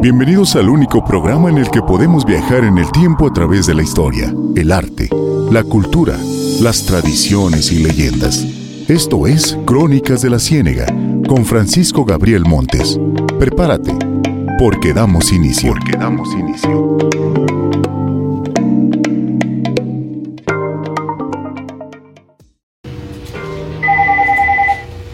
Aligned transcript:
Bienvenidos 0.00 0.54
al 0.54 0.68
único 0.68 1.04
programa 1.04 1.50
en 1.50 1.58
el 1.58 1.68
que 1.72 1.82
podemos 1.82 2.24
viajar 2.24 2.62
en 2.62 2.78
el 2.78 2.88
tiempo 2.92 3.26
a 3.26 3.32
través 3.32 3.66
de 3.66 3.74
la 3.74 3.82
historia, 3.82 4.32
el 4.54 4.70
arte, 4.70 5.08
la 5.50 5.64
cultura, 5.64 6.16
las 6.60 6.86
tradiciones 6.86 7.72
y 7.72 7.82
leyendas. 7.82 8.46
Esto 8.86 9.26
es 9.26 9.58
Crónicas 9.66 10.22
de 10.22 10.30
la 10.30 10.38
Ciénega 10.38 10.86
con 11.26 11.44
Francisco 11.44 12.04
Gabriel 12.04 12.44
Montes. 12.44 12.96
Prepárate, 13.40 13.92
porque 14.60 14.92
damos 14.92 15.32
inicio. 15.32 15.74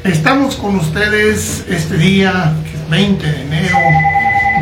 Estamos 0.05 0.57
con 0.57 0.77
ustedes 0.77 1.65
este 1.71 1.97
día, 1.97 2.55
20 2.91 3.27
de 3.27 3.43
enero 3.45 3.79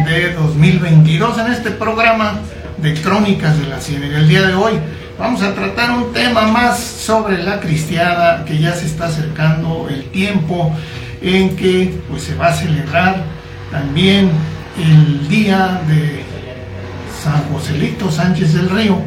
de 0.00 0.32
2022, 0.32 1.38
en 1.38 1.52
este 1.52 1.70
programa 1.70 2.40
de 2.78 2.94
Crónicas 2.94 3.58
de 3.58 3.66
la 3.66 3.78
Ciénaga. 3.78 4.18
El 4.18 4.28
día 4.28 4.42
de 4.42 4.54
hoy 4.54 4.72
vamos 5.18 5.42
a 5.42 5.54
tratar 5.54 5.90
un 5.90 6.12
tema 6.14 6.46
más 6.46 6.78
sobre 6.80 7.42
la 7.42 7.60
cristiada, 7.60 8.44
que 8.46 8.58
ya 8.58 8.72
se 8.72 8.86
está 8.86 9.06
acercando 9.06 9.88
el 9.90 10.04
tiempo 10.04 10.74
en 11.20 11.56
que 11.56 11.94
pues, 12.08 12.22
se 12.22 12.34
va 12.34 12.48
a 12.48 12.54
celebrar 12.54 13.22
también 13.70 14.30
el 14.78 15.28
día 15.28 15.82
de 15.86 16.24
San 17.22 17.44
Joselito 17.52 18.10
Sánchez 18.10 18.54
del 18.54 18.70
Río. 18.70 18.98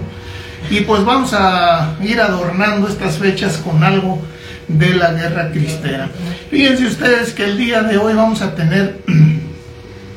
Y 0.70 0.82
pues 0.82 1.04
vamos 1.04 1.34
a 1.34 1.96
ir 2.02 2.22
adornando 2.22 2.88
estas 2.88 3.18
fechas 3.18 3.58
con 3.58 3.84
algo 3.84 4.22
de 4.68 4.94
la 4.94 5.12
guerra 5.14 5.52
cristera. 5.52 6.10
Fíjense 6.50 6.86
ustedes 6.86 7.34
que 7.34 7.46
el 7.46 7.58
día 7.58 7.82
de 7.82 7.98
hoy 7.98 8.14
vamos 8.14 8.42
a 8.42 8.56
tener 8.56 9.00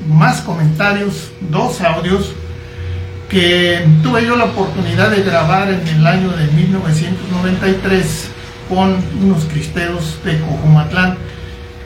más 0.08 0.40
comentarios, 0.40 1.30
dos 1.50 1.80
audios 1.80 2.32
que 3.28 3.86
tuve 4.02 4.24
yo 4.24 4.36
la 4.36 4.44
oportunidad 4.44 5.10
de 5.10 5.22
grabar 5.22 5.70
en 5.70 5.86
el 5.86 6.06
año 6.06 6.30
de 6.30 6.46
1993 6.46 8.28
con 8.68 8.96
unos 9.22 9.44
cristeros 9.44 10.18
de 10.24 10.40
Cojumatlán, 10.40 11.18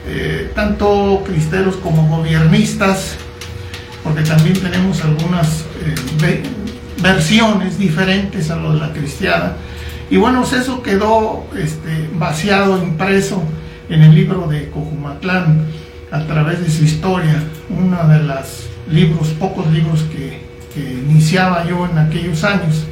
eh, 0.07 0.51
tanto 0.55 1.21
cristeros 1.25 1.75
como 1.77 2.07
gobiernistas, 2.07 3.15
porque 4.03 4.21
también 4.23 4.57
tenemos 4.59 5.03
algunas 5.03 5.65
eh, 6.21 6.43
versiones 7.01 7.77
diferentes 7.77 8.49
a 8.49 8.55
lo 8.55 8.73
de 8.73 8.79
la 8.79 8.93
cristiada. 8.93 9.57
Y 10.09 10.17
bueno, 10.17 10.41
pues 10.41 10.53
eso 10.53 10.81
quedó 10.81 11.45
este, 11.57 12.09
vaciado, 12.13 12.81
impreso 12.81 13.43
en 13.89 14.01
el 14.01 14.15
libro 14.15 14.47
de 14.47 14.69
Cojumatlán 14.69 15.67
a 16.13 16.27
través 16.27 16.63
de 16.63 16.69
su 16.69 16.83
historia, 16.83 17.41
uno 17.69 18.07
de 18.07 18.19
los 18.19 18.67
libros, 18.87 19.29
pocos 19.29 19.67
libros 19.71 20.03
que, 20.03 20.43
iniciaba 20.75 21.67
yo 21.67 21.85
en 21.85 21.97
aquellos 21.99 22.43
años, 22.43 22.85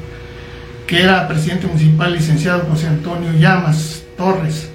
que 0.86 1.02
era 1.02 1.28
presidente 1.28 1.66
municipal 1.66 2.14
licenciado 2.14 2.68
José 2.70 2.88
Antonio 2.88 3.32
Llamas 3.34 4.04
Torres. 4.16 4.70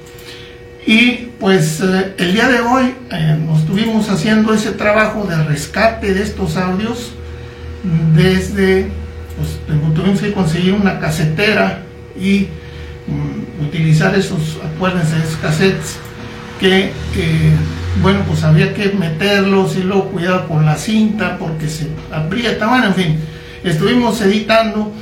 Y 0.87 1.29
pues 1.39 1.81
eh, 1.81 2.15
el 2.19 2.33
día 2.33 2.49
de 2.49 2.61
hoy 2.61 2.95
eh, 3.13 3.39
nos 3.47 3.61
estuvimos 3.61 4.09
haciendo 4.11 4.53
ese 4.55 4.73
trabajo 4.73 5.25
de 5.25 5.43
rescate 5.45 6.15
de 6.15 6.23
estos 6.23 6.57
audios 6.57 7.13
desde, 8.15 8.89
pues 9.37 9.95
tuvimos 9.95 10.21
que 10.21 10.33
conseguir 10.33 10.73
una 10.73 10.99
casetera 10.99 11.83
y 12.19 12.49
mm, 13.07 13.67
utilizar 13.67 14.17
esos, 14.17 14.59
acuérdense, 14.65 15.17
esos 15.19 15.37
cassettes 15.37 15.97
que 16.59 16.91
bueno, 18.03 18.21
pues 18.27 18.45
había 18.45 18.75
que 18.75 18.91
meterlos 18.91 19.77
y 19.77 19.83
luego 19.83 20.11
cuidado 20.11 20.49
con 20.49 20.65
la 20.65 20.77
cinta 20.77 21.37
porque 21.39 21.69
se 21.69 21.89
aprieta, 22.13 22.67
bueno, 22.67 22.87
en 22.87 22.95
fin, 22.95 23.21
estuvimos 23.65 24.21
editando 24.21 24.93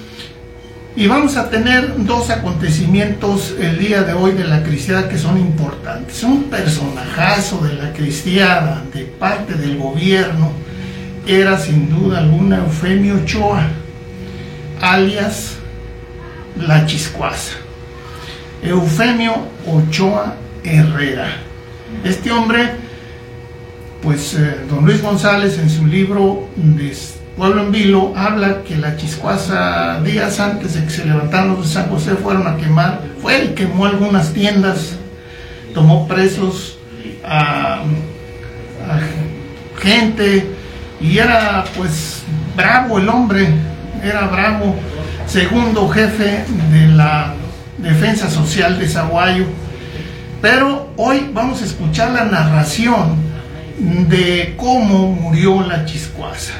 y 0.96 1.08
vamos 1.08 1.36
a 1.36 1.50
tener 1.50 1.92
dos 2.04 2.30
acontecimientos 2.30 3.56
el 3.58 3.78
día 3.78 4.02
de 4.02 4.12
hoy 4.12 4.32
de 4.32 4.44
la 4.44 4.62
cristiada 4.62 5.08
que 5.08 5.18
son 5.18 5.38
importantes. 5.38 6.22
Un 6.22 6.44
personajazo 6.44 7.58
de 7.64 7.74
la 7.74 7.92
cristiada 7.92 8.84
de 8.92 9.02
parte 9.02 9.54
del 9.54 9.76
gobierno 9.76 10.52
era 11.26 11.58
sin 11.58 11.90
duda 11.90 12.18
alguna 12.18 12.58
Eufemio 12.58 13.16
Ochoa, 13.16 13.66
alias 14.80 15.56
La 16.56 16.86
Chiscuaza. 16.86 17.54
Eufemio 18.62 19.34
Ochoa 19.66 20.36
Herrera. 20.62 21.38
Este 22.04 22.30
hombre 22.30 22.83
pues 24.04 24.34
eh, 24.34 24.60
don 24.68 24.84
Luis 24.84 25.02
González 25.02 25.58
en 25.58 25.70
su 25.70 25.86
libro 25.86 26.46
de 26.56 26.94
Pueblo 27.36 27.62
en 27.62 27.72
Vilo 27.72 28.12
habla 28.14 28.62
que 28.62 28.76
la 28.76 28.96
chiscuaza 28.96 30.00
días 30.02 30.38
antes 30.38 30.74
de 30.74 30.84
que 30.84 30.90
se 30.90 31.04
levantaran 31.06 31.48
los 31.48 31.66
de 31.66 31.74
San 31.74 31.88
José 31.88 32.12
fueron 32.14 32.46
a 32.46 32.56
quemar, 32.58 33.00
fue 33.20 33.46
y 33.46 33.48
quemó 33.54 33.86
algunas 33.86 34.32
tiendas, 34.32 34.96
tomó 35.72 36.06
presos 36.06 36.78
a, 37.24 37.82
gente 39.80 40.46
y 41.00 41.18
era 41.18 41.64
pues 41.76 42.22
bravo 42.56 42.98
el 42.98 43.08
hombre, 43.08 43.48
era 44.02 44.28
bravo, 44.28 44.76
segundo 45.26 45.88
jefe 45.88 46.44
de 46.70 46.86
la 46.88 47.34
defensa 47.78 48.30
social 48.30 48.78
de 48.78 48.86
Zaguayo. 48.86 49.46
Pero 50.40 50.90
hoy 50.96 51.30
vamos 51.32 51.62
a 51.62 51.64
escuchar 51.64 52.12
la 52.12 52.26
narración 52.26 53.33
de 53.78 54.54
cómo 54.56 55.08
murió 55.12 55.62
la 55.62 55.84
chiscuaza. 55.84 56.54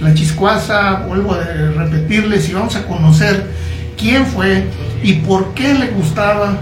La 0.00 0.14
chiscuaza, 0.14 1.02
vuelvo 1.06 1.34
a 1.34 1.42
repetirles 1.44 2.48
y 2.48 2.54
vamos 2.54 2.76
a 2.76 2.86
conocer 2.86 3.46
quién 3.96 4.26
fue 4.26 4.64
y 5.02 5.14
por 5.14 5.54
qué 5.54 5.74
le 5.74 5.88
gustaba 5.88 6.58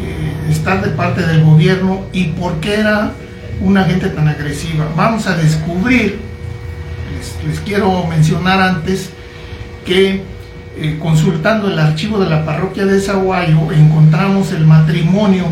eh, 0.00 0.50
estar 0.50 0.82
de 0.84 0.90
parte 0.90 1.26
del 1.26 1.42
gobierno 1.42 2.02
y 2.12 2.26
por 2.28 2.60
qué 2.60 2.80
era 2.80 3.12
una 3.60 3.84
gente 3.84 4.08
tan 4.10 4.28
agresiva. 4.28 4.86
Vamos 4.96 5.26
a 5.26 5.36
descubrir, 5.36 6.20
les, 7.44 7.60
quiero 7.60 8.06
mencionar 8.06 8.60
antes, 8.60 9.10
que 9.84 10.22
eh, 10.76 10.98
consultando 11.00 11.68
el 11.68 11.78
archivo 11.78 12.20
de 12.20 12.28
la 12.28 12.44
parroquia 12.44 12.84
de 12.84 13.00
Zaguayo 13.00 13.72
encontramos 13.72 14.52
el 14.52 14.66
matrimonio 14.66 15.46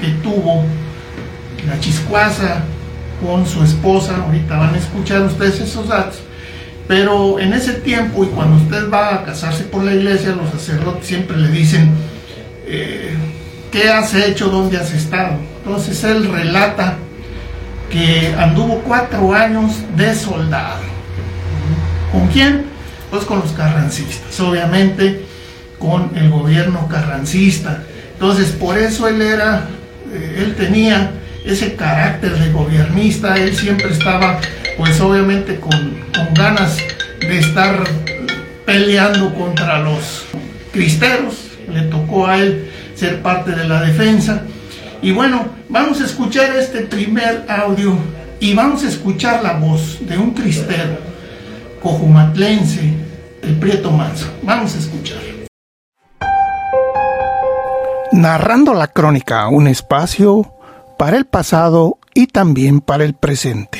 que 0.00 0.08
tuvo 0.22 0.64
la 1.68 1.78
chiscuaza 1.78 2.64
con 3.20 3.46
su 3.46 3.62
esposa, 3.62 4.16
ahorita 4.24 4.56
van 4.56 4.74
a 4.74 4.78
escuchar 4.78 5.22
ustedes 5.22 5.60
esos 5.60 5.88
datos, 5.88 6.20
pero 6.88 7.38
en 7.38 7.52
ese 7.52 7.74
tiempo 7.74 8.24
y 8.24 8.28
cuando 8.28 8.56
usted 8.56 8.90
va 8.90 9.14
a 9.14 9.24
casarse 9.24 9.64
por 9.64 9.84
la 9.84 9.94
iglesia, 9.94 10.34
los 10.34 10.50
sacerdotes 10.50 11.06
siempre 11.06 11.36
le 11.36 11.48
dicen, 11.48 11.90
eh, 12.66 13.14
¿qué 13.70 13.88
has 13.88 14.14
hecho? 14.14 14.48
¿Dónde 14.48 14.76
has 14.76 14.92
estado? 14.92 15.36
Entonces 15.64 16.02
él 16.04 16.30
relata 16.30 16.96
que 17.90 18.34
anduvo 18.38 18.82
cuatro 18.86 19.34
años 19.34 19.72
de 19.96 20.14
soldado. 20.14 20.82
¿Con 22.12 22.26
quién? 22.28 22.64
Pues 23.10 23.24
con 23.24 23.40
los 23.40 23.52
carrancistas, 23.52 24.38
obviamente 24.40 25.24
con 25.78 26.10
el 26.16 26.30
gobierno 26.30 26.86
carrancista. 26.88 27.82
Entonces 28.12 28.50
por 28.50 28.78
eso 28.78 29.08
él 29.08 29.20
era, 29.22 29.66
eh, 30.12 30.44
él 30.44 30.54
tenía 30.54 31.12
ese 31.44 31.74
carácter 31.74 32.38
de 32.38 32.52
gobernista, 32.52 33.36
él 33.36 33.56
siempre 33.56 33.90
estaba 33.90 34.40
pues 34.76 35.00
obviamente 35.00 35.56
con, 35.56 36.00
ganas 36.34 36.78
de 37.20 37.38
estar 37.38 37.84
peleando 38.64 39.34
contra 39.34 39.80
los 39.80 40.24
cristeros, 40.72 41.50
le 41.72 41.82
tocó 41.82 42.26
a 42.26 42.38
él 42.38 42.70
ser 42.94 43.20
parte 43.20 43.50
de 43.50 43.68
la 43.68 43.82
defensa. 43.82 44.42
Y 45.02 45.12
bueno, 45.12 45.48
vamos 45.68 46.00
a 46.00 46.04
escuchar 46.04 46.56
este 46.56 46.82
primer 46.82 47.44
audio 47.48 47.96
y 48.38 48.54
vamos 48.54 48.84
a 48.84 48.88
escuchar 48.88 49.42
la 49.42 49.54
voz 49.54 49.98
de 50.00 50.16
un 50.16 50.32
cristero 50.32 50.98
cojumatlense, 51.82 52.94
el 53.42 53.54
Prieto 53.56 53.90
Manso. 53.90 54.26
Vamos 54.42 54.74
a 54.74 54.78
escuchar. 54.78 55.18
Narrando 58.12 58.74
la 58.74 58.88
crónica, 58.88 59.48
un 59.48 59.66
espacio 59.66 60.59
para 61.00 61.16
el 61.16 61.24
pasado 61.24 61.98
y 62.12 62.26
también 62.26 62.82
para 62.82 63.04
el 63.04 63.14
presente. 63.14 63.78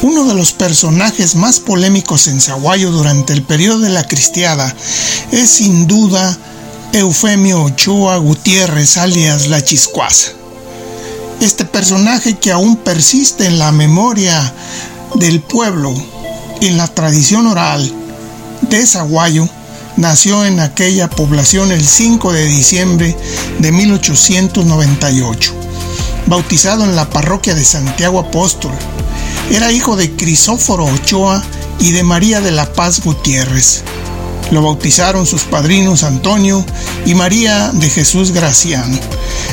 Uno 0.00 0.24
de 0.24 0.34
los 0.34 0.52
personajes 0.52 1.36
más 1.36 1.60
polémicos 1.60 2.28
en 2.28 2.40
Zaguayo 2.40 2.90
durante 2.90 3.34
el 3.34 3.42
periodo 3.42 3.80
de 3.80 3.90
la 3.90 4.08
cristiada 4.08 4.74
es 5.32 5.50
sin 5.50 5.86
duda 5.86 6.34
Eufemio 6.94 7.64
Ochoa 7.64 8.16
Gutiérrez 8.16 8.96
alias 8.96 9.48
La 9.48 9.62
Chiscuaza. 9.62 10.30
Este 11.42 11.66
personaje 11.66 12.38
que 12.38 12.52
aún 12.52 12.76
persiste 12.76 13.44
en 13.44 13.58
la 13.58 13.70
memoria 13.70 14.54
del 15.14 15.40
pueblo 15.40 15.94
en 16.60 16.76
la 16.76 16.86
tradición 16.88 17.46
oral 17.46 17.92
de 18.62 18.86
Zaguayo 18.86 19.48
nació 19.96 20.44
en 20.44 20.60
aquella 20.60 21.10
población 21.10 21.72
el 21.72 21.84
5 21.86 22.32
de 22.32 22.44
diciembre 22.44 23.16
de 23.58 23.72
1898, 23.72 25.52
bautizado 26.26 26.84
en 26.84 26.96
la 26.96 27.10
parroquia 27.10 27.54
de 27.54 27.64
Santiago 27.64 28.20
Apóstol. 28.20 28.72
Era 29.50 29.72
hijo 29.72 29.96
de 29.96 30.12
Crisóforo 30.12 30.84
Ochoa 30.84 31.42
y 31.78 31.92
de 31.92 32.02
María 32.02 32.40
de 32.40 32.52
la 32.52 32.72
Paz 32.72 33.02
Gutiérrez. 33.04 33.82
Lo 34.50 34.62
bautizaron 34.62 35.26
sus 35.26 35.42
padrinos 35.44 36.02
Antonio 36.02 36.64
y 37.06 37.14
María 37.14 37.70
de 37.72 37.88
Jesús 37.88 38.32
Graciano. 38.32 38.98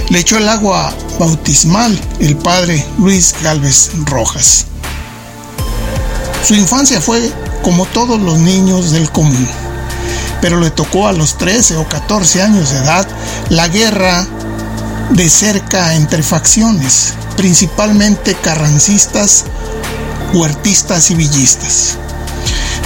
Le 0.09 0.19
echó 0.19 0.38
el 0.38 0.50
agua 0.50 0.94
bautismal 1.19 2.00
el 2.19 2.35
padre 2.38 2.85
Luis 2.97 3.35
Galvez 3.41 3.91
Rojas. 4.06 4.65
Su 6.45 6.56
infancia 6.56 7.01
fue 7.01 7.31
como 7.62 7.86
todos 7.86 8.19
los 8.19 8.39
niños 8.39 8.91
del 8.91 9.12
común, 9.12 9.47
pero 10.41 10.59
le 10.59 10.71
tocó 10.71 11.07
a 11.07 11.12
los 11.12 11.38
13 11.38 11.77
o 11.77 11.88
14 11.88 12.41
años 12.41 12.71
de 12.71 12.77
edad 12.77 13.07
la 13.50 13.68
guerra 13.68 14.25
de 15.12 15.30
cerca 15.30 15.95
entre 15.95 16.24
facciones, 16.24 17.13
principalmente 17.36 18.36
carrancistas, 18.36 19.45
huertistas 20.33 21.12
y 21.12 21.15
villistas. 21.15 21.97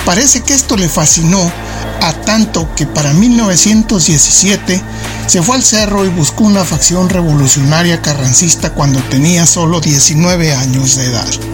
Parece 0.05 0.41
que 0.41 0.53
esto 0.53 0.75
le 0.75 0.89
fascinó 0.89 1.39
a 2.01 2.13
tanto 2.25 2.67
que 2.75 2.85
para 2.85 3.13
1917 3.13 4.81
se 5.27 5.41
fue 5.41 5.55
al 5.55 5.63
cerro 5.63 6.03
y 6.05 6.09
buscó 6.09 6.43
una 6.43 6.65
facción 6.65 7.07
revolucionaria 7.07 8.01
carrancista 8.01 8.73
cuando 8.73 8.99
tenía 9.03 9.45
solo 9.45 9.79
19 9.79 10.53
años 10.53 10.97
de 10.97 11.05
edad. 11.05 11.52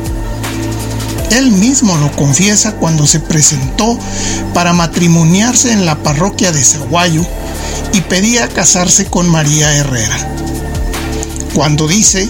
Él 1.31 1.51
mismo 1.51 1.95
lo 1.97 2.11
confiesa 2.11 2.73
cuando 2.73 3.05
se 3.05 3.19
presentó 3.19 3.97
para 4.53 4.73
matrimoniarse 4.73 5.71
en 5.71 5.85
la 5.85 5.95
parroquia 5.95 6.51
de 6.51 6.63
Zaguayo 6.63 7.25
y 7.93 8.01
pedía 8.01 8.47
casarse 8.47 9.05
con 9.05 9.29
María 9.29 9.75
Herrera. 9.75 10.17
Cuando 11.53 11.87
dice 11.87 12.29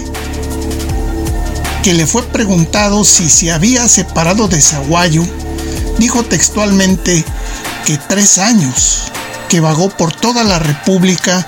que 1.82 1.94
le 1.94 2.06
fue 2.06 2.22
preguntado 2.24 3.04
si 3.04 3.30
se 3.30 3.52
había 3.52 3.88
separado 3.88 4.48
de 4.48 4.60
Zaguayo, 4.60 5.24
dijo 5.98 6.22
textualmente 6.24 7.24
que 7.86 7.96
tres 7.96 8.38
años 8.38 9.04
que 9.48 9.60
vagó 9.60 9.88
por 9.88 10.12
toda 10.12 10.44
la 10.44 10.58
República 10.58 11.46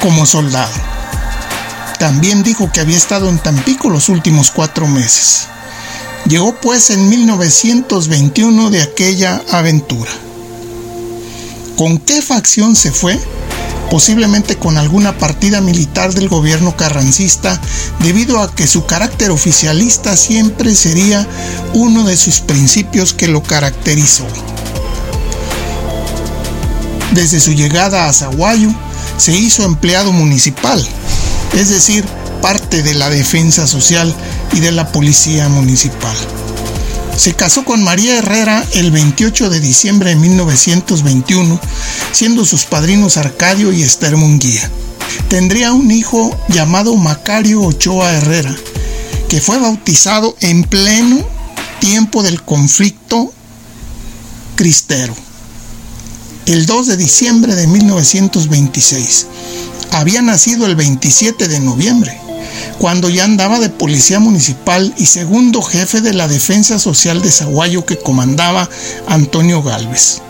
como 0.00 0.24
soldado. 0.24 0.72
También 1.98 2.42
dijo 2.42 2.70
que 2.70 2.80
había 2.80 2.96
estado 2.96 3.28
en 3.28 3.38
Tampico 3.38 3.90
los 3.90 4.08
últimos 4.08 4.50
cuatro 4.50 4.86
meses. 4.86 5.48
Llegó 6.28 6.56
pues 6.60 6.90
en 6.90 7.08
1921 7.08 8.70
de 8.70 8.82
aquella 8.82 9.42
aventura. 9.52 10.10
¿Con 11.76 11.98
qué 11.98 12.20
facción 12.20 12.74
se 12.74 12.90
fue? 12.90 13.16
Posiblemente 13.92 14.56
con 14.56 14.76
alguna 14.76 15.16
partida 15.18 15.60
militar 15.60 16.14
del 16.14 16.28
gobierno 16.28 16.76
carrancista, 16.76 17.60
debido 18.00 18.40
a 18.40 18.52
que 18.52 18.66
su 18.66 18.86
carácter 18.86 19.30
oficialista 19.30 20.16
siempre 20.16 20.74
sería 20.74 21.28
uno 21.74 22.02
de 22.02 22.16
sus 22.16 22.40
principios 22.40 23.14
que 23.14 23.28
lo 23.28 23.44
caracterizó. 23.44 24.26
Desde 27.12 27.38
su 27.38 27.52
llegada 27.52 28.08
a 28.08 28.12
Zaguayo, 28.12 28.70
se 29.16 29.32
hizo 29.32 29.62
empleado 29.62 30.10
municipal, 30.10 30.84
es 31.52 31.70
decir, 31.70 32.04
parte 32.42 32.82
de 32.82 32.94
la 32.94 33.10
defensa 33.10 33.68
social 33.68 34.12
y 34.52 34.60
de 34.60 34.72
la 34.72 34.90
policía 34.92 35.48
municipal. 35.48 36.16
Se 37.16 37.34
casó 37.34 37.64
con 37.64 37.82
María 37.82 38.18
Herrera 38.18 38.64
el 38.72 38.90
28 38.90 39.48
de 39.48 39.60
diciembre 39.60 40.10
de 40.10 40.16
1921, 40.16 41.58
siendo 42.12 42.44
sus 42.44 42.64
padrinos 42.64 43.16
Arcadio 43.16 43.72
y 43.72 43.82
Esther 43.82 44.16
Munguía. 44.16 44.70
Tendría 45.28 45.72
un 45.72 45.90
hijo 45.90 46.38
llamado 46.48 46.94
Macario 46.94 47.62
Ochoa 47.62 48.12
Herrera, 48.12 48.54
que 49.28 49.40
fue 49.40 49.58
bautizado 49.58 50.36
en 50.40 50.64
pleno 50.64 51.26
tiempo 51.80 52.22
del 52.22 52.42
conflicto 52.42 53.32
cristero, 54.54 55.14
el 56.44 56.66
2 56.66 56.86
de 56.86 56.96
diciembre 56.98 57.54
de 57.54 57.66
1926. 57.66 59.26
Había 59.92 60.20
nacido 60.20 60.66
el 60.66 60.76
27 60.76 61.48
de 61.48 61.60
noviembre 61.60 62.25
cuando 62.78 63.08
ya 63.08 63.24
andaba 63.24 63.58
de 63.58 63.70
policía 63.70 64.20
municipal 64.20 64.94
y 64.96 65.06
segundo 65.06 65.62
jefe 65.62 66.00
de 66.00 66.14
la 66.14 66.28
defensa 66.28 66.78
social 66.78 67.22
de 67.22 67.30
Zaguayo 67.30 67.84
que 67.84 67.98
comandaba 67.98 68.68
Antonio 69.08 69.62
Galvez. 69.62 70.20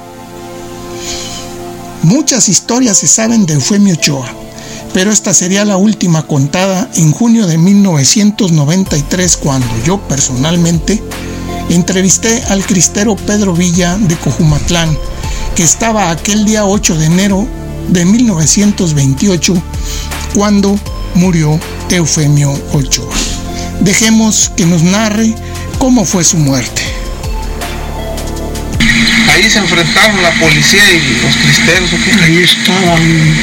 Muchas 2.02 2.48
historias 2.48 2.98
se 2.98 3.08
saben 3.08 3.46
de 3.46 3.54
Eufemio 3.54 3.94
Ochoa, 3.94 4.28
pero 4.92 5.10
esta 5.10 5.34
sería 5.34 5.64
la 5.64 5.76
última 5.76 6.26
contada 6.26 6.88
en 6.94 7.12
junio 7.12 7.46
de 7.46 7.58
1993 7.58 9.36
cuando 9.38 9.66
yo 9.84 9.98
personalmente 10.06 11.02
entrevisté 11.68 12.44
al 12.48 12.64
cristero 12.64 13.16
Pedro 13.16 13.54
Villa 13.54 13.98
de 13.98 14.16
Cojumatlán, 14.16 14.96
que 15.54 15.64
estaba 15.64 16.10
aquel 16.10 16.44
día 16.44 16.64
8 16.64 16.96
de 16.96 17.06
enero 17.06 17.46
de 17.88 18.04
1928 18.04 19.54
cuando 20.34 20.78
murió 21.14 21.58
Eufemio 21.94 22.52
Ochoa. 22.72 23.14
Dejemos 23.80 24.50
que 24.56 24.66
nos 24.66 24.82
narre 24.82 25.34
cómo 25.78 26.04
fue 26.04 26.24
su 26.24 26.36
muerte. 26.36 26.82
Ahí 29.32 29.48
se 29.48 29.58
enfrentaron 29.58 30.22
la 30.22 30.30
policía 30.32 30.82
y 30.90 31.22
los 31.22 31.36
cristeros. 31.36 31.90
Ahí 32.22 32.38
estaban 32.42 33.36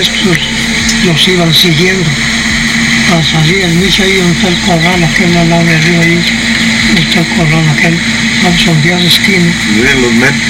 estos, 0.00 0.38
los 1.04 1.28
iban 1.28 1.52
siguiendo. 1.52 2.08
Para 3.10 3.24
salir 3.24 3.64
el 3.64 3.74
misa 3.74 4.04
ahí 4.04 4.16
donde 4.16 4.32
está 4.32 4.48
el 4.48 4.58
corral, 4.60 5.04
aquel 5.04 5.36
al 5.36 5.50
lado 5.50 5.64
de 5.64 5.76
arriba 5.76 6.02
ahí, 6.02 6.20
está 6.96 7.20
el 7.20 7.26
corral 7.26 7.68
aquel, 7.76 7.98
vamos 8.42 8.66
a 8.66 8.70
enviar 8.70 9.00
la 9.00 9.08
esquina. 9.08 9.52
Miren 9.76 10.02
los 10.02 10.12
metros. 10.12 10.42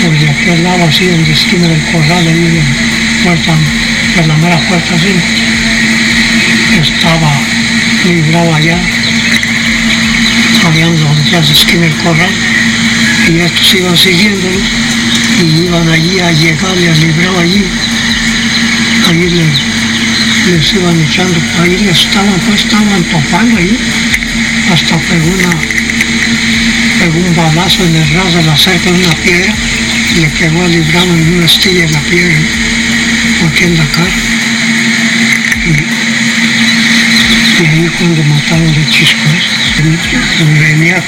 Sobre 0.00 0.30
aquel 0.30 0.64
lado 0.64 0.84
así, 0.84 1.04
en 1.04 1.22
la 1.22 1.34
esquina 1.34 1.68
del 1.68 1.82
corral, 1.92 2.26
ahí 2.26 2.46
en 2.46 3.95
por 4.16 4.26
la 4.26 4.36
mera 4.36 4.56
puerta 4.68 4.94
así, 4.94 5.12
estaba 6.80 7.30
librado 8.06 8.54
allá, 8.54 8.78
habían 10.66 10.98
los 11.02 11.24
días 11.26 11.50
esquina 11.50 11.82
del 11.82 11.94
corral, 11.96 12.30
y 13.28 13.40
estos 13.40 13.74
iban 13.74 13.96
siguiéndolo, 13.96 14.58
y 15.42 15.66
iban 15.66 15.88
allí 15.90 16.18
a 16.20 16.32
llegar 16.32 16.78
y 16.78 16.86
a 16.86 16.94
librar 16.94 17.36
allí, 17.42 17.64
ahí 19.10 19.30
les, 19.36 20.54
les 20.54 20.72
iban 20.72 20.98
echando, 21.02 21.38
ahí 21.60 21.76
les 21.84 21.98
estaban, 21.98 22.40
pues 22.48 22.64
estaban 22.64 23.02
topando 23.04 23.58
ahí, 23.58 23.76
hasta 24.72 24.96
pegó 24.96 25.28
una, 25.28 25.50
pegó 27.00 27.18
un 27.18 27.36
balazo 27.36 27.84
en 27.84 27.96
el 27.96 28.14
ras 28.14 28.34
de 28.34 28.42
la 28.44 28.56
cerca 28.56 28.90
de 28.90 28.98
una 28.98 29.14
piedra, 29.16 29.54
y 30.16 30.20
le 30.20 30.28
pegó 30.28 30.64
a 30.64 30.68
librado 30.68 31.06
en 31.06 31.34
una 31.36 31.44
estilla 31.44 31.84
en 31.84 31.92
la 31.92 32.00
piedra 32.00 32.38
aquí 33.44 33.64
en 33.64 33.76
la 33.76 33.84
cara. 33.86 34.16
Y, 35.66 35.70
y 37.62 37.66
ahí 37.66 37.90
cuando 37.98 38.22
mataron 38.24 38.68
a 38.68 38.90
Chiscos, 38.90 39.42
venía 40.60 40.96
a, 40.96 41.00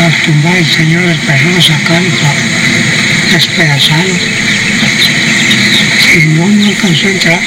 a, 0.00 0.06
a, 0.06 0.10
tumbar 0.24 0.56
el 0.56 0.66
Señor 0.66 1.04
el 1.04 1.18
perro, 1.18 1.60
sacarlo 1.60 2.10
para 2.10 2.40
despedazarlo. 3.32 4.14
Y 6.14 6.26
no, 6.26 6.46
no 6.46 6.68
alcanzó 6.68 7.06
a 7.06 7.10
entrar. 7.10 7.40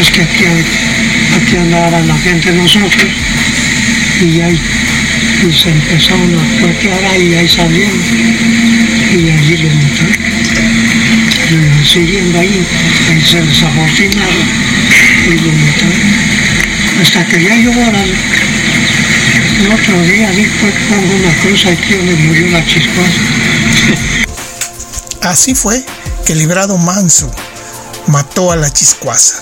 Es 0.00 0.10
que 0.10 0.22
aquí, 0.22 0.44
aquí 1.36 1.56
andaba 1.56 2.00
la 2.00 2.18
gente 2.18 2.52
nosotros 2.52 3.10
y 4.20 4.40
ahí 4.40 4.60
y 5.48 5.52
se 5.52 5.70
empezaron 5.70 6.38
a 6.38 6.60
cuequear 6.60 7.20
y 7.20 7.34
ahí 7.34 7.48
salieron 7.48 8.00
y 9.12 9.30
allí 9.30 9.56
lo 9.56 9.68
mataron 9.74 10.21
siguiendo 11.84 12.38
ahí, 12.38 12.66
ahí 13.10 13.22
se 13.22 13.42
desafortunaron 13.42 14.46
y 15.26 15.30
lo 15.30 15.52
mataron. 15.52 16.32
Hasta 17.00 17.24
que 17.26 17.42
ya 17.42 17.56
llegó 17.56 17.80
el 19.60 19.72
otro 19.72 20.02
día, 20.02 20.30
después 20.30 20.74
pongo 20.88 21.14
una 21.14 21.34
cruz 21.42 21.66
aquí 21.66 21.94
donde 21.94 22.14
murió 22.14 22.50
la 22.50 22.64
chiscuaza. 22.66 23.20
Así 25.22 25.54
fue 25.54 25.84
que 26.26 26.34
Librado 26.34 26.76
Manso 26.78 27.30
mató 28.08 28.52
a 28.52 28.56
la 28.56 28.72
chiscuaza. 28.72 29.36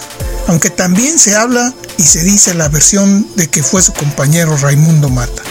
Aunque 0.46 0.70
también 0.70 1.18
se 1.18 1.36
habla 1.36 1.72
y 1.96 2.02
se 2.02 2.24
dice 2.24 2.54
la 2.54 2.68
versión 2.68 3.26
de 3.36 3.48
que 3.48 3.62
fue 3.62 3.82
su 3.82 3.92
compañero 3.92 4.56
Raimundo 4.56 5.08
Mata. 5.08 5.42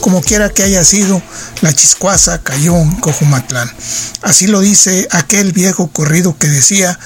Como 0.00 0.22
quiera 0.22 0.50
que 0.50 0.62
haya 0.62 0.84
sido, 0.84 1.20
la 1.62 1.72
chiscuaza 1.72 2.42
cayó 2.42 2.76
en 2.76 2.92
Cojumatlán. 2.96 3.70
Así 4.22 4.46
lo 4.46 4.60
dice 4.60 5.08
aquel 5.10 5.52
viejo 5.52 5.88
corrido 5.88 6.36
que 6.38 6.48
decía, 6.48 6.98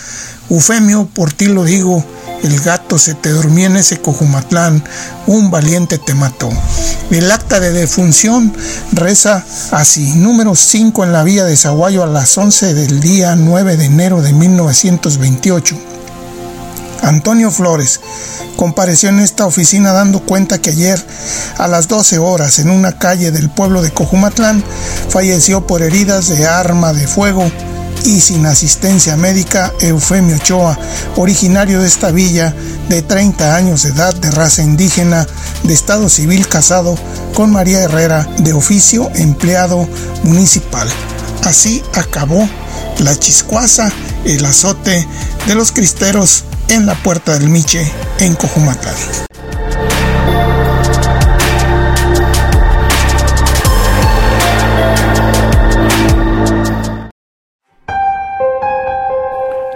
Eufemio, 0.49 1.07
por 1.07 1.33
ti 1.33 1.47
lo 1.47 1.65
digo, 1.65 2.05
el 2.43 2.59
gato 2.61 2.99
se 2.99 3.15
te 3.15 3.31
dormía 3.31 3.67
en 3.67 3.77
ese 3.77 4.01
cojumatlán, 4.01 4.83
un 5.27 5.51
valiente 5.51 5.99
te 5.99 6.15
mató. 6.15 6.51
El 7.11 7.31
acta 7.31 7.61
de 7.61 7.71
defunción 7.73 8.53
reza 8.93 9.45
así, 9.71 10.15
número 10.15 10.57
5 10.57 11.05
en 11.05 11.13
la 11.13 11.23
vía 11.23 11.45
de 11.45 11.57
Zaguayo 11.57 12.03
a 12.03 12.07
las 12.07 12.37
11 12.37 12.75
del 12.75 13.01
día 13.01 13.37
9 13.37 13.77
de 13.77 13.85
enero 13.85 14.23
de 14.23 14.33
1928. 14.33 15.77
Antonio 17.03 17.51
Flores 17.51 18.01
compareció 18.57 19.09
en 19.09 19.21
esta 19.21 19.47
oficina 19.47 19.93
dando 19.93 20.21
cuenta 20.21 20.61
que 20.61 20.71
ayer 20.71 21.05
a 21.59 21.67
las 21.67 21.89
12 21.89 22.19
horas 22.19 22.59
en 22.59 22.71
una 22.71 22.99
calle 22.99 23.31
del 23.31 23.51
pueblo 23.51 23.83
de 23.83 23.91
Cojumatlán 23.91 24.63
falleció 25.09 25.67
por 25.67 25.83
heridas 25.83 26.29
de 26.29 26.47
arma 26.47 26.93
de 26.93 27.07
fuego 27.07 27.51
y 28.05 28.21
sin 28.21 28.47
asistencia 28.47 29.17
médica 29.17 29.73
Eufemio 29.81 30.37
Ochoa, 30.37 30.79
originario 31.17 31.81
de 31.81 31.87
esta 31.87 32.11
villa 32.11 32.55
de 32.89 33.03
30 33.03 33.55
años 33.55 33.83
de 33.83 33.91
edad 33.91 34.15
de 34.15 34.31
raza 34.31 34.63
indígena 34.63 35.27
de 35.63 35.75
estado 35.75 36.09
civil 36.09 36.49
casado 36.49 36.97
con 37.35 37.53
María 37.53 37.81
Herrera 37.81 38.27
de 38.39 38.53
oficio 38.53 39.11
empleado 39.15 39.89
municipal. 40.23 40.89
Así 41.45 41.83
acabó 41.95 42.49
la 42.99 43.17
chiscuaza, 43.19 43.91
el 44.25 44.45
azote 44.45 45.07
de 45.47 45.55
los 45.55 45.73
cristeros 45.73 46.45
en 46.71 46.87
la 46.87 46.95
puerta 46.95 47.39
del 47.39 47.49
Miche 47.49 47.91
en 48.21 48.35
Cojumatlán. 48.35 48.95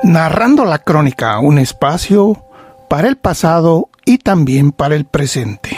narrando 0.04 0.64
la 0.64 0.78
crónica, 0.78 1.40
un 1.40 1.58
espacio 1.58 2.44
para 2.88 3.08
el 3.08 3.16
pasado 3.16 3.88
y 4.04 4.18
también 4.18 4.70
para 4.70 4.94
el 4.94 5.06
presente. 5.06 5.74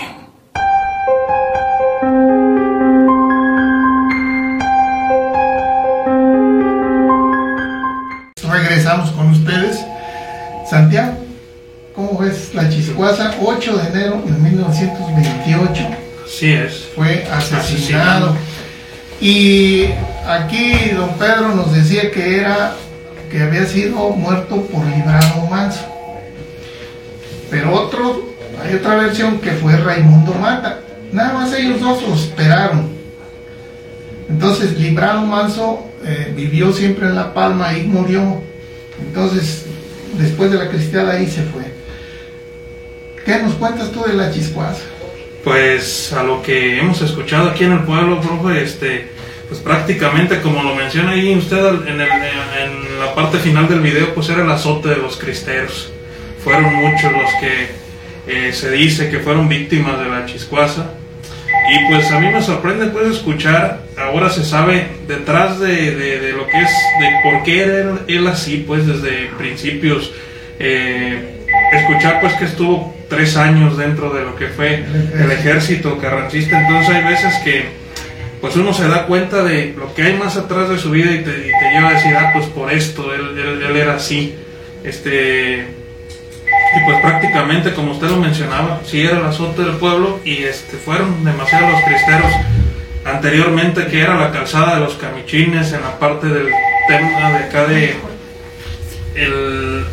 Santiago, 10.69 11.17
¿cómo 11.95 12.19
ves 12.19 12.55
la 12.55 12.69
chiscuaza? 12.69 13.35
8 13.41 13.77
de 13.77 13.89
enero 13.89 14.23
de 14.27 14.33
1928. 14.33 15.83
Así 16.27 16.53
es. 16.53 16.89
Fue 16.95 17.25
asesinado. 17.33 18.37
Y 19.21 19.87
aquí 20.27 20.91
don 20.95 21.11
Pedro 21.19 21.55
nos 21.55 21.73
decía 21.73 22.11
que 22.11 22.39
era 22.39 22.75
que 23.31 23.43
había 23.43 23.65
sido 23.67 24.11
muerto 24.11 24.63
por 24.63 24.85
Librado 24.85 25.47
Manso. 25.49 25.87
Pero 27.49 27.73
otro, 27.73 28.35
hay 28.63 28.75
otra 28.75 28.97
versión 28.97 29.39
que 29.39 29.53
fue 29.53 29.77
Raimundo 29.77 30.35
Mata. 30.35 30.81
Nada 31.13 31.33
más 31.33 31.53
ellos 31.55 31.81
dos 31.81 32.03
lo 32.03 32.15
esperaron. 32.15 32.89
Entonces 34.29 34.79
Librado 34.79 35.23
Manso 35.23 35.87
eh, 36.05 36.33
vivió 36.35 36.73
siempre 36.73 37.07
en 37.07 37.15
La 37.15 37.33
Palma 37.33 37.73
y 37.79 37.85
murió. 37.85 38.43
Entonces, 39.01 39.67
después 40.19 40.51
de 40.51 40.59
la 40.59 40.69
cristiada 40.69 41.15
ahí 41.15 41.27
se 41.27 41.43
fue. 41.43 41.63
¿Qué 43.25 43.43
nos 43.43 43.55
cuentas 43.55 43.91
tú 43.91 44.05
de 44.05 44.15
la 44.15 44.31
chiscuaza? 44.31 44.83
Pues 45.43 46.13
a 46.13 46.23
lo 46.23 46.43
que 46.43 46.79
hemos 46.79 47.01
escuchado 47.03 47.51
aquí 47.51 47.65
en 47.65 47.73
el 47.73 47.85
pueblo, 47.85 48.21
profe, 48.21 48.63
este, 48.63 49.09
pues 49.49 49.61
prácticamente 49.61 50.41
como 50.41 50.63
lo 50.63 50.75
menciona 50.75 51.11
ahí 51.11 51.35
usted 51.37 51.59
en, 51.87 51.99
la 51.99 53.15
parte 53.15 53.39
final 53.39 53.69
del 53.69 53.81
video, 53.81 54.15
pues 54.15 54.29
era 54.29 54.43
el 54.43 54.51
azote 54.51 54.89
de 54.89 54.97
los 54.97 55.17
cristeros. 55.17 55.93
Fueron 56.43 56.75
muchos 56.75 57.13
los 57.13 57.31
que 57.41 57.69
eh, 58.27 58.53
se 58.53 58.71
dice 58.71 59.11
que 59.11 59.19
fueron 59.19 59.49
víctimas 59.49 59.99
de 59.99 60.09
la 60.09 60.27
chiscuaza. 60.27 60.91
Y 61.73 61.91
pues 61.91 62.11
a 62.11 62.19
mí 62.19 62.29
me 62.29 62.43
sorprende 62.43 62.87
pues 62.87 63.09
escuchar, 63.09 63.86
ahora 63.97 64.31
se 64.31 64.45
sabe 64.45 64.89
detrás 65.07 65.59
de, 65.59 66.33
lo 66.37 66.47
que 66.47 66.61
es, 66.61 66.71
de 67.01 67.09
por 67.23 67.43
qué 67.43 67.63
era 67.63 67.99
él, 68.07 68.27
así, 68.27 68.65
pues 68.67 68.87
desde 68.87 69.29
principios, 69.39 70.13
eh, 70.59 71.41
escuchar 71.73 72.21
pues 72.21 72.35
que 72.35 72.45
estuvo 72.45 72.95
tres 73.09 73.37
años 73.37 73.77
dentro 73.77 74.11
de 74.11 74.23
lo 74.25 74.37
que 74.37 74.49
fue 74.49 74.85
el 75.15 75.31
ejército 75.31 75.99
carrancista, 75.99 76.61
entonces 76.61 76.95
hay 76.95 77.05
veces 77.05 77.35
que 77.45 77.87
pues 78.41 78.55
uno 78.57 78.73
se 78.75 78.87
da 78.87 79.07
cuenta 79.07 79.43
de 79.43 79.75
lo 79.77 79.95
que 79.95 80.03
hay 80.03 80.15
más 80.15 80.37
atrás 80.37 80.69
de 80.69 80.79
su 80.79 80.91
vida 80.91 81.11
y 81.11 81.25
te, 81.25 81.53
lleva 81.73 81.89
a 81.89 81.93
decir, 81.95 82.15
ah, 82.15 82.31
pues 82.35 82.47
por 82.47 82.71
esto, 82.71 83.13
él, 83.15 83.37
él, 83.39 83.77
era 83.77 83.95
así. 83.95 84.37
Este, 84.85 85.61
y 85.61 86.85
pues 86.85 87.01
prácticamente, 87.01 87.73
como 87.73 87.93
usted 87.93 88.09
lo 88.09 88.19
mencionaba, 88.19 88.83
sí 88.85 89.01
era 89.01 89.19
el 89.19 89.25
azote 89.25 89.63
del 89.63 89.77
pueblo 89.77 90.21
y 90.23 90.45
este, 90.45 90.77
fueron 90.77 91.25
demasiados 91.25 91.73
los 91.73 91.83
cristeros 91.83 92.31
anteriormente, 93.07 93.87
que 93.87 94.01
era 94.01 94.17
la 94.17 94.33
calzada 94.33 94.75
de 94.75 94.81
los 94.81 94.95
camichines, 94.95 95.73
en 95.73 95.83
la 95.83 95.99
parte 95.99 96.27
del 96.27 96.49
tema 96.89 97.31
de 97.31 97.45
acá 97.45 97.67
de 97.67 97.97
el, 99.15 99.85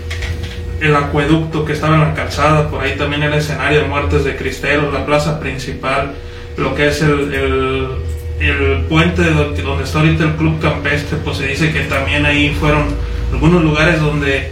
el 0.81 0.95
acueducto 0.95 1.63
que 1.63 1.73
estaba 1.73 1.95
en 1.95 2.01
la 2.01 2.13
calzada, 2.13 2.69
por 2.69 2.83
ahí 2.83 2.95
también 2.97 3.23
el 3.23 3.33
escenario 3.33 3.81
de 3.81 3.87
muertes 3.87 4.23
de 4.23 4.35
cristeros, 4.35 4.93
la 4.93 5.05
plaza 5.05 5.39
principal, 5.39 6.13
lo 6.57 6.75
que 6.75 6.87
es 6.87 7.01
el 7.01 8.03
el 8.39 8.85
puente 8.89 9.23
donde 9.31 9.83
está 9.83 9.99
ahorita 9.99 10.23
el 10.23 10.35
Club 10.35 10.59
Campestre, 10.59 11.17
pues 11.23 11.37
se 11.37 11.47
dice 11.47 11.71
que 11.71 11.81
también 11.81 12.25
ahí 12.25 12.49
fueron 12.59 12.87
algunos 13.31 13.63
lugares 13.63 14.01
donde 14.01 14.51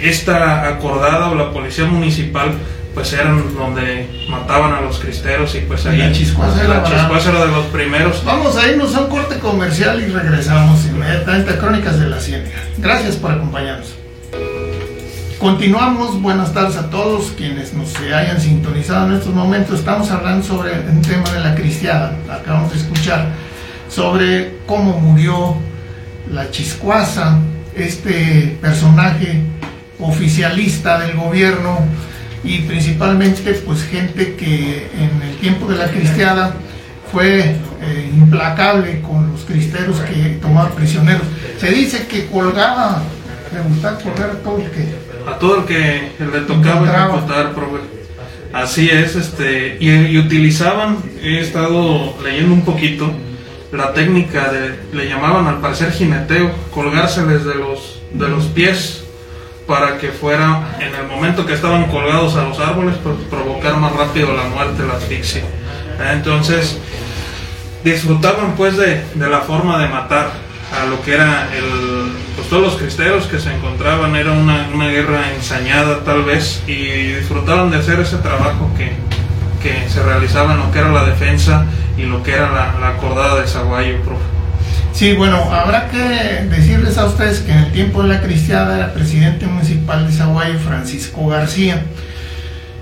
esta 0.00 0.68
acordada 0.68 1.30
o 1.30 1.34
la 1.34 1.50
policía 1.50 1.84
municipal 1.84 2.52
pues 2.94 3.12
eran 3.12 3.54
donde 3.54 4.08
mataban 4.28 4.72
a 4.72 4.80
los 4.80 4.98
cristeros 4.98 5.54
y 5.54 5.60
pues 5.60 5.86
ahí 5.86 5.98
la 5.98 6.12
chiscuaza 6.12 6.64
era, 6.64 6.82
era 6.86 7.46
de 7.46 7.52
los 7.52 7.66
primeros. 7.66 8.24
Vamos 8.24 8.56
a 8.56 8.68
irnos 8.68 8.94
a 8.94 9.00
un 9.00 9.08
corte 9.08 9.38
comercial 9.38 10.00
y 10.00 10.06
regresamos 10.06 10.84
inmediatamente 10.86 11.52
a 11.52 11.58
Crónicas 11.58 12.00
de 12.00 12.08
la 12.08 12.20
Ciénaga. 12.20 12.58
Gracias 12.78 13.16
por 13.16 13.32
acompañarnos. 13.32 13.94
Continuamos, 15.38 16.20
buenas 16.20 16.52
tardes 16.52 16.76
a 16.76 16.90
todos 16.90 17.32
quienes 17.36 17.72
nos 17.72 17.94
hayan 17.96 18.40
sintonizado 18.40 19.06
en 19.06 19.18
estos 19.18 19.32
momentos. 19.32 19.78
Estamos 19.78 20.10
hablando 20.10 20.44
sobre 20.44 20.74
el 20.74 21.00
tema 21.02 21.30
de 21.30 21.40
la 21.40 21.54
cristiada. 21.54 22.16
Acabamos 22.28 22.72
de 22.72 22.78
escuchar 22.78 23.28
sobre 23.88 24.56
cómo 24.66 24.98
murió 24.98 25.56
la 26.32 26.50
chiscuaza, 26.50 27.38
este 27.76 28.58
personaje 28.60 29.42
oficialista 30.00 30.98
del 30.98 31.16
gobierno 31.16 31.86
y 32.44 32.58
principalmente 32.60 33.52
pues 33.64 33.82
gente 33.84 34.34
que 34.34 34.88
en 34.94 35.28
el 35.28 35.36
tiempo 35.38 35.66
de 35.66 35.76
la 35.76 35.90
cristiada 35.90 36.54
fue 37.12 37.40
eh, 37.40 38.10
implacable 38.14 39.00
con 39.00 39.32
los 39.32 39.42
cristeros 39.42 39.98
que 40.00 40.38
tomaban 40.40 40.72
prisioneros. 40.72 41.22
Se 41.58 41.70
dice 41.70 42.06
que 42.06 42.26
colgaba, 42.26 43.02
le 43.52 43.60
gustaba 43.62 43.98
colgar 43.98 44.30
a 44.30 44.34
todo 44.34 44.58
el 44.58 44.70
que 44.70 45.08
a 45.26 45.38
todo 45.38 45.58
el 45.58 45.64
que 45.64 46.12
le 46.18 46.40
tocaba 46.40 46.86
ejecutar, 46.86 47.52
Así 48.52 48.88
es, 48.88 49.14
este, 49.14 49.76
y, 49.78 50.16
utilizaban, 50.16 50.96
he 51.22 51.40
estado 51.40 52.16
leyendo 52.24 52.54
un 52.54 52.62
poquito, 52.62 53.12
la 53.72 53.92
técnica 53.92 54.50
de, 54.50 54.78
le 54.96 55.06
llamaban 55.06 55.46
al 55.46 55.60
parecer 55.60 55.92
jineteo, 55.92 56.50
colgárseles 56.72 57.44
de 57.44 57.54
los, 57.56 58.00
de 58.14 58.28
los 58.28 58.46
pies 58.46 59.04
para 59.68 59.98
que 59.98 60.08
fuera, 60.08 60.76
en 60.80 60.94
el 60.94 61.06
momento 61.06 61.44
que 61.44 61.52
estaban 61.52 61.84
colgados 61.88 62.34
a 62.36 62.44
los 62.44 62.58
árboles, 62.58 62.94
pues, 63.02 63.16
provocar 63.28 63.76
más 63.76 63.92
rápido 63.92 64.32
la 64.34 64.44
muerte, 64.44 64.82
la 64.84 64.94
asfixia. 64.94 65.42
Entonces, 66.10 66.78
disfrutaban 67.84 68.54
pues 68.56 68.78
de, 68.78 69.04
de 69.14 69.28
la 69.28 69.40
forma 69.40 69.78
de 69.78 69.88
matar 69.88 70.30
a 70.74 70.86
lo 70.86 71.02
que 71.02 71.14
era 71.14 71.48
el, 71.54 72.12
pues 72.34 72.48
todos 72.48 72.62
los 72.62 72.76
cristeros 72.76 73.26
que 73.26 73.38
se 73.38 73.54
encontraban, 73.54 74.16
era 74.16 74.32
una, 74.32 74.68
una 74.72 74.88
guerra 74.88 75.32
ensañada 75.34 76.00
tal 76.02 76.24
vez, 76.24 76.62
y 76.66 77.12
disfrutaban 77.12 77.70
de 77.70 77.76
hacer 77.76 78.00
ese 78.00 78.16
trabajo 78.18 78.70
que, 78.76 78.92
que 79.62 79.86
se 79.90 80.02
realizaba 80.02 80.54
en 80.54 80.60
lo 80.60 80.72
que 80.72 80.78
era 80.78 80.90
la 80.90 81.04
defensa 81.04 81.66
y 81.98 82.04
lo 82.04 82.22
que 82.22 82.32
era 82.32 82.50
la, 82.50 82.74
la 82.80 82.88
acordada 82.88 83.40
de 83.40 83.46
Zaguayo, 83.46 84.00
profe. 84.00 84.24
Sí, 84.98 85.12
bueno, 85.12 85.36
habrá 85.52 85.88
que 85.88 85.96
decirles 86.50 86.98
a 86.98 87.04
ustedes 87.04 87.38
que 87.38 87.52
en 87.52 87.58
el 87.58 87.70
tiempo 87.70 88.02
de 88.02 88.08
la 88.08 88.20
cristiada 88.20 88.76
era 88.76 88.92
presidente 88.92 89.46
municipal 89.46 90.04
de 90.04 90.12
Zaguayo 90.12 90.58
Francisco 90.58 91.28
García. 91.28 91.84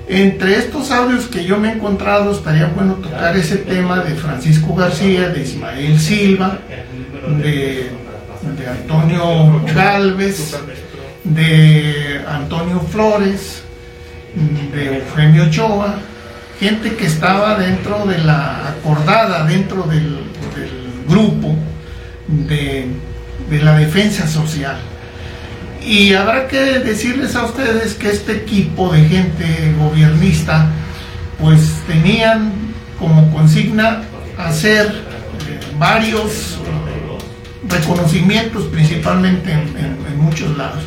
Entre 0.08 0.56
estos 0.56 0.90
audios 0.92 1.26
que 1.26 1.44
yo 1.44 1.58
me 1.58 1.68
he 1.68 1.72
encontrado 1.72 2.32
estaría 2.32 2.68
bueno 2.68 2.94
tocar 2.94 3.36
ese 3.36 3.58
tema 3.58 4.00
de 4.00 4.14
Francisco 4.14 4.74
García, 4.74 5.28
de 5.28 5.42
Ismael 5.42 6.00
Silva, 6.00 6.58
de, 7.42 7.90
Antonio 8.66 9.62
Galvez, 9.74 10.56
de 11.22 12.22
Antonio 12.26 12.80
Flores 12.80 13.62
de 14.72 15.00
Eufemio 15.00 15.44
Ochoa, 15.44 15.96
gente 16.58 16.96
que 16.96 17.04
estaba 17.04 17.58
dentro 17.58 18.06
de 18.06 18.16
la 18.24 18.68
acordada, 18.68 19.44
dentro 19.44 19.82
del, 19.82 20.20
grupo 21.06 21.54
de, 22.28 22.86
de 23.50 23.62
la 23.62 23.76
defensa 23.78 24.26
social. 24.26 24.76
Y 25.86 26.14
habrá 26.14 26.48
que 26.48 26.80
decirles 26.80 27.36
a 27.36 27.44
ustedes 27.44 27.94
que 27.94 28.10
este 28.10 28.32
equipo 28.32 28.92
de 28.92 29.04
gente 29.04 29.72
gobernista, 29.78 30.66
pues 31.40 31.60
tenían 31.86 32.52
como 32.98 33.30
consigna 33.32 34.02
hacer 34.36 34.86
eh, 34.86 35.60
varios 35.78 36.58
reconocimientos, 37.68 38.64
principalmente 38.64 39.52
en, 39.52 39.96
muchos 40.18 40.56
lados. 40.56 40.82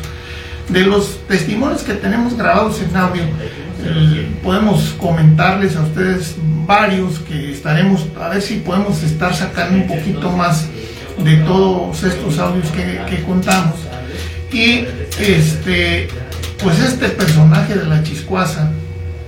De 0.68 0.82
los 0.82 1.18
testimonios 1.26 1.82
que 1.82 1.94
tenemos 1.94 2.36
grabados 2.36 2.80
en 2.82 2.94
audio, 2.94 3.22
eh, 3.82 4.28
podemos 4.42 4.94
comentarles 4.98 5.76
a 5.76 5.82
ustedes 5.82 6.36
varios 6.66 7.20
que 7.20 7.52
estaremos, 7.52 8.06
a 8.20 8.28
ver 8.28 8.42
si 8.42 8.56
podemos 8.56 9.02
estar 9.02 9.34
sacando 9.34 9.78
un 9.78 9.86
poquito 9.86 10.30
más 10.32 10.68
de 11.24 11.36
todos 11.38 12.02
estos 12.02 12.38
audios 12.38 12.68
que, 12.70 13.22
contamos. 13.24 13.76
Y 14.52 14.84
este, 15.18 16.08
pues 16.62 16.78
este 16.80 17.08
personaje 17.08 17.74
de 17.74 17.86
la 17.86 18.02
chiscuaza, 18.02 18.70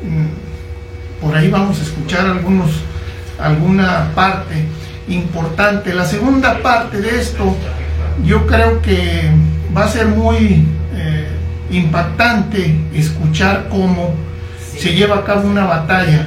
mm, 0.03 1.21
por 1.21 1.37
ahí 1.37 1.49
vamos 1.49 1.79
a 1.79 1.83
escuchar 1.83 2.27
algunos, 2.27 2.71
alguna 3.39 4.11
parte 4.15 4.65
importante. 5.09 5.95
La 5.95 6.05
segunda 6.05 6.63
parte 6.63 7.01
de 7.01 7.21
esto, 7.21 7.57
yo 8.25 8.47
creo 8.47 8.83
que 8.83 9.31
va 9.77 9.85
a 9.85 9.89
ser 9.89 10.07
muy 10.07 10.67
eh, 10.95 11.29
impactante 11.71 12.77
escuchar 12.95 13.69
cómo 13.71 14.15
se 14.77 14.95
lleva 14.95 15.19
a 15.19 15.25
cabo 15.25 15.49
una 15.49 15.65
batalla 15.65 16.27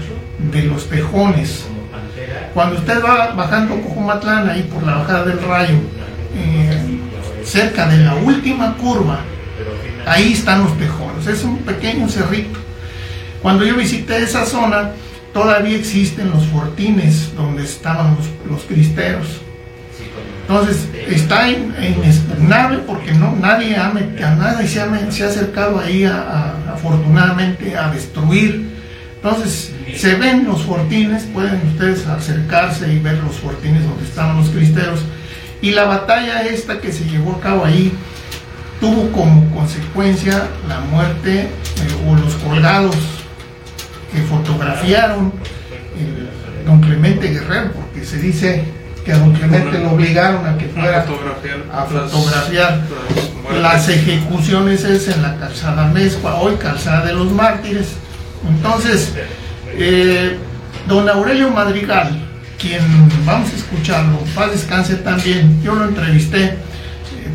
de 0.51 0.63
los 0.63 0.87
tejones. 0.87 1.65
Cuando 2.55 2.77
usted 2.77 3.03
va 3.03 3.33
bajando 3.33 3.81
Cojumatlán, 3.81 4.49
ahí 4.49 4.63
por 4.63 4.81
la 4.83 4.95
bajada 4.95 5.25
del 5.25 5.41
rayo, 5.41 5.75
eh, 6.37 6.99
cerca 7.43 7.85
de 7.85 7.97
la 7.97 8.15
última 8.15 8.77
curva, 8.77 9.19
ahí 10.07 10.31
están 10.31 10.63
los 10.63 10.77
tejones, 10.77 11.27
es 11.27 11.43
un 11.43 11.57
pequeño 11.57 12.07
cerrito. 12.07 12.57
Cuando 13.41 13.65
yo 13.65 13.75
visité 13.75 14.23
esa 14.23 14.45
zona, 14.45 14.91
todavía 15.33 15.75
existen 15.75 16.31
los 16.31 16.45
fortines 16.45 17.35
donde 17.35 17.65
estaban 17.65 18.15
los, 18.49 18.61
cristeros. 18.63 19.41
Entonces 20.47 20.87
está 21.09 21.49
inexpugnable 21.49 22.77
porque 22.87 23.11
no, 23.11 23.35
nadie 23.35 23.75
ha, 23.75 23.87
a 23.87 24.35
nadie 24.35 24.65
se 24.65 24.79
ha, 24.79 25.11
se 25.11 25.25
ha 25.25 25.27
acercado 25.27 25.77
ahí 25.77 26.05
afortunadamente 26.05 27.75
a 27.75 27.89
destruir. 27.89 28.74
Entonces 29.25 29.73
se 29.95 30.13
ven 30.17 30.45
los 30.45 30.61
fortines, 30.61 31.23
pueden 31.23 31.59
ustedes 31.69 32.05
acercarse 32.05 32.93
y 32.93 32.99
ver 32.99 33.17
los 33.23 33.37
fortines 33.37 33.83
donde 33.83 34.03
estaban 34.03 34.37
los 34.37 34.49
cristeros 34.49 34.99
y 35.63 35.71
la 35.71 35.85
batalla 35.85 36.43
esta 36.43 36.79
que 36.79 36.91
se 36.91 37.05
llevó 37.05 37.31
a 37.31 37.39
cabo 37.39 37.65
ahí 37.65 37.91
tuvo 38.79 39.11
como 39.11 39.49
consecuencia 39.49 40.47
la 40.67 40.79
muerte 40.81 41.41
eh, 41.41 41.49
o 42.07 42.15
los 42.15 42.35
colgados 42.35 42.95
que 44.13 44.21
fotografiaron 44.21 45.33
eh, 45.97 46.63
don 46.63 46.81
Clemente 46.81 47.27
Guerrero, 47.29 47.71
porque 47.71 48.05
se 48.05 48.19
dice 48.19 48.63
que 49.03 49.11
a 49.11 49.17
don 49.17 49.33
Clemente 49.33 49.79
lo 49.79 49.93
obligaron 49.93 50.45
a 50.45 50.55
que 50.55 50.67
fuera 50.67 50.99
a 50.99 51.85
fotografiar, 51.85 52.83
las, 53.59 53.89
ejecuciones 53.89 54.83
es 54.83 55.07
en 55.07 55.23
la 55.23 55.35
calzada 55.37 55.87
Mezcua, 55.87 56.35
hoy 56.35 56.57
calzada 56.57 57.07
de 57.07 57.13
los 57.13 57.31
mártires. 57.31 58.04
Entonces, 58.47 59.13
eh, 59.77 60.37
don 60.87 61.09
Aurelio 61.09 61.49
Madrigal, 61.49 62.25
quien 62.59 62.81
vamos 63.25 63.51
a 63.51 63.55
escucharlo, 63.55 64.19
paz 64.33 64.51
descanse 64.51 64.95
también, 64.95 65.61
yo 65.63 65.75
lo 65.75 65.85
entrevisté 65.85 66.45
eh, 66.45 66.55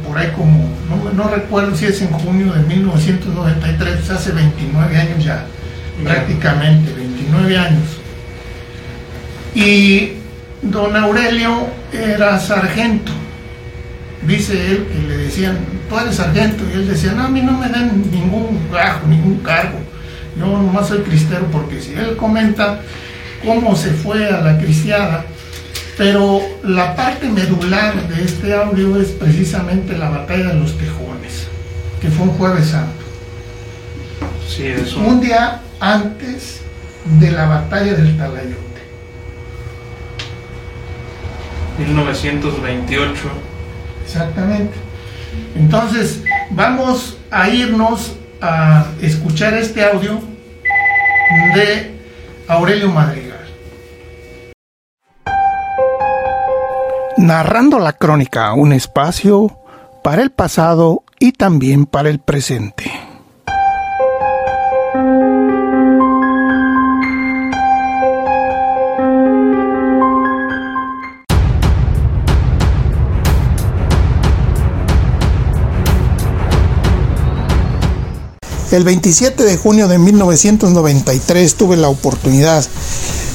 por 0.07 0.19
ahí 0.19 0.31
como, 0.37 0.69
no, 1.15 1.29
recuerdo 1.29 1.75
si 1.77 1.87
es 1.87 2.01
en 2.03 2.09
junio 2.09 2.53
de 2.53 2.63
1993, 2.63 4.11
hace 4.11 4.33
29 4.33 4.97
años 4.97 5.25
ya, 5.25 5.47
prácticamente 6.03 6.93
29 6.93 7.59
años. 7.59 7.85
Y 9.55 10.13
don 10.63 10.97
Aurelio 10.97 11.69
era 11.93 12.39
sargento, 12.39 13.13
dice 14.27 14.71
él 14.71 14.87
que 14.93 15.09
le 15.09 15.17
decían, 15.19 15.59
tú 15.89 15.99
eres 15.99 16.17
sargento, 16.17 16.65
y 16.71 16.75
él 16.75 16.89
decía, 16.89 17.13
no, 17.13 17.25
a 17.25 17.29
mí 17.29 17.43
no 17.43 17.53
me 17.53 17.69
den 17.69 18.11
ningún 18.11 18.69
gajo, 18.73 19.07
ningún 19.07 19.39
cargo, 19.39 19.79
yo 20.41 20.47
nomás 20.47 20.89
soy 20.89 21.01
cristero, 21.01 21.47
porque 21.53 21.81
si 21.81 21.93
él 21.93 22.17
comenta 22.17 22.81
cómo 23.45 23.77
se 23.77 23.91
fue 23.91 24.27
a 24.29 24.41
la 24.41 24.59
cristiada, 24.59 25.25
pero 25.97 26.41
la 26.65 26.97
parte 26.97 27.29
medular 27.29 28.09
de 28.09 28.25
este 28.25 28.55
audio 28.55 28.99
es 29.01 29.09
precisamente 29.09 29.97
la 29.99 30.09
batalla 30.09 30.49
de 30.49 30.55
los 30.55 30.77
tejones, 30.79 31.47
que 32.01 32.09
fue 32.09 32.27
un 32.27 32.33
jueves 32.33 32.69
santo. 32.69 33.05
Sí, 34.49 34.67
eso. 34.67 34.99
Un 35.01 35.21
día 35.21 35.61
antes 35.79 36.61
de 37.21 37.31
la 37.31 37.47
batalla 37.47 37.93
del 37.95 38.17
Talayote. 38.17 38.57
1928. 41.79 43.13
Exactamente. 44.05 44.75
Entonces, 45.55 46.23
vamos 46.51 47.19
a 47.31 47.49
irnos 47.49 48.17
a 48.41 48.87
escuchar 49.01 49.55
este 49.55 49.85
audio 49.85 50.30
de 51.31 51.97
Aurelio 52.49 52.91
Madrigal. 52.91 53.39
Narrando 57.17 57.79
la 57.79 57.93
crónica, 57.93 58.53
un 58.55 58.73
espacio 58.73 59.59
para 60.03 60.23
el 60.23 60.31
pasado 60.31 61.05
y 61.19 61.33
también 61.33 61.87
para 61.87 62.09
el 62.09 62.19
presente. 62.19 62.91
El 78.71 78.85
27 78.85 79.43
de 79.43 79.57
junio 79.57 79.89
de 79.89 79.99
1993 79.99 81.57
tuve 81.57 81.77
la 81.77 81.89
oportunidad, 81.89 82.65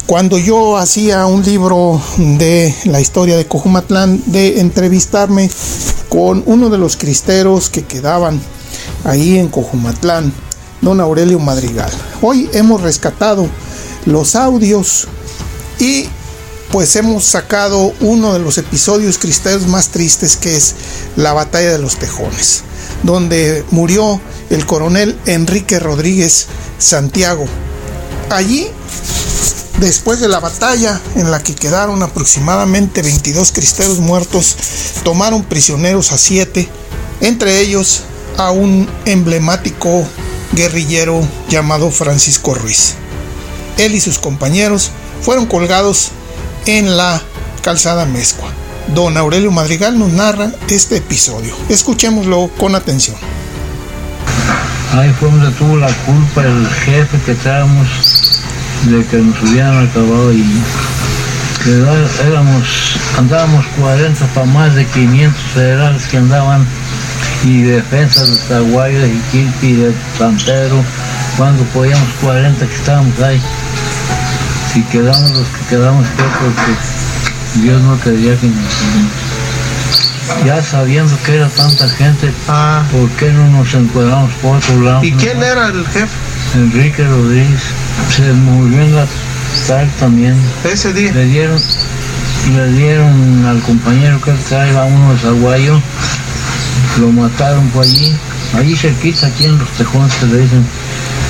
cuando 0.06 0.38
yo 0.38 0.78
hacía 0.78 1.26
un 1.26 1.44
libro 1.44 2.00
de 2.16 2.74
la 2.84 3.02
historia 3.02 3.36
de 3.36 3.46
Cojumatlán, 3.46 4.22
de 4.24 4.60
entrevistarme 4.60 5.50
con 6.08 6.42
uno 6.46 6.70
de 6.70 6.78
los 6.78 6.96
cristeros 6.96 7.68
que 7.68 7.84
quedaban 7.84 8.40
ahí 9.04 9.38
en 9.38 9.48
Cojumatlán, 9.48 10.32
don 10.80 11.02
Aurelio 11.02 11.38
Madrigal. 11.38 11.90
Hoy 12.22 12.48
hemos 12.54 12.80
rescatado 12.80 13.46
los 14.06 14.36
audios 14.36 15.06
y 15.78 16.06
pues 16.72 16.96
hemos 16.96 17.24
sacado 17.24 17.92
uno 18.00 18.32
de 18.32 18.38
los 18.38 18.56
episodios 18.56 19.18
cristeros 19.18 19.66
más 19.66 19.88
tristes 19.88 20.36
que 20.36 20.56
es 20.56 20.74
la 21.16 21.34
batalla 21.34 21.72
de 21.72 21.78
los 21.78 21.96
tejones, 21.96 22.62
donde 23.02 23.64
murió 23.70 24.20
el 24.50 24.66
coronel 24.66 25.18
Enrique 25.26 25.78
Rodríguez 25.78 26.46
Santiago. 26.78 27.46
Allí, 28.30 28.66
después 29.78 30.20
de 30.20 30.28
la 30.28 30.40
batalla 30.40 31.00
en 31.14 31.30
la 31.30 31.42
que 31.42 31.54
quedaron 31.54 32.02
aproximadamente 32.02 33.02
22 33.02 33.52
cristeros 33.52 33.98
muertos, 33.98 34.56
tomaron 35.04 35.44
prisioneros 35.44 36.12
a 36.12 36.18
siete, 36.18 36.68
entre 37.20 37.60
ellos 37.60 38.02
a 38.36 38.50
un 38.50 38.88
emblemático 39.04 40.04
guerrillero 40.52 41.26
llamado 41.48 41.90
Francisco 41.90 42.54
Ruiz. 42.54 42.94
Él 43.78 43.94
y 43.94 44.00
sus 44.00 44.18
compañeros 44.18 44.90
fueron 45.22 45.46
colgados 45.46 46.08
en 46.66 46.96
la 46.96 47.22
calzada 47.62 48.06
Mezcua. 48.06 48.65
Don 48.94 49.16
Aurelio 49.16 49.50
Madrigal 49.50 49.98
nos 49.98 50.12
narra 50.12 50.52
este 50.68 50.96
episodio. 50.98 51.54
Escuchémoslo 51.68 52.50
con 52.56 52.74
atención. 52.74 53.16
Ahí 54.92 55.12
fue 55.18 55.30
donde 55.30 55.50
tuvo 55.52 55.76
la 55.76 55.92
culpa 56.04 56.42
el 56.42 56.66
jefe 56.68 57.18
que 57.26 57.32
estábamos 57.32 57.86
de 58.84 59.04
que 59.06 59.18
nos 59.18 59.42
hubieran 59.42 59.88
acabado 59.88 60.32
y 60.32 60.44
éramos, 62.24 62.96
andábamos 63.18 63.66
40 63.80 64.26
para 64.26 64.46
más 64.46 64.74
de 64.74 64.86
500 64.86 65.42
federales 65.52 66.06
que 66.06 66.18
andaban 66.18 66.64
y 67.44 67.62
defensas 67.62 68.30
de 68.30 68.36
Zaguayo, 68.36 69.00
de 69.00 69.10
Jiquilpi, 69.10 69.72
de 69.72 69.94
Santero, 70.16 70.82
cuando 71.36 71.64
podíamos 71.64 72.08
40 72.22 72.66
que 72.66 72.74
estábamos 72.74 73.18
ahí. 73.20 73.40
Si 74.72 74.82
quedamos 74.84 75.30
los 75.32 75.48
que 75.48 75.76
quedamos 75.76 76.06
fue 76.16 76.24
porque 76.24 77.05
Dios 77.62 77.80
no 77.82 77.98
quería 78.00 78.36
que 78.36 78.46
nos 78.46 78.64
ya 80.44 80.62
sabiendo 80.62 81.16
que 81.24 81.36
era 81.36 81.48
tanta 81.48 81.88
gente, 81.88 82.30
ah. 82.48 82.82
¿por 82.90 83.08
qué 83.10 83.30
no 83.32 83.48
nos 83.50 83.72
encuadramos 83.74 84.30
por 84.42 84.56
otro 84.56 84.80
lado? 84.82 85.04
¿Y 85.04 85.12
quién 85.12 85.40
era 85.42 85.68
el 85.68 85.86
jefe? 85.86 86.08
Enrique 86.56 87.04
Rodríguez, 87.04 87.60
se 88.14 88.32
murió 88.32 88.82
en 88.82 88.94
la 88.96 89.06
tarde 89.66 89.88
también. 90.00 90.36
Ese 90.64 90.92
día. 90.92 91.12
Le 91.12 91.24
dieron, 91.26 91.60
le 92.54 92.68
dieron 92.72 93.46
al 93.46 93.60
compañero 93.62 94.20
que 94.20 94.32
traía 94.48 94.82
uno 94.84 95.12
de 95.14 95.18
Zaguayo, 95.20 95.80
lo 97.00 97.08
mataron 97.12 97.68
por 97.68 97.84
allí, 97.84 98.12
allí 98.58 98.76
cerquita, 98.76 99.28
aquí 99.28 99.44
en 99.44 99.58
los 99.58 99.68
tejones 99.70 100.12
que 100.14 100.26
le 100.26 100.38
dicen, 100.38 100.66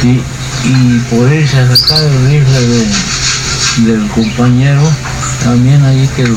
y, 0.04 0.08
y 0.68 0.98
por 1.10 1.30
irse 1.32 1.58
a 1.58 1.76
sacar 1.76 2.02
el 2.02 2.26
rifle 2.28 2.60
de- 2.66 3.92
del 3.92 4.08
compañero, 4.08 4.80
también 5.46 5.84
allí 5.84 6.08
quedó. 6.16 6.36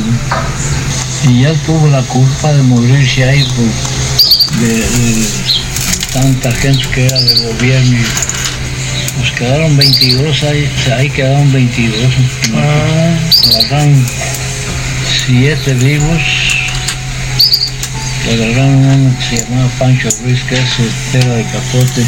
Y 1.28 1.42
ya 1.42 1.54
tuvo 1.66 1.88
la 1.88 2.04
culpa 2.04 2.54
de 2.54 2.62
morirse 2.62 3.24
ahí 3.24 3.44
por 3.44 3.66
de, 4.60 4.74
de 4.76 5.28
tanta 6.14 6.52
gente 6.52 6.88
que 6.94 7.06
era 7.08 7.20
del 7.20 7.54
gobierno. 7.54 7.98
Pues 9.18 9.32
quedaron 9.32 9.76
22, 9.78 10.44
ahí, 10.44 10.72
ahí 10.96 11.10
quedaron 11.10 11.52
22. 11.52 11.96
Agarraron 12.54 14.06
7 15.26 15.74
vivos. 15.74 16.22
Agarraron 18.32 18.86
uno 18.86 19.18
que 19.18 19.26
se 19.26 19.44
llamaba 19.44 19.70
Pancho 19.80 20.10
Ruiz, 20.22 20.44
que 20.44 20.54
ese 20.54 21.18
era 21.18 21.34
de 21.34 21.44
capote. 21.46 22.06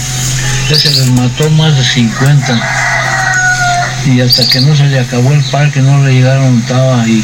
Ese 0.69 0.91
les 0.91 1.09
mató 1.13 1.49
más 1.49 1.75
de 1.75 1.83
50 1.83 2.90
y 4.05 4.19
hasta 4.19 4.47
que 4.47 4.61
no 4.61 4.75
se 4.75 4.85
le 4.85 4.99
acabó 4.99 5.31
el 5.31 5.43
parque 5.45 5.81
no 5.81 6.03
le 6.03 6.13
llegaron 6.13 6.59
estaba 6.59 7.07
y, 7.07 7.23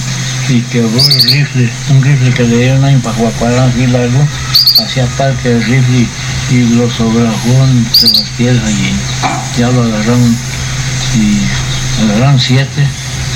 y 0.49 0.61
quebró 0.71 0.99
el 0.99 1.23
rifle, 1.23 1.69
un 1.89 2.03
rifle 2.03 2.31
que 2.31 2.43
le 2.43 2.57
dieron 2.57 2.83
ahí 2.83 2.95
para 2.97 3.15
Juaparán 3.15 3.69
así 3.69 3.87
largo, 3.87 4.27
hacía 4.83 5.05
parque 5.17 5.53
el 5.53 5.63
rifle 5.63 6.07
y, 6.51 6.55
y 6.55 6.75
lo 6.75 6.89
sobrajó 6.89 7.65
entre 7.65 8.09
las 8.09 8.29
piedras 8.37 8.63
allí. 8.63 8.93
Ya 9.57 9.71
lo 9.71 9.83
agarraron 9.83 10.37
y 11.15 11.41
agarraron 12.03 12.39
siete, 12.39 12.87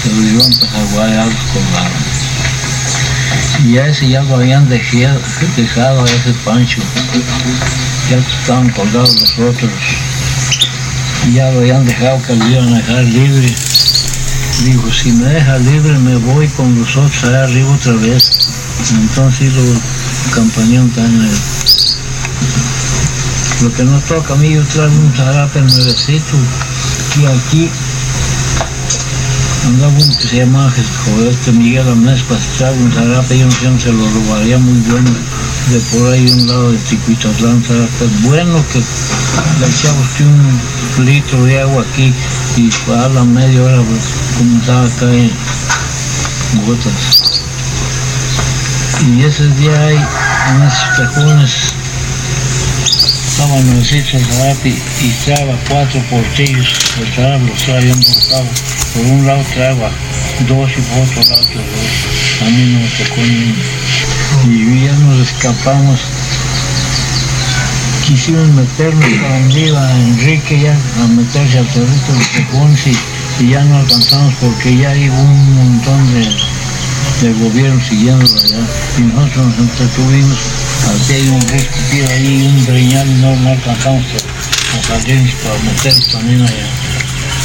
se 0.04 0.10
lo 0.10 0.22
llevaron 0.22 0.60
para 0.60 0.72
Zaguay, 0.72 1.14
ya 1.14 1.26
los 1.26 1.44
colgaron. 1.54 2.02
Y 3.66 3.78
a 3.78 3.88
ese 3.88 4.10
ya 4.10 4.22
lo 4.24 4.36
habían 4.36 4.70
dejado, 4.70 5.20
dejado 5.56 6.04
a 6.04 6.06
ese 6.06 6.34
Pancho, 6.46 6.82
ya 8.10 8.18
estaban 8.18 8.70
colgados 8.70 9.20
los 9.20 9.40
otros 9.40 9.72
y 9.72 10.11
ya 11.30 11.52
lo 11.52 11.60
habían 11.60 11.86
dejado 11.86 12.22
que 12.24 12.36
lo 12.36 12.48
iban 12.48 12.74
a 12.74 12.78
dejar 12.78 13.04
libre. 13.04 13.54
Dijo, 14.66 14.92
si 14.92 15.12
me 15.14 15.30
deja 15.30 15.58
libre 15.58 15.98
me 16.00 16.16
voy 16.18 16.48
con 16.50 16.78
los 16.80 16.96
otros 16.98 17.24
allá 17.24 17.44
arriba 17.44 17.72
otra 17.72 17.94
vez. 17.94 18.30
Entonces 18.92 19.54
lo 19.54 19.64
campañón 20.34 20.90
tan 20.92 21.30
Lo 23.62 23.74
que 23.74 23.84
nos 23.84 24.04
toca 24.06 24.34
a 24.34 24.38
mí, 24.38 24.54
yo 24.54 24.64
traigo 24.64 24.94
un 24.94 25.14
zarape 25.14 25.62
nuevecito 25.62 26.38
y 27.20 27.26
aquí 27.26 27.70
andaba 29.68 29.94
uno 29.94 30.18
que 30.18 30.28
se 30.28 30.38
llamaba 30.38 30.72
joder, 31.06 31.32
este 31.32 31.52
Miguel 31.52 31.88
Amnespas, 31.88 32.42
trae 32.58 32.74
un 32.74 32.92
zarape, 32.92 33.38
yo 33.38 33.46
no 33.46 33.52
sé 33.52 33.66
dónde 33.66 33.84
se 33.84 33.92
lo 33.92 34.10
robaría 34.10 34.58
muy 34.58 34.80
bueno, 34.90 35.12
de 35.70 35.80
por 35.92 36.12
ahí 36.12 36.26
un 36.28 36.48
lado 36.48 36.72
de 36.72 36.78
Ticuitatlán, 36.80 37.64
zarape 37.64 38.06
bueno 38.24 38.64
que 38.72 38.80
le 38.80 39.68
echamos 39.68 40.20
un 40.20 41.06
litro 41.06 41.44
de 41.46 41.62
agua 41.62 41.86
aquí 41.92 42.14
y 42.58 42.70
para 42.88 43.08
la 43.10 43.24
media 43.24 43.62
hora 43.62 43.82
pues, 43.84 44.02
comenzaba 44.38 44.86
a 44.86 44.90
caer 45.00 45.32
gotas. 46.66 47.42
Y 49.06 49.24
ese 49.24 49.48
día 49.48 49.80
hay 49.82 49.96
en 49.96 50.64
esos 50.64 50.90
cajones 50.98 51.74
estaba 53.42 53.60
nuevecito 53.62 54.18
el 54.18 54.26
zarape 54.26 54.70
y 54.70 55.10
traba 55.26 55.58
cuatro 55.68 56.00
portillos, 56.10 56.74
los 57.00 57.12
trabas 57.16 57.42
los 57.42 57.64
traía 57.64 57.92
embrocados. 57.92 58.62
Por 58.94 59.06
un 59.06 59.26
lado 59.26 59.44
traba 59.54 59.90
dos 60.48 60.72
y 60.78 60.82
por 60.82 61.00
otro 61.00 61.24
lado 61.24 61.42
dos. 61.42 62.42
A 62.42 62.50
mí 62.52 62.74
no 62.74 62.80
me 62.80 62.88
tocó 62.88 63.22
ni 63.22 63.36
uno. 63.36 64.11
Y 64.46 64.86
ya 64.86 64.94
nos 64.94 65.20
escapamos. 65.20 66.00
Quisieron 68.06 68.56
meternos 68.56 69.06
para 69.22 69.40
donde 69.40 69.68
iba 69.68 69.92
Enrique 69.92 70.60
ya 70.60 70.74
a 70.74 71.08
meterse 71.08 71.60
al 71.60 71.68
territorio 71.68 72.20
de 72.20 72.44
Tejones 72.44 72.88
y, 72.88 73.50
ya 73.50 73.64
no 73.64 73.78
alcanzamos 73.78 74.34
porque 74.42 74.78
ya 74.78 74.96
iba 74.96 75.16
un 75.16 75.56
montón 75.56 76.14
de, 76.14 76.28
de 77.22 77.34
gobierno 77.44 77.82
siguiéndolo 77.82 78.42
allá. 78.42 78.60
Y 78.98 79.02
nosotros 79.02 79.46
nos 79.48 79.58
entretuvimos. 79.60 80.38
Aquí 80.90 81.14
hay 81.14 81.30
un 81.30 81.42
risco 81.42 82.12
ahí 82.12 82.48
un 82.48 82.66
breñal 82.66 83.08
y 83.08 83.14
no, 83.22 83.50
alcanzamos 83.50 84.06
a, 84.06 84.88
salirnos 84.88 85.34
para 85.36 85.58
meternos 85.60 86.08
también 86.10 86.42
allá. 86.42 86.68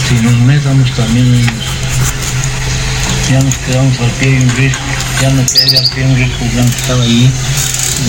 Si 0.09 0.15
nos 0.25 0.37
metamos 0.41 0.91
también 0.93 1.47
ya 3.31 3.41
nos 3.41 3.57
quedamos 3.59 3.99
al 4.01 4.11
pie 4.13 4.31
de 4.31 4.45
un 4.45 4.57
risco 4.57 5.06
ya 5.21 5.31
me 5.31 5.45
quedé 5.47 5.65
de 5.71 6.05
un 6.05 6.17
risco 6.17 6.39
que 6.41 6.61
estaba 6.61 7.03
allí 7.03 7.31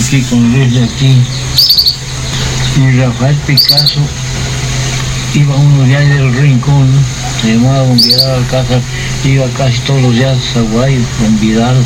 aquí 0.00 0.22
con 0.22 0.52
Luis 0.52 0.74
de 0.74 0.84
aquí 0.84 1.22
y 2.76 3.00
Rafael 3.00 3.36
Picasso 3.46 4.00
iba 5.34 5.54
uno 5.54 5.84
ahí 5.84 6.08
del 6.08 6.34
rincón, 6.34 6.88
se 7.40 7.54
llamaba 7.54 7.80
Don 7.80 7.96
Vidal 7.96 8.30
Alcázar, 8.30 8.80
iba 9.24 9.46
casi 9.56 9.78
todos 9.80 10.02
los 10.02 10.14
días 10.14 10.36
a 10.36 10.54
Zaguay, 10.54 10.98
Don 11.20 11.40
Vidal, 11.40 11.76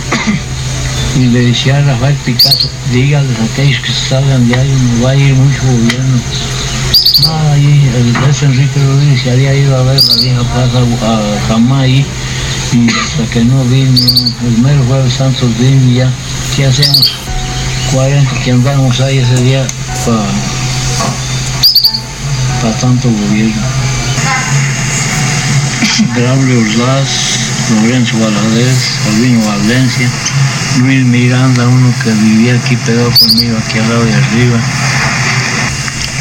y 1.17 1.27
le 1.27 1.41
decía 1.47 1.79
a 1.79 1.83
Rafael 1.83 2.15
Picasso, 2.25 2.71
dígales 2.93 3.39
a 3.39 3.45
aquellos 3.45 3.81
que 3.81 3.93
salgan 3.93 4.49
de 4.49 4.55
ahí, 4.55 4.71
no 4.71 5.05
va 5.05 5.11
a 5.11 5.17
ir 5.17 5.35
mucho 5.35 5.63
gobierno. 5.63 6.21
Ah, 7.27 7.53
ahí 7.53 7.91
el 7.97 8.49
Enrique 8.49 8.81
Rodríguez 8.81 9.23
se 9.23 9.31
había 9.31 9.55
ido 9.55 9.77
a 9.77 9.83
ver 9.83 10.03
la 10.03 10.15
vieja 10.17 10.43
plaza 10.43 10.79
a 10.79 11.49
Jamay 11.49 12.07
y 12.73 12.89
hasta 12.89 13.31
que 13.31 13.45
no 13.45 13.63
vino, 13.65 13.93
el 14.45 14.59
mero 14.59 14.83
jueves 14.87 15.15
santos 15.15 15.51
vino 15.59 15.91
y 15.91 15.95
ya, 15.97 16.11
¿qué 16.57 16.67
hacemos? 16.67 17.13
40 17.93 18.41
que 18.41 18.53
andamos 18.53 19.01
ahí 19.01 19.19
ese 19.19 19.43
día 19.43 19.67
para 20.07 20.25
para 22.63 22.79
tanto 22.79 23.11
gobierno. 23.11 23.63
Braulio 26.15 26.61
Urlaz, 26.61 27.09
Lorenzo 27.75 28.19
Valadez, 28.19 28.99
Albino 29.09 29.45
Valencia, 29.47 30.09
Luis 30.79 31.05
Miranda, 31.05 31.67
uno 31.67 31.93
que 32.03 32.11
vivía 32.11 32.55
aquí 32.55 32.77
pegado 32.77 33.11
conmigo, 33.11 33.59
aquí 33.59 33.79
al 33.79 33.89
lado 33.89 34.05
de 34.05 34.15
arriba, 34.15 34.59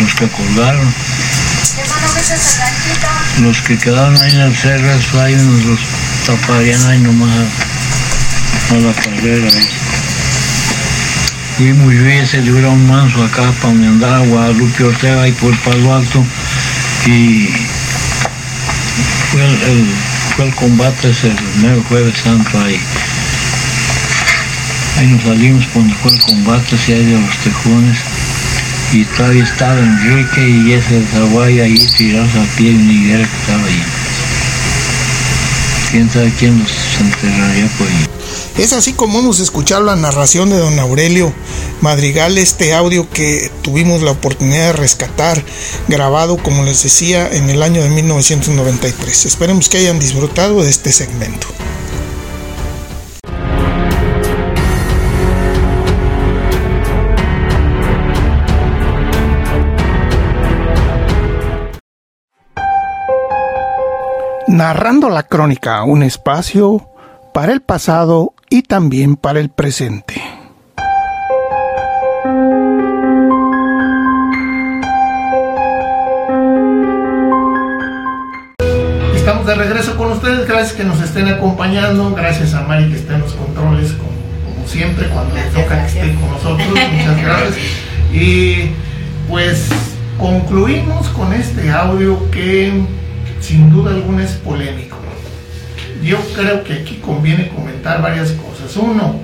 los 0.01 0.15
que 0.15 0.27
colgaron, 0.29 0.93
los 3.41 3.61
que 3.61 3.77
quedaron 3.77 4.21
ahí 4.21 4.35
en 4.35 4.55
cerro, 4.55 4.91
eso 4.91 5.21
hay 5.21 5.35
unos 5.35 5.65
los 5.65 5.79
taparían 6.35 6.81
ahí 6.87 6.99
nomás 6.99 7.29
a 8.71 8.75
la 8.75 8.93
carrera. 8.93 9.49
Y 11.59 11.63
muy 11.73 11.95
bien 11.95 12.25
se 12.25 12.41
un 12.69 12.87
manso 12.87 13.23
acá 13.23 13.51
para 13.61 13.73
donde 13.73 13.87
andaba 13.87 14.19
Guadalupe 14.25 14.83
Ortega 14.83 15.27
y 15.27 15.31
por 15.33 15.55
Palo 15.59 15.93
Alto 15.95 16.25
y 17.05 17.49
fue 19.31 19.45
el, 19.45 19.53
el- 19.63 19.93
fue 20.35 20.45
el 20.47 20.55
combate 20.55 21.09
ese 21.09 21.27
el 21.27 21.35
mero 21.61 21.83
jueves 21.89 22.17
santo 22.23 22.59
ahí. 22.61 22.79
Ahí 24.97 25.07
nos 25.07 25.23
salimos 25.23 25.65
cuando 25.73 25.93
fue 25.95 26.11
el 26.13 26.19
combate 26.21 26.75
hacia 26.75 26.95
de 26.95 27.19
los 27.19 27.37
tejones 27.43 27.97
y 28.93 29.03
todavía 29.05 29.43
estaba 29.43 29.79
Enrique 29.79 30.49
y 30.49 30.71
ese 30.73 31.03
Zaguay 31.13 31.59
ahí 31.59 31.75
tirados 31.97 32.33
a 32.35 32.43
pie 32.57 32.71
una 32.75 32.91
higuera 32.93 33.23
que 33.27 33.35
estaba 33.37 33.63
ahí. 33.67 33.83
Quién 35.91 36.09
sabe 36.09 36.31
quién 36.39 36.65
enterraría 37.01 37.67
por 37.77 37.85
ahí. 37.85 38.07
Es 38.57 38.71
así 38.71 38.93
como 38.93 39.19
hemos 39.19 39.39
escuchado 39.41 39.83
la 39.83 39.97
narración 39.97 40.49
de 40.49 40.57
don 40.57 40.79
Aurelio 40.79 41.33
Madrigal, 41.81 42.37
este 42.37 42.73
audio 42.73 43.09
que 43.09 43.51
tuvimos 43.61 44.01
la 44.01 44.11
oportunidad 44.11 44.67
de 44.67 44.73
rescatar, 44.73 45.43
grabado, 45.89 46.37
como 46.37 46.63
les 46.63 46.81
decía, 46.83 47.27
en 47.29 47.49
el 47.49 47.61
año 47.61 47.83
de 47.83 47.89
1993. 47.89 49.25
Esperemos 49.25 49.67
que 49.67 49.79
hayan 49.79 49.99
disfrutado 49.99 50.63
de 50.63 50.69
este 50.69 50.93
segmento. 50.93 51.47
Narrando 64.61 65.09
la 65.09 65.23
crónica, 65.23 65.83
un 65.85 66.03
espacio 66.03 66.87
para 67.33 67.51
el 67.51 67.61
pasado 67.61 68.35
y 68.47 68.61
también 68.61 69.15
para 69.15 69.39
el 69.39 69.49
presente. 69.49 70.21
Estamos 79.15 79.47
de 79.47 79.55
regreso 79.55 79.97
con 79.97 80.11
ustedes, 80.11 80.47
gracias 80.47 80.73
que 80.73 80.83
nos 80.83 81.01
estén 81.01 81.27
acompañando, 81.27 82.13
gracias 82.13 82.53
a 82.53 82.61
Mari 82.61 82.91
que 82.91 82.97
está 82.97 83.15
en 83.15 83.21
los 83.21 83.33
controles 83.33 83.93
como, 83.93 84.11
como 84.45 84.67
siempre 84.67 85.09
cuando 85.09 85.33
le 85.33 85.41
toca 85.45 85.81
que 85.81 85.87
esté 85.87 86.13
con 86.13 86.29
nosotros, 86.29 86.67
muchas 86.67 87.21
gracias. 87.23 87.57
Y 88.13 88.73
pues 89.27 89.69
concluimos 90.19 91.07
con 91.07 91.33
este 91.33 91.71
audio 91.71 92.29
que 92.29 93.00
sin 93.41 93.69
duda 93.69 93.91
alguna 93.91 94.23
es 94.23 94.31
polémico. 94.33 94.97
Yo 96.01 96.17
creo 96.35 96.63
que 96.63 96.73
aquí 96.73 96.95
conviene 96.95 97.49
comentar 97.49 98.01
varias 98.01 98.31
cosas. 98.31 98.75
Uno, 98.77 99.19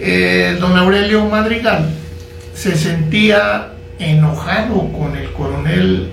eh, 0.00 0.56
don 0.60 0.76
Aurelio 0.76 1.24
Madrigal 1.26 1.90
se 2.54 2.76
sentía 2.76 3.72
enojado 3.98 4.92
con 4.92 5.16
el 5.16 5.30
coronel 5.32 6.10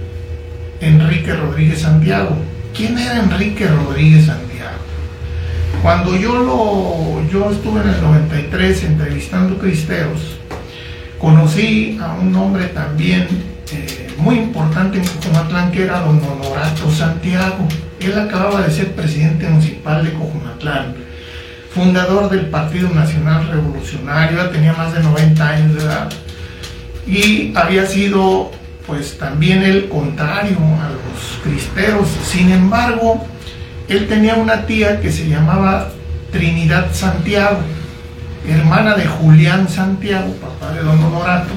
Enrique 0.82 1.34
Rodríguez 1.34 1.82
Santiago. 1.82 2.36
¿Quién 2.76 2.98
era 2.98 3.20
Enrique 3.20 3.68
Rodríguez 3.68 4.26
Santiago? 4.26 4.46
Cuando 5.82 6.16
yo, 6.16 6.36
lo, 6.36 7.32
yo 7.32 7.52
estuve 7.52 7.82
en 7.82 7.90
el 7.90 8.02
93 8.02 8.84
entrevistando 8.86 9.58
cristeros, 9.58 10.20
conocí 11.20 11.98
a 12.02 12.14
un 12.14 12.36
hombre 12.36 12.66
también 12.66 13.55
muy 14.18 14.36
importante 14.36 14.98
en 14.98 15.06
Cojumatlán 15.06 15.72
que 15.72 15.84
era 15.84 16.02
don 16.02 16.22
Honorato 16.24 16.92
Santiago. 16.92 17.68
Él 18.00 18.18
acababa 18.18 18.62
de 18.62 18.72
ser 18.72 18.94
presidente 18.94 19.48
municipal 19.48 20.04
de 20.04 20.14
Cojumatlán, 20.14 20.96
fundador 21.74 22.30
del 22.30 22.48
Partido 22.48 22.90
Nacional 22.90 23.48
Revolucionario, 23.48 24.38
ya 24.38 24.52
tenía 24.52 24.74
más 24.74 24.94
de 24.94 25.02
90 25.02 25.50
años 25.50 25.76
de 25.76 25.82
edad 25.82 26.10
y 27.08 27.54
había 27.56 27.86
sido 27.86 28.52
pues 28.88 29.18
también 29.18 29.64
el 29.64 29.90
contrario 29.90 30.58
a 30.58 30.90
los 30.90 31.40
cristeros. 31.44 32.08
Sin 32.24 32.52
embargo, 32.52 33.26
él 33.88 34.08
tenía 34.08 34.36
una 34.36 34.66
tía 34.66 35.02
que 35.02 35.12
se 35.12 35.28
llamaba 35.28 35.90
Trinidad 36.32 36.94
Santiago, 36.94 37.60
hermana 38.48 38.96
de 38.96 39.06
Julián 39.08 39.68
Santiago, 39.70 40.34
papá 40.36 40.74
de 40.74 40.82
don 40.82 41.04
Honorato. 41.04 41.54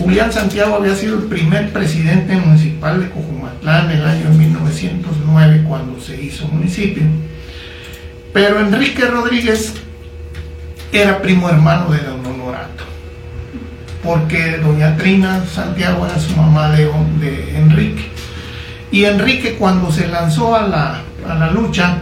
Julián 0.00 0.32
Santiago 0.32 0.76
había 0.76 0.96
sido 0.96 1.18
el 1.18 1.24
primer 1.24 1.72
presidente 1.72 2.34
municipal 2.34 3.00
de 3.00 3.10
Cojumatlán 3.10 3.90
en 3.90 3.98
el 3.98 4.06
año 4.06 4.30
1909 4.30 5.64
cuando 5.68 6.00
se 6.00 6.20
hizo 6.20 6.48
municipio. 6.48 7.02
Pero 8.32 8.60
Enrique 8.60 9.04
Rodríguez 9.04 9.74
era 10.90 11.22
primo 11.22 11.48
hermano 11.48 11.92
de 11.92 11.98
don 11.98 12.26
Honorato, 12.26 12.84
porque 14.02 14.56
doña 14.56 14.96
Trina 14.96 15.44
Santiago 15.44 16.06
era 16.06 16.18
su 16.18 16.34
mamá 16.34 16.70
de, 16.70 16.86
de 17.20 17.58
Enrique. 17.58 18.08
Y 18.90 19.04
Enrique 19.04 19.56
cuando 19.56 19.92
se 19.92 20.08
lanzó 20.08 20.56
a 20.56 20.66
la 20.66 21.02
a 21.28 21.34
la 21.34 21.50
lucha, 21.50 21.98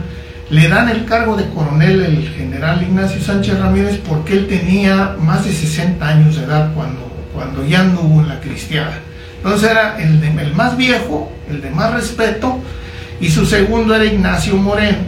le 0.50 0.68
dan 0.68 0.88
el 0.88 1.04
cargo 1.04 1.36
de 1.36 1.48
coronel 1.50 2.02
el 2.02 2.28
general 2.30 2.82
Ignacio 2.82 3.20
Sánchez 3.20 3.58
Ramírez 3.58 4.00
porque 4.08 4.34
él 4.34 4.46
tenía 4.46 5.16
más 5.18 5.44
de 5.44 5.52
60 5.52 6.06
años 6.06 6.36
de 6.36 6.44
edad 6.44 6.72
cuando, 6.74 7.07
cuando 7.38 7.64
ya 7.64 7.82
anduvo 7.82 8.20
en 8.20 8.28
la 8.28 8.40
cristiana. 8.40 8.98
Entonces 9.36 9.70
era 9.70 9.96
el, 10.02 10.20
de, 10.20 10.26
el 10.42 10.54
más 10.54 10.76
viejo, 10.76 11.30
el 11.48 11.62
de 11.62 11.70
más 11.70 11.92
respeto, 11.92 12.58
y 13.20 13.30
su 13.30 13.46
segundo 13.46 13.94
era 13.94 14.04
Ignacio 14.04 14.56
Moreno, 14.56 14.98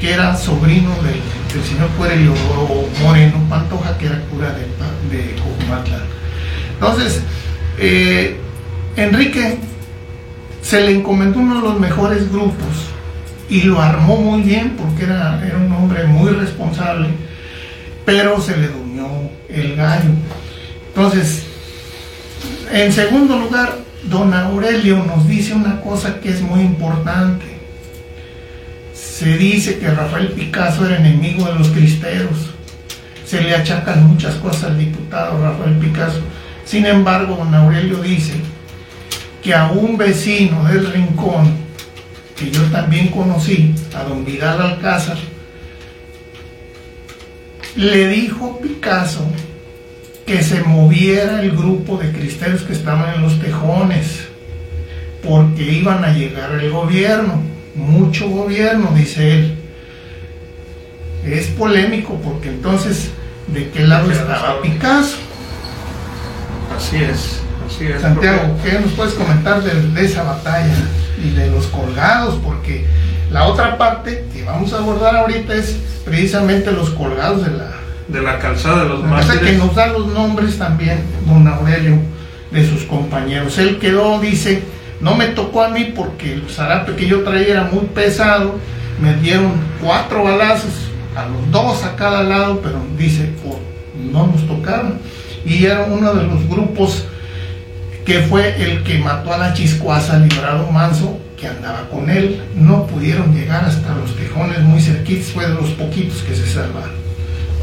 que 0.00 0.12
era 0.12 0.36
sobrino 0.36 0.90
del, 1.02 1.62
señor 1.62 1.88
Cuerelio 1.90 2.34
Moreno 3.04 3.36
Pantoja, 3.48 3.96
que 3.98 4.06
era 4.06 4.20
cura 4.22 4.48
de, 4.48 5.16
de 5.16 5.36
Entonces, 6.74 7.22
eh, 7.78 8.36
Enrique 8.96 9.58
se 10.60 10.80
le 10.80 10.96
encomendó 10.96 11.38
uno 11.38 11.54
de 11.54 11.68
los 11.68 11.78
mejores 11.78 12.32
grupos 12.32 12.90
y 13.48 13.62
lo 13.62 13.80
armó 13.80 14.16
muy 14.16 14.42
bien 14.42 14.76
porque 14.76 15.04
era, 15.04 15.40
era 15.46 15.56
un 15.56 15.70
hombre 15.72 16.04
muy 16.04 16.30
responsable, 16.30 17.10
pero 18.04 18.40
se 18.40 18.56
le 18.56 18.66
durmió 18.66 19.06
el 19.48 19.76
gallo. 19.76 20.10
Entonces, 20.88 21.49
en 22.72 22.92
segundo 22.92 23.38
lugar, 23.38 23.78
don 24.04 24.32
Aurelio 24.32 25.02
nos 25.04 25.26
dice 25.26 25.54
una 25.54 25.80
cosa 25.80 26.20
que 26.20 26.30
es 26.30 26.40
muy 26.40 26.60
importante. 26.60 27.46
Se 28.94 29.36
dice 29.36 29.78
que 29.78 29.90
Rafael 29.90 30.28
Picasso 30.28 30.86
era 30.86 30.96
enemigo 30.96 31.44
de 31.46 31.54
los 31.54 31.68
cristeros. 31.68 32.50
Se 33.26 33.42
le 33.42 33.54
achacan 33.54 34.06
muchas 34.06 34.36
cosas 34.36 34.64
al 34.64 34.78
diputado 34.78 35.42
Rafael 35.42 35.76
Picasso. 35.76 36.20
Sin 36.64 36.86
embargo, 36.86 37.36
don 37.36 37.54
Aurelio 37.54 37.98
dice 37.98 38.34
que 39.42 39.54
a 39.54 39.68
un 39.68 39.96
vecino 39.96 40.64
del 40.64 40.92
rincón 40.92 41.52
que 42.36 42.50
yo 42.50 42.62
también 42.72 43.08
conocí, 43.08 43.74
a 43.94 44.04
don 44.04 44.24
Vidal 44.24 44.60
Alcázar, 44.60 45.18
le 47.76 48.08
dijo 48.08 48.58
Picasso 48.60 49.26
que 50.26 50.42
se 50.42 50.62
moviera 50.62 51.42
el 51.42 51.52
grupo 51.52 51.96
de 51.96 52.12
cristeros 52.12 52.62
que 52.62 52.72
estaban 52.72 53.14
en 53.14 53.22
los 53.22 53.40
tejones, 53.40 54.26
porque 55.22 55.62
iban 55.62 56.04
a 56.04 56.12
llegar 56.12 56.52
el 56.52 56.70
gobierno, 56.70 57.42
mucho 57.74 58.28
gobierno, 58.28 58.92
dice 58.94 59.32
él. 59.32 59.56
Es 61.24 61.46
polémico 61.48 62.20
porque 62.24 62.48
entonces, 62.48 63.10
¿de 63.48 63.68
qué 63.70 63.86
lado 63.86 64.10
estaba 64.10 64.62
Picasso? 64.62 65.18
Así 66.76 66.96
es, 66.96 67.40
así 67.66 67.86
es. 67.86 68.00
Santiago, 68.00 68.56
¿qué 68.64 68.78
nos 68.78 68.92
puedes 68.92 69.14
comentar 69.14 69.62
de 69.62 70.04
esa 70.04 70.22
batalla? 70.22 70.74
y 71.24 71.30
de 71.30 71.50
los 71.50 71.66
colgados, 71.66 72.38
porque 72.42 72.84
la 73.30 73.46
otra 73.46 73.78
parte 73.78 74.24
que 74.32 74.44
vamos 74.44 74.72
a 74.72 74.78
abordar 74.78 75.16
ahorita 75.16 75.54
es 75.54 75.76
precisamente 76.04 76.72
los 76.72 76.90
colgados 76.90 77.44
de 77.44 77.50
la, 77.52 77.69
de 78.10 78.22
la 78.22 78.38
calzada 78.38 78.84
de 78.84 78.88
los 78.88 79.04
mártires. 79.04 79.40
que 79.40 79.52
nos 79.52 79.74
da 79.74 79.86
los 79.88 80.06
nombres 80.08 80.58
también, 80.58 81.02
don 81.26 81.46
Aurelio, 81.46 81.98
de 82.50 82.68
sus 82.68 82.82
compañeros. 82.82 83.58
Él 83.58 83.78
quedó, 83.78 84.20
dice, 84.20 84.62
no 85.00 85.14
me 85.14 85.28
tocó 85.28 85.62
a 85.62 85.68
mí 85.68 85.92
porque 85.94 86.34
el 86.34 86.48
zarape 86.48 86.96
que 86.96 87.06
yo 87.06 87.22
traía 87.22 87.48
era 87.48 87.64
muy 87.64 87.86
pesado, 87.86 88.58
me 89.00 89.14
dieron 89.14 89.52
cuatro 89.80 90.24
balazos, 90.24 90.72
a 91.16 91.26
los 91.26 91.50
dos 91.50 91.84
a 91.84 91.96
cada 91.96 92.22
lado, 92.22 92.60
pero 92.62 92.78
dice, 92.96 93.30
no 94.12 94.26
nos 94.26 94.46
tocaron. 94.46 94.98
Y 95.44 95.64
era 95.64 95.84
uno 95.84 96.12
de 96.14 96.24
los 96.24 96.46
grupos 96.48 97.04
que 98.04 98.20
fue 98.20 98.62
el 98.62 98.82
que 98.82 98.98
mató 98.98 99.32
a 99.32 99.38
la 99.38 99.54
chiscuaza 99.54 100.18
Librado 100.18 100.70
Manso, 100.70 101.18
que 101.36 101.48
andaba 101.48 101.88
con 101.88 102.10
él. 102.10 102.42
No 102.54 102.86
pudieron 102.86 103.34
llegar 103.34 103.64
hasta 103.64 103.94
los 103.94 104.14
tejones 104.16 104.60
muy 104.60 104.80
cerquitos, 104.80 105.28
fue 105.28 105.46
de 105.48 105.54
los 105.54 105.70
poquitos 105.70 106.22
que 106.22 106.34
se 106.34 106.46
salvaron. 106.46 106.99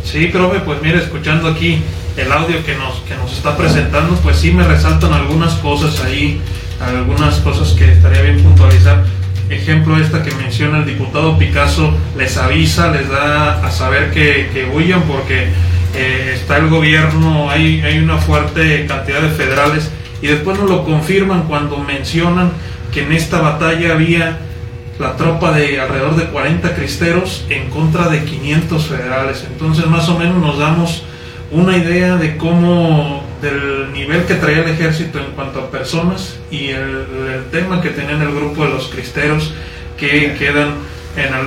Sí, 0.10 0.28
profe, 0.28 0.62
pues 0.62 0.82
mire, 0.82 1.00
escuchando 1.00 1.50
aquí 1.50 1.82
el 2.16 2.32
audio 2.32 2.64
que 2.66 2.76
nos, 2.76 3.00
que 3.02 3.14
nos 3.16 3.34
está 3.34 3.58
presentando, 3.58 4.16
pues 4.24 4.38
sí 4.38 4.52
me 4.52 4.64
resaltan 4.64 5.12
algunas 5.12 5.56
cosas 5.56 6.00
ahí, 6.00 6.40
algunas 6.80 7.40
cosas 7.40 7.74
que 7.74 7.92
estaría 7.92 8.22
bien 8.22 8.42
puntualizar. 8.42 9.04
Ejemplo 9.50 9.98
esta 9.98 10.24
que 10.24 10.34
menciona 10.36 10.78
el 10.78 10.86
diputado 10.86 11.38
Picasso, 11.38 11.94
les 12.18 12.38
avisa, 12.38 12.90
les 12.90 13.10
da 13.10 13.66
a 13.66 13.70
saber 13.70 14.12
que, 14.12 14.50
que 14.54 14.72
huyan 14.74 15.02
porque 15.02 15.48
eh, 15.94 16.32
está 16.36 16.56
el 16.56 16.70
gobierno, 16.70 17.50
hay, 17.50 17.82
hay 17.82 18.00
una 18.00 18.18
fuerte 18.18 18.86
cantidad 18.88 19.20
de 19.22 19.30
federales 19.30 19.92
y 20.22 20.28
después 20.28 20.58
nos 20.58 20.70
lo 20.70 20.86
confirman 20.86 21.44
cuando 21.44 21.80
mencionan 21.80 22.54
que 22.94 23.04
en 23.04 23.12
esta 23.12 23.42
batalla 23.42 23.92
había 23.92 24.40
la 25.00 25.16
tropa 25.16 25.52
de 25.52 25.80
alrededor 25.80 26.16
de 26.16 26.26
40 26.26 26.76
cristeros 26.76 27.46
en 27.50 27.70
contra 27.70 28.10
de 28.10 28.24
500 28.24 28.86
federales. 28.86 29.46
Entonces 29.48 29.86
más 29.86 30.10
o 30.10 30.18
menos 30.18 30.38
nos 30.38 30.58
damos 30.58 31.04
una 31.52 31.78
idea 31.78 32.16
de 32.16 32.36
cómo, 32.38 33.24
del 33.42 33.94
nivel 33.94 34.26
que 34.26 34.36
traía 34.36 34.64
el 34.64 34.70
ejército 34.70 35.20
en 35.20 35.32
cuanto 35.32 35.60
a 35.60 35.72
personas 35.72 36.38
y 36.52 36.70
el, 36.70 37.06
tema 37.52 37.82
que 37.82 37.90
tenían 37.90 38.22
el 38.22 38.34
grupo 38.34 38.66
de 38.66 38.72
los 38.72 38.88
cristeros 38.90 39.54
que 39.98 40.36
quedan 40.38 40.76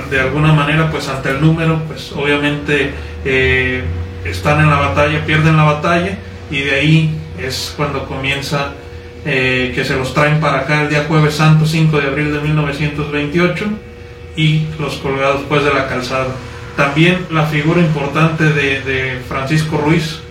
de 0.09 0.19
alguna 0.19 0.51
manera 0.51 0.91
pues 0.91 1.07
ante 1.07 1.29
el 1.29 1.39
número, 1.39 1.81
pues 1.87 2.11
obviamente 2.11 2.91
eh, 3.23 3.83
están 4.25 4.59
en 4.59 4.69
la 4.69 4.77
batalla, 4.77 5.25
pierden 5.25 5.55
la 5.55 5.63
batalla 5.63 6.17
y 6.49 6.61
de 6.61 6.71
ahí 6.71 7.17
es 7.39 7.73
cuando 7.77 8.05
comienza 8.05 8.73
eh, 9.23 9.71
que 9.75 9.85
se 9.85 9.95
los 9.95 10.15
traen 10.15 10.39
para 10.39 10.61
acá 10.61 10.81
el 10.81 10.89
día 10.89 11.05
jueves 11.07 11.35
santo 11.35 11.67
5 11.67 11.99
de 11.99 12.07
abril 12.07 12.33
de 12.33 12.39
1928 12.39 13.65
y 14.35 14.63
los 14.79 14.95
colgados 14.95 15.41
pues 15.47 15.63
de 15.63 15.71
la 15.71 15.87
calzada. 15.87 16.29
También 16.75 17.27
la 17.29 17.45
figura 17.45 17.81
importante 17.81 18.45
de, 18.45 19.19
Francisco 19.27 19.77
Ruiz, 19.77 20.21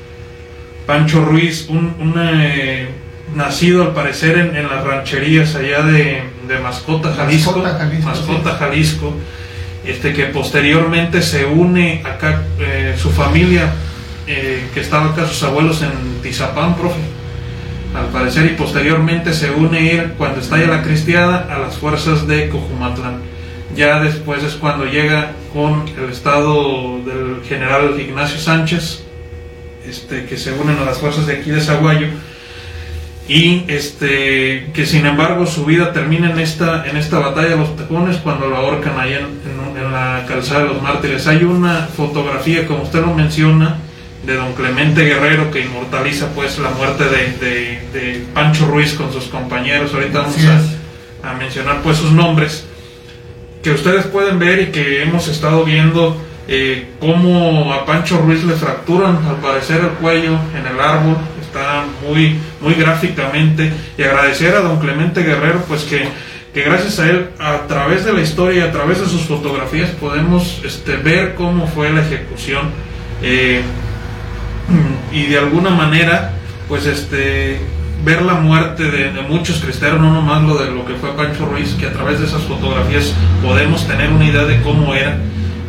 Pancho 0.86 1.24
Ruiz, 1.24 1.68
un, 1.68 2.14
eh, 2.18 2.88
nacido 3.36 3.82
al 3.82 3.92
parecer 3.92 4.36
en, 4.38 4.68
las 4.68 4.82
rancherías 4.82 5.54
allá 5.54 5.82
de, 5.82 6.24
Mascota, 6.60 7.14
Jalisco, 7.14 7.62
Mascota, 8.02 8.56
Jalisco, 8.56 9.14
este, 9.86 10.12
que 10.12 10.24
posteriormente 10.24 11.22
se 11.22 11.44
une 11.44 12.02
acá, 12.04 12.42
eh, 12.58 12.96
su 12.98 13.10
familia 13.10 13.72
que 14.26 14.80
estaba 14.80 15.06
acá 15.06 15.26
sus 15.26 15.42
abuelos 15.42 15.82
en 15.82 16.22
Tizapán, 16.22 16.76
profe. 16.76 17.19
Al 17.94 18.06
parecer 18.06 18.46
y 18.46 18.54
posteriormente 18.54 19.34
se 19.34 19.50
une 19.50 19.96
él 19.96 20.12
cuando 20.16 20.40
estalla 20.40 20.68
la 20.68 20.82
cristiada 20.82 21.48
a 21.52 21.58
las 21.58 21.76
fuerzas 21.76 22.26
de 22.28 22.48
Cojumatlán. 22.48 23.20
Ya 23.74 24.00
después 24.00 24.44
es 24.44 24.54
cuando 24.54 24.84
llega 24.84 25.32
con 25.52 25.84
el 25.98 26.10
estado 26.10 27.00
del 27.04 27.42
general 27.44 27.98
Ignacio 27.98 28.38
Sánchez, 28.38 29.02
este, 29.88 30.26
que 30.26 30.36
se 30.36 30.52
unen 30.52 30.78
a 30.78 30.84
las 30.84 30.98
fuerzas 30.98 31.26
de 31.26 31.38
aquí 31.38 31.50
de 31.50 31.60
Zaguayo. 31.60 32.06
y 33.28 33.64
este 33.68 34.70
que 34.74 34.84
sin 34.86 35.06
embargo 35.06 35.46
su 35.46 35.64
vida 35.64 35.92
termina 35.92 36.32
en 36.32 36.40
esta 36.40 36.84
en 36.88 36.96
esta 36.96 37.20
batalla 37.20 37.50
de 37.50 37.56
los 37.56 37.76
tejones 37.76 38.16
cuando 38.16 38.48
lo 38.48 38.56
ahorcan 38.56 38.98
ahí 38.98 39.12
en, 39.12 39.26
en, 39.78 39.92
la 39.92 40.24
calzada 40.26 40.62
de 40.62 40.68
los 40.68 40.82
mártires 40.82 41.28
hay 41.28 41.44
una 41.44 41.88
fotografía 41.96 42.66
como 42.66 42.82
usted 42.82 43.00
lo 43.00 43.14
menciona 43.14 43.78
de 44.24 44.34
don 44.34 44.52
Clemente 44.54 45.04
Guerrero 45.04 45.50
que 45.50 45.60
inmortaliza 45.60 46.28
pues 46.34 46.58
la 46.58 46.70
muerte 46.70 47.04
de, 47.04 47.80
de, 47.92 48.24
Pancho 48.34 48.66
Ruiz 48.66 48.94
con 48.94 49.12
sus 49.12 49.24
compañeros. 49.24 49.92
Ahorita 49.94 50.20
vamos 50.20 50.36
a, 51.22 51.30
a, 51.30 51.34
mencionar 51.34 51.80
pues 51.82 51.96
sus 51.98 52.12
nombres 52.12 52.66
que 53.62 53.70
ustedes 53.70 54.06
pueden 54.06 54.38
ver 54.38 54.60
y 54.60 54.66
que 54.66 55.02
hemos 55.02 55.28
estado 55.28 55.64
viendo 55.64 56.16
eh, 56.48 56.88
cómo 56.98 57.72
a 57.72 57.84
Pancho 57.84 58.18
Ruiz 58.18 58.42
le 58.44 58.54
fracturan 58.54 59.24
al 59.26 59.36
parecer 59.36 59.80
el 59.80 59.90
cuello 59.90 60.38
en 60.56 60.66
el 60.66 60.80
árbol. 60.80 61.16
Está 61.40 61.84
muy, 62.06 62.36
muy 62.60 62.74
gráficamente. 62.74 63.72
Y 63.96 64.02
agradecer 64.02 64.54
a 64.54 64.60
don 64.60 64.78
Clemente 64.78 65.22
Guerrero 65.22 65.62
pues 65.66 65.82
que, 65.82 66.08
que 66.52 66.62
gracias 66.62 66.98
a 66.98 67.08
él 67.08 67.30
a 67.38 67.66
través 67.66 68.04
de 68.04 68.12
la 68.12 68.20
historia, 68.20 68.64
a 68.64 68.72
través 68.72 69.00
de 69.00 69.06
sus 69.06 69.22
fotografías 69.22 69.90
podemos 69.90 70.60
este, 70.64 70.96
ver 70.96 71.34
cómo 71.34 71.66
fue 71.66 71.90
la 71.90 72.00
ejecución. 72.00 72.70
Eh, 73.22 73.62
y 75.12 75.26
de 75.26 75.38
alguna 75.38 75.70
manera 75.70 76.32
pues 76.68 76.86
este 76.86 77.60
ver 78.04 78.22
la 78.22 78.34
muerte 78.34 78.84
de, 78.84 79.10
muchos 79.28 79.60
cristeros, 79.60 80.00
no 80.00 80.12
nomás 80.12 80.42
lo 80.42 80.56
de 80.56 80.70
lo 80.70 80.86
que 80.86 80.94
fue 80.94 81.14
Pancho 81.14 81.44
Ruiz, 81.44 81.74
que 81.74 81.86
a 81.86 81.92
través 81.92 82.18
de 82.18 82.26
esas 82.26 82.42
fotografías 82.42 83.14
podemos 83.42 83.86
tener 83.86 84.10
una 84.10 84.24
idea 84.24 84.44
de 84.44 84.62
cómo 84.62 84.94
era 84.94 85.18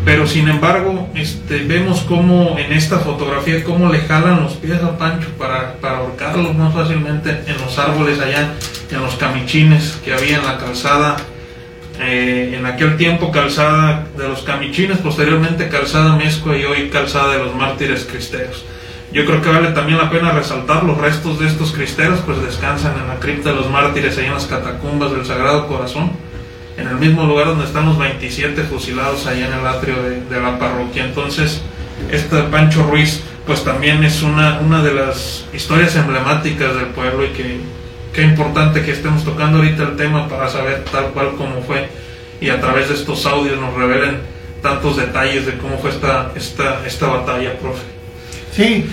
pero 0.03 0.25
sin 0.25 0.47
embargo, 0.47 1.09
este, 1.13 1.59
vemos 1.59 2.01
cómo 2.01 2.57
en 2.57 2.73
esta 2.73 2.99
fotografía, 2.99 3.63
cómo 3.63 3.91
le 3.91 3.99
jalan 3.99 4.41
los 4.41 4.53
pies 4.53 4.81
a 4.81 4.97
Pancho 4.97 5.27
para, 5.37 5.75
para 5.75 5.97
ahorcarlo 5.97 6.53
más 6.53 6.73
fácilmente 6.73 7.29
en 7.45 7.57
los 7.59 7.77
árboles 7.77 8.19
allá, 8.19 8.53
en 8.89 9.01
los 9.01 9.15
camichines 9.15 9.99
que 10.03 10.13
había 10.13 10.37
en 10.37 10.45
la 10.45 10.57
calzada, 10.57 11.17
eh, 11.99 12.55
en 12.57 12.65
aquel 12.65 12.97
tiempo 12.97 13.31
calzada 13.31 14.07
de 14.17 14.27
los 14.27 14.41
camichines, 14.41 14.97
posteriormente 14.97 15.69
calzada 15.69 16.15
Mezcua 16.15 16.57
y 16.57 16.63
hoy 16.63 16.89
calzada 16.89 17.33
de 17.33 17.39
los 17.43 17.55
mártires 17.55 18.05
cristeros. 18.09 18.65
Yo 19.13 19.25
creo 19.25 19.41
que 19.41 19.49
vale 19.49 19.71
también 19.71 19.97
la 19.97 20.09
pena 20.09 20.31
resaltar 20.31 20.83
los 20.83 20.97
restos 20.97 21.39
de 21.39 21.47
estos 21.47 21.71
cristeros, 21.71 22.19
pues 22.25 22.41
descansan 22.41 22.97
en 22.99 23.07
la 23.07 23.19
cripta 23.19 23.49
de 23.49 23.55
los 23.55 23.69
mártires, 23.69 24.17
ahí 24.17 24.25
en 24.25 24.33
las 24.33 24.45
catacumbas 24.45 25.11
del 25.11 25.25
Sagrado 25.25 25.67
Corazón 25.67 26.11
en 26.77 26.87
el 26.87 26.95
mismo 26.95 27.25
lugar 27.25 27.47
donde 27.47 27.65
están 27.65 27.85
los 27.85 27.97
27 27.97 28.63
fusilados 28.63 29.27
allá 29.27 29.47
en 29.47 29.53
el 29.53 29.67
atrio 29.67 29.95
de, 30.01 30.41
la 30.41 30.57
parroquia. 30.57 31.05
Entonces, 31.05 31.61
este 32.11 32.41
Pancho 32.43 32.83
Ruiz, 32.83 33.21
pues 33.45 33.63
también 33.63 34.03
es 34.03 34.23
una, 34.23 34.59
una 34.59 34.83
de 34.83 34.93
las 34.93 35.45
historias 35.53 35.95
emblemáticas 35.95 36.75
del 36.75 36.87
pueblo 36.87 37.25
y 37.25 37.29
que 37.29 37.59
qué 38.13 38.23
importante 38.23 38.83
que 38.83 38.91
estemos 38.91 39.23
tocando 39.23 39.59
ahorita 39.59 39.83
el 39.83 39.95
tema 39.95 40.27
para 40.27 40.49
saber 40.49 40.83
tal 40.91 41.05
cual 41.07 41.35
como 41.37 41.61
fue 41.61 41.89
y 42.41 42.49
a 42.49 42.59
través 42.59 42.89
de 42.89 42.95
estos 42.95 43.25
audios 43.25 43.59
nos 43.59 43.73
revelen 43.73 44.19
tantos 44.61 44.97
detalles 44.97 45.45
de 45.45 45.57
cómo 45.57 45.77
fue 45.77 45.91
esta, 45.91 46.31
esta, 46.35 46.85
esta 46.85 47.07
batalla, 47.07 47.57
profe. 47.57 47.90
Sí, 48.55 48.85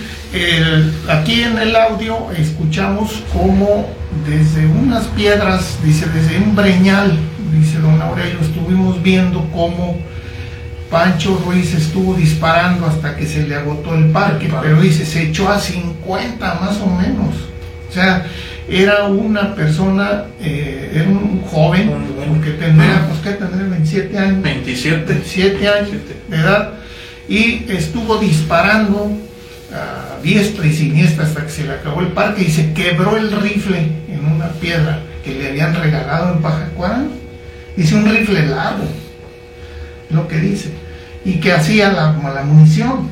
aquí 1.09 1.41
en 1.41 1.57
el 1.57 1.75
audio 1.75 2.31
escuchamos 2.37 3.23
cómo 3.33 3.89
desde 4.27 4.65
unas 4.65 5.05
piedras, 5.07 5.77
dice, 5.83 6.07
desde 6.13 6.37
un 6.37 6.55
breñal 6.55 7.17
dice 7.51 7.79
don 7.79 8.01
Aurelio, 8.01 8.39
estuvimos 8.41 9.01
viendo 9.01 9.47
cómo 9.51 9.97
Pancho 10.89 11.41
Ruiz 11.45 11.73
estuvo 11.73 12.15
disparando 12.15 12.85
hasta 12.85 13.15
que 13.15 13.25
se 13.25 13.47
le 13.47 13.55
agotó 13.55 13.95
el 13.95 14.05
parque, 14.11 14.49
pero 14.61 14.81
dice, 14.81 15.05
se 15.05 15.23
echó 15.23 15.49
a 15.49 15.59
50 15.59 16.53
más 16.55 16.79
o 16.81 16.87
menos. 16.87 17.35
O 17.87 17.91
sea, 17.91 18.25
era 18.67 19.05
una 19.05 19.53
persona, 19.55 20.25
eh, 20.41 20.91
era 20.93 21.09
un 21.09 21.41
joven, 21.41 21.91
que 22.43 22.51
tendría, 22.51 23.07
pues 23.07 23.19
que 23.19 23.31
tendría 23.31 23.67
27 23.67 24.17
años. 24.17 24.41
27. 24.41 25.13
27 25.13 25.67
años 25.67 25.91
de 26.29 26.35
edad, 26.35 26.73
y 27.27 27.65
estuvo 27.69 28.17
disparando 28.17 29.11
a 29.73 30.21
diestra 30.21 30.65
y 30.65 30.73
siniestra 30.73 31.25
hasta 31.25 31.45
que 31.45 31.51
se 31.51 31.63
le 31.63 31.73
acabó 31.73 32.01
el 32.01 32.07
parque 32.07 32.43
y 32.43 32.51
se 32.51 32.73
quebró 32.73 33.17
el 33.17 33.31
rifle 33.31 33.91
en 34.07 34.25
una 34.25 34.49
piedra 34.53 34.99
que 35.23 35.35
le 35.35 35.49
habían 35.49 35.75
regalado 35.75 36.33
en 36.33 36.41
Pajacuán 36.41 37.19
Dice 37.79 37.95
un 37.95 38.09
rifle 38.09 38.45
largo, 38.45 38.83
lo 40.09 40.27
que 40.27 40.35
dice, 40.35 40.69
y 41.23 41.39
que 41.39 41.53
hacía 41.53 41.93
la, 41.93 42.11
la 42.33 42.43
munición. 42.43 43.07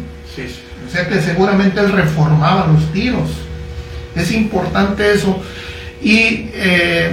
O 0.85 0.91
sea 0.91 1.07
que 1.07 1.21
seguramente 1.21 1.79
él 1.79 1.93
reformaba 1.93 2.67
los 2.67 2.91
tiros. 2.91 3.29
Es 4.13 4.29
importante 4.33 5.13
eso. 5.13 5.41
Y 6.01 6.49
eh, 6.53 7.11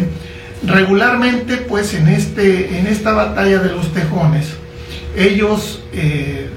regularmente, 0.66 1.58
pues 1.58 1.94
en, 1.94 2.08
este, 2.08 2.76
en 2.76 2.88
esta 2.88 3.12
batalla 3.12 3.60
de 3.60 3.70
los 3.70 3.92
tejones, 3.92 4.48
ellos 5.16 5.80
eh, 5.92 6.48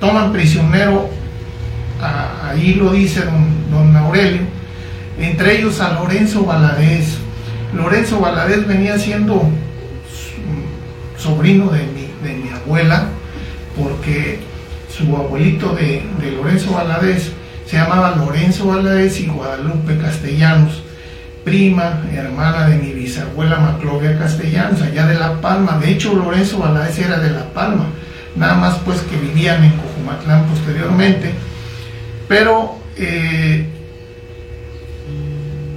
toman 0.00 0.34
prisionero, 0.34 1.08
ahí 2.02 2.74
lo 2.74 2.92
dice 2.92 3.22
don, 3.22 3.70
don 3.70 3.96
Aurelio, 3.96 4.42
entre 5.18 5.58
ellos 5.58 5.80
a 5.80 5.92
Lorenzo 5.92 6.44
Valadez. 6.44 7.18
Lorenzo 7.74 8.20
Valadez 8.20 8.66
venía 8.66 8.98
siendo 8.98 9.48
sobrino 11.22 11.70
de 11.70 11.86
mi, 11.86 12.50
abuela, 12.50 13.06
porque 13.76 14.40
su 14.90 15.16
abuelito 15.16 15.74
de, 15.74 16.02
Lorenzo 16.36 16.72
Valadez 16.72 17.32
se 17.66 17.76
llamaba 17.76 18.16
Lorenzo 18.16 18.66
Valadez 18.66 19.20
y 19.20 19.26
Guadalupe 19.26 19.98
Castellanos, 19.98 20.82
prima, 21.44 22.02
hermana 22.12 22.68
de 22.68 22.76
mi 22.76 22.92
bisabuela 22.92 23.58
Maclovia 23.58 24.18
Castellanos, 24.18 24.82
allá 24.82 25.06
de 25.06 25.14
La 25.14 25.40
Palma. 25.40 25.78
De 25.78 25.90
hecho, 25.90 26.14
Lorenzo 26.14 26.58
Valadez 26.58 26.98
era 26.98 27.18
de 27.18 27.30
La 27.30 27.44
Palma, 27.52 27.86
nada 28.36 28.54
más 28.54 28.78
pues 28.84 29.00
que 29.02 29.16
vivían 29.16 29.64
en 29.64 29.72
Cojumatlán 29.72 30.44
posteriormente. 30.46 31.32
Pero 32.32 32.78
eh, 32.96 33.66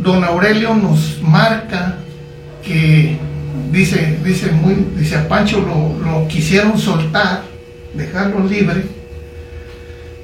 don 0.02 0.24
Aurelio 0.24 0.74
nos 0.74 1.22
marca 1.22 1.98
que 2.64 3.18
dice, 3.74 4.20
dice, 4.24 4.52
muy, 4.54 4.88
dice 4.96 5.18
a 5.18 5.28
Pancho 5.28 5.60
lo, 5.60 6.26
quisieron 6.30 6.80
soltar, 6.80 7.42
dejarlo 7.94 8.48
libre. 8.48 8.86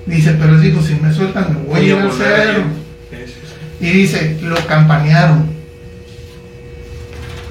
Dice, 0.06 0.38
pero 0.40 0.54
les 0.54 0.62
dijo, 0.62 0.82
si 0.82 0.96
me 0.96 1.12
sueltan 1.14 1.54
me 1.54 1.64
voy 1.66 1.82
a 1.82 1.84
ir 1.84 1.96
al. 1.96 2.12
Y 3.82 3.90
dice, 3.90 4.38
lo 4.42 4.56
campanearon. 4.68 5.50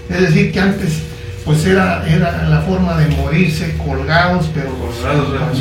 Es 0.08 0.20
decir, 0.22 0.52
que 0.52 0.58
antes 0.58 1.02
pues 1.44 1.66
era, 1.66 2.08
era 2.08 2.48
la 2.48 2.62
forma 2.62 2.96
de 2.96 3.14
morirse 3.14 3.76
colgados, 3.76 4.48
pero 4.54 4.70
los 4.70 5.58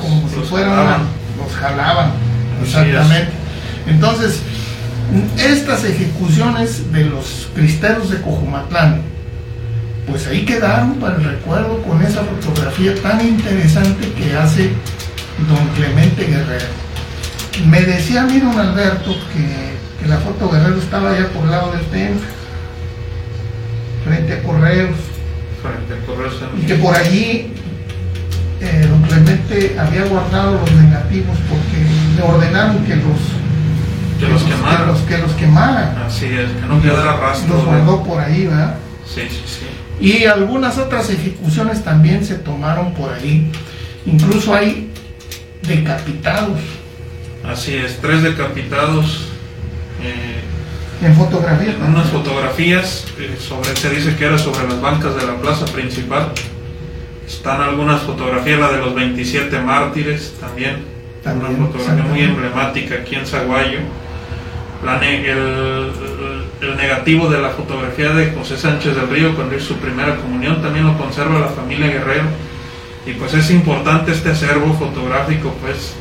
como 0.00 0.26
si 0.30 0.36
fueran, 0.48 1.02
los 1.36 1.54
jalaban, 1.54 2.21
exactamente. 2.62 3.32
Entonces, 3.86 4.40
estas 5.38 5.84
ejecuciones 5.84 6.92
de 6.92 7.04
los 7.04 7.48
cristeros 7.54 8.10
de 8.10 8.20
Cojumatlán, 8.22 9.02
pues 10.06 10.26
ahí 10.26 10.44
quedaron 10.44 10.94
para 10.94 11.16
el 11.16 11.24
recuerdo 11.24 11.82
con 11.82 12.02
esa 12.02 12.22
fotografía 12.22 12.94
tan 13.02 13.26
interesante 13.26 14.12
que 14.12 14.36
hace 14.36 14.70
don 15.48 15.66
Clemente 15.76 16.24
Guerrero. 16.24 16.66
Me 17.66 17.82
decía 17.82 18.22
a 18.22 18.26
mí 18.26 18.40
don 18.40 18.58
Alberto 18.58 19.14
que, 19.32 20.08
la 20.08 20.16
foto 20.18 20.50
Guerrero 20.50 20.78
estaba 20.78 21.12
allá 21.12 21.28
por 21.28 21.44
el 21.44 21.50
lado 21.52 21.72
del 21.72 21.84
templo, 21.86 22.26
frente 24.04 24.32
a 24.32 24.42
Correos. 24.42 24.96
Frente 25.62 25.94
a 25.94 26.06
Correos 26.06 26.34
Y 26.60 26.66
que 26.66 26.74
por 26.74 26.96
allí 26.96 27.52
eh, 28.60 28.86
don 28.88 29.02
Clemente 29.02 29.76
había 29.78 30.04
guardado 30.06 30.58
los 30.58 30.72
negativos 30.72 31.36
porque 31.48 31.86
le 32.16 32.22
ordenaron 32.22 32.84
que 32.84 32.96
los 32.96 33.18
que, 34.18 34.28
los, 34.28 34.42
quemaran. 34.42 35.06
Que 35.08 35.18
los, 35.18 35.32
quemaran. 35.32 36.02
Así 36.06 36.26
es, 36.26 36.50
que 36.50 36.66
no 36.68 36.80
quedara 36.80 37.16
rastro. 37.16 37.56
Los 37.56 37.64
guardó 37.64 38.02
por 38.04 38.20
ahí, 38.20 38.46
¿verdad? 38.46 38.76
Sí, 39.04 39.22
sí, 39.28 39.42
sí. 39.46 39.66
Y 40.00 40.24
algunas 40.26 40.78
otras 40.78 41.10
ejecuciones 41.10 41.82
también 41.82 42.24
se 42.24 42.36
tomaron 42.36 42.94
por 42.94 43.12
ahí. 43.12 43.50
Incluso 44.06 44.54
hay 44.54 44.90
decapitados. 45.66 46.60
Así 47.44 47.74
es, 47.74 47.98
tres 48.00 48.22
decapitados. 48.22 49.28
Eh, 50.02 50.40
en 51.04 51.16
fotografías. 51.16 51.74
En 51.74 51.82
unas 51.82 52.08
fotografías, 52.08 53.06
eh, 53.18 53.36
sobre, 53.38 53.74
se 53.74 53.90
dice 53.90 54.14
que 54.16 54.24
era 54.24 54.38
sobre 54.38 54.68
las 54.68 54.80
bancas 54.80 55.16
de 55.16 55.26
la 55.26 55.36
plaza 55.36 55.64
principal. 55.66 56.32
Están 57.26 57.60
algunas 57.60 58.02
fotografías, 58.02 58.60
la 58.60 58.70
de 58.70 58.78
los 58.78 58.94
27 58.94 59.60
mártires 59.60 60.34
también. 60.40 60.91
También 61.22 61.54
una 61.54 61.66
fotografía 61.66 62.04
muy 62.04 62.20
emblemática 62.20 62.96
aquí 62.96 63.14
en 63.14 63.26
Zaguayo 63.26 63.78
el, 65.02 66.76
negativo 66.76 67.28
de 67.28 67.40
la 67.40 67.50
fotografía 67.50 68.10
de 68.10 68.32
José 68.32 68.56
Sánchez 68.56 68.96
del 68.96 69.08
Río 69.08 69.34
cuando 69.34 69.56
hizo 69.56 69.68
su 69.68 69.76
primera 69.76 70.16
comunión 70.16 70.60
también 70.62 70.86
lo 70.86 70.96
conserva 70.96 71.38
la 71.38 71.48
familia 71.48 71.86
Guerrero 71.86 72.24
y 73.06 73.12
pues 73.12 73.34
es 73.34 73.50
importante 73.50 74.12
este 74.12 74.30
acervo 74.30 74.74
fotográfico 74.74 75.54
pues 75.60 75.94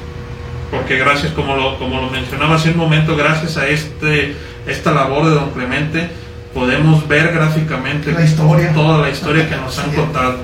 porque 0.71 0.97
gracias 0.97 1.33
como 1.33 1.55
lo, 1.55 1.77
como 1.77 2.01
lo 2.01 2.09
mencionaba 2.09 2.55
hace 2.55 2.71
un 2.71 2.77
momento 2.77 3.15
gracias 3.15 3.57
a 3.57 3.67
este 3.67 4.35
esta 4.67 4.91
labor 4.91 5.25
de 5.25 5.31
don 5.31 5.51
Clemente, 5.51 6.09
podemos 6.53 7.07
ver 7.07 7.33
gráficamente 7.33 8.11
La 8.11 8.23
historia. 8.23 8.73
toda 8.73 8.99
la 8.99 9.09
historia 9.09 9.49
que 9.49 9.55
nos 9.55 9.77
han 9.79 9.91
contado. 9.91 10.37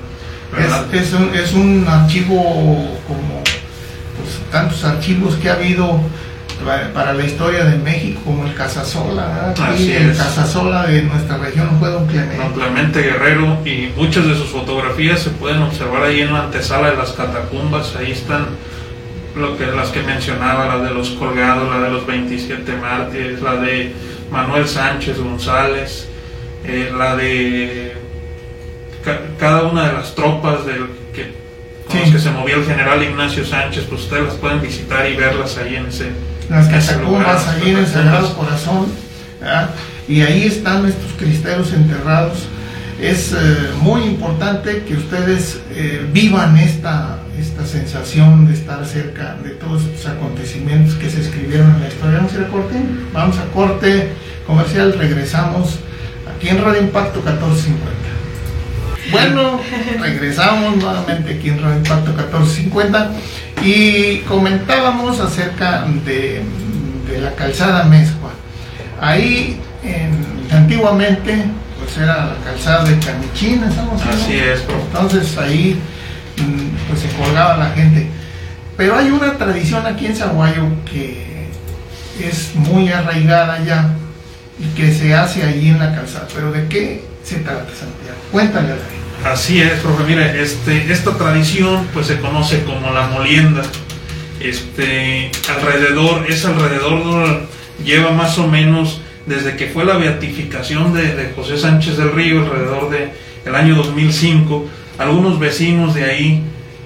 Es, 0.58 1.02
es 1.02 1.14
un, 1.14 1.36
es 1.36 1.54
un 1.54 1.86
archivo 1.88 2.98
como 3.08 3.44
tantos 4.60 4.84
archivos 4.84 5.36
que 5.36 5.50
ha 5.50 5.54
habido 5.54 6.00
para, 6.94 7.14
la 7.14 7.24
historia 7.24 7.66
de 7.66 7.78
México, 7.78 8.20
como 8.26 8.46
el 8.46 8.54
Casasola. 8.56 9.54
Aquí 9.62 9.92
el. 9.92 10.16
Casasola 10.18 10.88
de 10.88 11.04
nuestra 11.04 11.38
región 11.38 11.70
fue 11.80 11.90
Don 11.90 12.08
Clemente. 12.08 12.38
Don 12.38 12.54
Clemente 12.54 13.02
Guerrero 13.04 13.60
y 13.66 13.92
muchas 13.96 14.26
de 14.26 14.36
sus 14.36 14.48
fotografías 14.50 15.20
se 15.20 15.30
pueden 15.32 15.62
observar 15.62 16.04
ahí 16.04 16.22
en 16.22 16.34
la 16.34 16.44
antesala 16.44 16.90
de 16.92 16.98
las 16.98 17.12
catacumbas, 17.12 17.96
ahí 17.96 18.12
están 18.12 18.48
lo 19.36 19.56
que, 19.56 19.68
las 19.68 19.90
que 19.90 20.02
mencionaba, 20.02 20.66
la 20.66 20.80
de 20.80 20.92
los 20.96 21.10
colgados, 21.12 21.70
la 21.70 21.80
de 21.80 21.92
los 21.92 22.08
27 22.08 22.76
mártires, 22.78 23.40
la 23.42 23.56
de 23.58 23.94
Manuel 24.32 24.68
Sánchez 24.68 25.20
González, 25.20 26.08
eh, 26.66 26.92
la 26.98 27.16
de 27.16 27.94
ca- 29.06 29.20
cada 29.40 29.64
una 29.68 29.88
de 29.90 29.94
las 29.94 30.16
tropas 30.16 30.66
del 30.66 30.88
con 31.88 31.98
Sí. 31.98 32.04
las 32.04 32.12
que 32.12 32.20
se 32.20 32.32
movía 32.32 32.56
el 32.56 32.66
general 32.66 33.02
Ignacio 33.04 33.46
Sánchez, 33.46 33.86
pues 33.90 34.02
ustedes 34.04 34.24
las 34.26 34.34
pueden 34.36 34.62
visitar 34.62 35.10
y 35.10 35.16
verlas 35.16 35.58
ahí 35.58 35.76
en 35.76 35.88
ese, 35.88 36.12
las 36.50 36.68
catacumbas 36.68 37.48
ahí 37.48 37.72
en 37.72 37.78
el. 37.78 37.88
Sagrado 37.88 38.34
Corazón, 38.36 38.88
¿verdad? 39.40 39.70
y 40.08 40.22
ahí 40.22 40.46
están 40.46 40.86
estos 40.86 41.12
cristeros 41.18 41.74
enterrados. 41.74 42.48
Es 43.02 43.32
eh, 43.32 43.70
muy 43.82 44.02
importante 44.04 44.84
que 44.88 44.96
ustedes 44.96 45.60
eh, 45.72 46.04
vivan 46.12 46.58
esta, 46.58 47.20
esta 47.40 47.64
sensación 47.66 48.48
de 48.48 48.54
estar 48.56 48.84
cerca 48.86 49.36
de 49.44 49.52
todos 49.52 49.84
estos 49.84 50.08
acontecimientos 50.08 50.96
que 50.96 51.10
se 51.10 51.22
escribieron 51.22 51.76
en 51.76 51.82
la 51.82 51.88
historia. 51.90 52.18
Vamos 52.18 52.34
a 52.34 52.38
ir 52.38 52.44
a 52.46 52.48
corte, 52.48 52.76
vamos 53.14 53.38
a 53.38 53.46
corte 53.54 54.10
comercial, 54.48 54.96
regresamos 54.98 55.78
aquí 56.36 56.50
en 56.50 56.64
Radio 56.64 56.82
Impacto 56.82 57.20
1450. 57.22 58.07
Bueno, 59.12 59.60
regresamos 60.00 60.76
nuevamente 60.78 61.36
aquí 61.36 61.50
en 61.50 61.62
Radio 61.62 61.78
Impacto 61.78 62.12
1450 62.12 63.12
y 63.64 64.18
comentábamos 64.28 65.20
acerca 65.20 65.86
de, 66.06 66.42
de 67.10 67.22
la 67.22 67.32
calzada 67.36 67.84
Mezcua. 67.86 68.32
Ahí 69.00 69.60
en- 69.84 70.48
antiguamente 70.56 71.46
pues 71.80 71.98
era 71.98 72.26
la 72.28 72.36
calzada 72.44 72.84
de 72.86 72.98
Camichín, 73.00 73.64
estamos. 73.64 74.02
Así 74.02 74.34
es. 74.36 74.64
Entonces 74.88 75.38
ahí 75.38 75.80
mm, 76.38 76.88
pues 76.90 77.00
se 77.02 77.10
colgaba 77.10 77.58
la 77.58 77.70
gente. 77.72 78.08
Pero 78.76 78.96
hay 78.98 79.10
una 79.10 79.34
tradición 79.38 79.86
aquí 79.88 80.06
en 80.08 80.16
Zaguayo 80.16 80.64
que 80.92 81.48
es 82.22 82.54
muy 82.56 82.90
arraigada 82.90 83.64
ya 83.64 83.90
y 84.60 84.66
que 84.76 84.92
se 84.94 85.14
hace 85.16 85.44
allí 85.44 85.70
en 85.70 85.80
la 85.80 85.96
calzada. 85.96 86.28
Pero 86.34 86.52
¿de 86.52 86.68
qué 86.68 87.04
a 87.36 87.54
la. 88.62 89.32
Así 89.32 89.62
es, 89.62 89.80
profe. 89.80 90.04
Mire, 90.04 90.42
este, 90.42 90.92
esta 90.92 91.18
tradición 91.18 91.88
pues 91.94 92.08
se 92.08 92.20
conoce 92.20 92.64
como 92.64 92.92
la 92.92 93.08
molienda. 93.08 93.64
Este, 94.40 95.32
alrededor, 95.50 96.26
es 96.30 96.46
alrededor, 96.46 97.42
lleva 97.84 98.12
más 98.12 98.38
o 98.38 98.48
menos 98.48 99.02
desde 99.26 99.56
que 99.58 99.68
fue 99.68 99.84
la 99.84 99.98
beatificación 99.98 100.94
de, 100.94 101.16
de 101.16 101.34
José 101.34 101.58
Sánchez 101.58 101.98
del 101.98 102.14
Río, 102.14 102.44
alrededor 102.44 102.90
de 102.90 103.10
el 103.46 103.56
año 103.56 103.76
2005, 103.76 104.68
algunos 104.98 105.40
vecinos 105.40 105.96
de 105.96 106.04
ahí 106.04 106.44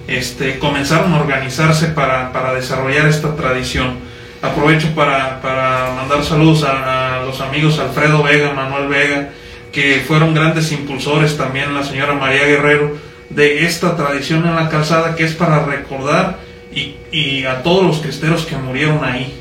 este, 0.07 0.59
comenzaron 0.59 1.13
a 1.13 1.19
organizarse 1.19 1.87
para, 1.87 2.31
para 2.31 2.53
desarrollar 2.53 3.07
esta 3.07 3.35
tradición. 3.35 3.95
Aprovecho 4.41 4.93
para, 4.95 5.41
para 5.41 5.93
mandar 5.95 6.23
saludos 6.23 6.63
a 6.63 7.23
los 7.25 7.39
amigos 7.41 7.79
Alfredo 7.79 8.23
Vega, 8.23 8.53
Manuel 8.53 8.87
Vega, 8.87 9.29
que 9.71 10.03
fueron 10.05 10.33
grandes 10.33 10.71
impulsores 10.71 11.37
también, 11.37 11.73
la 11.73 11.83
señora 11.83 12.13
María 12.13 12.45
Guerrero, 12.45 12.97
de 13.29 13.65
esta 13.65 13.95
tradición 13.95 14.45
en 14.47 14.55
la 14.55 14.69
calzada 14.69 15.15
que 15.15 15.23
es 15.23 15.33
para 15.33 15.65
recordar 15.65 16.39
y, 16.73 16.95
y 17.11 17.45
a 17.45 17.63
todos 17.63 17.85
los 17.85 17.99
cristeros 17.99 18.45
que 18.45 18.57
murieron 18.57 19.03
ahí. 19.03 19.33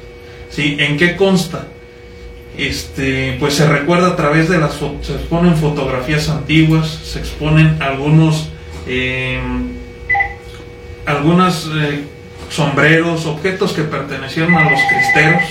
¿Sí? 0.50 0.76
¿En 0.78 0.96
qué 0.96 1.16
consta? 1.16 1.66
Este, 2.56 3.36
pues 3.38 3.54
se 3.54 3.66
recuerda 3.68 4.08
a 4.08 4.16
través 4.16 4.48
de 4.48 4.58
las 4.58 4.74
se 5.02 5.14
exponen 5.14 5.56
fotografías 5.56 6.28
antiguas, 6.28 6.88
se 7.04 7.20
exponen 7.20 7.80
algunos 7.80 8.50
algunos 11.06 11.70
eh, 11.74 12.04
sombreros, 12.48 13.26
objetos 13.26 13.72
que 13.72 13.82
pertenecieron 13.82 14.54
a 14.54 14.70
los 14.70 14.80
cristeros, 14.90 15.42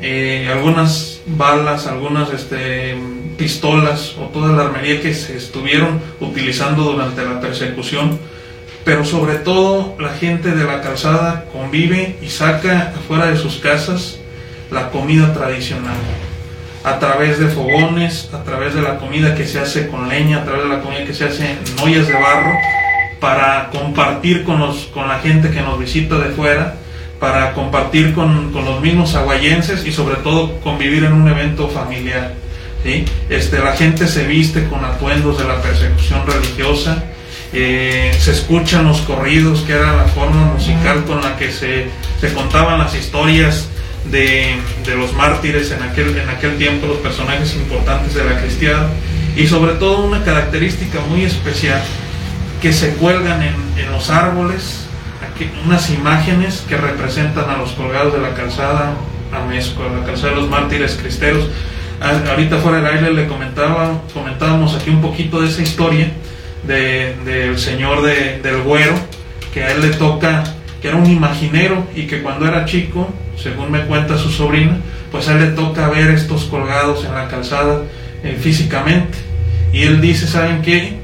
eh, 0.00 0.48
algunas 0.52 1.15
balas, 1.26 1.86
algunas 1.86 2.32
este, 2.32 2.96
pistolas 3.36 4.14
o 4.18 4.26
toda 4.26 4.52
la 4.52 4.64
armería 4.64 5.00
que 5.00 5.14
se 5.14 5.36
estuvieron 5.36 6.00
utilizando 6.20 6.84
durante 6.84 7.24
la 7.24 7.40
persecución, 7.40 8.18
pero 8.84 9.04
sobre 9.04 9.36
todo 9.36 9.96
la 9.98 10.10
gente 10.10 10.52
de 10.52 10.64
la 10.64 10.80
calzada 10.80 11.46
convive 11.52 12.16
y 12.22 12.28
saca 12.28 12.94
afuera 12.96 13.26
de 13.26 13.36
sus 13.36 13.56
casas 13.56 14.18
la 14.70 14.90
comida 14.90 15.32
tradicional. 15.32 15.96
A 16.84 17.00
través 17.00 17.40
de 17.40 17.48
fogones, 17.48 18.30
a 18.32 18.44
través 18.44 18.74
de 18.74 18.82
la 18.82 18.98
comida 18.98 19.34
que 19.34 19.44
se 19.46 19.58
hace 19.58 19.88
con 19.88 20.08
leña, 20.08 20.38
a 20.38 20.44
través 20.44 20.62
de 20.62 20.68
la 20.68 20.80
comida 20.82 21.04
que 21.04 21.14
se 21.14 21.24
hace 21.24 21.50
en 21.50 21.58
ollas 21.82 22.06
de 22.06 22.14
barro, 22.14 22.52
para 23.18 23.70
compartir 23.70 24.44
con, 24.44 24.60
los, 24.60 24.86
con 24.86 25.08
la 25.08 25.18
gente 25.18 25.50
que 25.50 25.62
nos 25.62 25.80
visita 25.80 26.16
de 26.18 26.30
fuera, 26.30 26.76
para 27.18 27.54
compartir 27.54 28.12
con, 28.14 28.52
con 28.52 28.64
los 28.64 28.80
mismos 28.80 29.14
aguayenses 29.14 29.86
y 29.86 29.92
sobre 29.92 30.16
todo 30.16 30.60
convivir 30.60 31.04
en 31.04 31.12
un 31.12 31.28
evento 31.28 31.68
familiar. 31.68 32.34
¿sí? 32.82 33.04
Este, 33.30 33.58
la 33.58 33.72
gente 33.72 34.06
se 34.06 34.26
viste 34.26 34.68
con 34.68 34.84
atuendos 34.84 35.38
de 35.38 35.44
la 35.44 35.60
persecución 35.62 36.26
religiosa, 36.26 37.04
eh, 37.52 38.14
se 38.18 38.32
escuchan 38.32 38.86
los 38.86 39.00
corridos, 39.02 39.60
que 39.60 39.72
era 39.72 39.96
la 39.96 40.04
forma 40.04 40.52
musical 40.52 41.04
con 41.04 41.22
la 41.22 41.36
que 41.36 41.52
se, 41.52 41.86
se 42.20 42.34
contaban 42.34 42.78
las 42.78 42.94
historias 42.94 43.68
de, 44.10 44.56
de 44.84 44.94
los 44.94 45.12
mártires 45.14 45.70
en 45.70 45.82
aquel, 45.82 46.16
en 46.18 46.28
aquel 46.28 46.58
tiempo, 46.58 46.86
los 46.86 46.98
personajes 46.98 47.54
importantes 47.54 48.14
de 48.14 48.24
la 48.24 48.40
cristiana, 48.40 48.88
y 49.36 49.46
sobre 49.46 49.72
todo 49.74 50.04
una 50.04 50.22
característica 50.24 51.00
muy 51.08 51.24
especial, 51.24 51.82
que 52.60 52.72
se 52.72 52.94
cuelgan 52.94 53.42
en, 53.42 53.54
en 53.76 53.90
los 53.92 54.10
árboles, 54.10 54.85
unas 55.64 55.90
imágenes 55.90 56.64
que 56.68 56.76
representan 56.76 57.48
a 57.50 57.56
los 57.56 57.72
colgados 57.72 58.12
de 58.12 58.20
la 58.20 58.34
calzada 58.34 58.94
a 59.32 59.44
Mezco, 59.46 59.82
a 59.82 59.98
la 60.00 60.04
calzada 60.06 60.30
de 60.34 60.40
los 60.40 60.48
mártires 60.48 60.96
cristeros. 61.00 61.48
A- 62.00 62.30
ahorita 62.30 62.58
fuera 62.58 62.78
del 62.78 62.86
aire 62.98 63.12
le 63.12 63.26
comentaba, 63.26 64.02
comentábamos 64.12 64.74
aquí 64.74 64.90
un 64.90 65.00
poquito 65.00 65.40
de 65.40 65.48
esa 65.48 65.62
historia 65.62 66.10
de- 66.66 67.14
del 67.24 67.58
señor 67.58 68.02
de- 68.02 68.40
del 68.42 68.62
güero, 68.62 68.94
que 69.52 69.62
a 69.64 69.72
él 69.72 69.80
le 69.82 69.90
toca, 69.96 70.44
que 70.80 70.88
era 70.88 70.96
un 70.96 71.06
imaginero 71.10 71.86
y 71.94 72.06
que 72.06 72.22
cuando 72.22 72.46
era 72.46 72.64
chico, 72.64 73.08
según 73.36 73.70
me 73.70 73.80
cuenta 73.82 74.18
su 74.18 74.30
sobrina, 74.30 74.78
pues 75.10 75.28
a 75.28 75.32
él 75.32 75.40
le 75.40 75.46
toca 75.52 75.88
ver 75.88 76.10
estos 76.10 76.44
colgados 76.44 77.04
en 77.04 77.14
la 77.14 77.28
calzada 77.28 77.82
eh, 78.24 78.36
físicamente. 78.40 79.16
Y 79.72 79.82
él 79.82 80.00
dice, 80.00 80.26
¿saben 80.26 80.62
qué? 80.62 80.94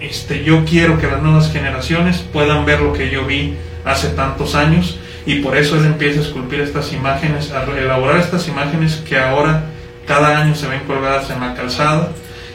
Este, 0.00 0.42
yo 0.44 0.64
quiero 0.64 0.98
que 0.98 1.06
las 1.06 1.22
nuevas 1.22 1.52
generaciones 1.52 2.24
puedan 2.32 2.64
ver 2.64 2.80
lo 2.80 2.92
que 2.92 3.08
yo 3.10 3.24
vi 3.24 3.54
hace 3.84 4.08
tantos 4.08 4.54
años 4.54 4.98
y 5.26 5.36
por 5.36 5.56
eso 5.56 5.76
él 5.76 5.86
empieza 5.86 6.20
a 6.20 6.22
esculpir 6.22 6.60
estas 6.60 6.92
imágenes, 6.92 7.52
a 7.52 7.64
elaborar 7.64 8.18
estas 8.18 8.48
imágenes 8.48 9.02
que 9.08 9.18
ahora 9.18 9.64
cada 10.06 10.38
año 10.38 10.54
se 10.54 10.66
ven 10.68 10.80
colgadas 10.86 11.30
en 11.30 11.40
la 11.40 11.54
calzada 11.54 12.10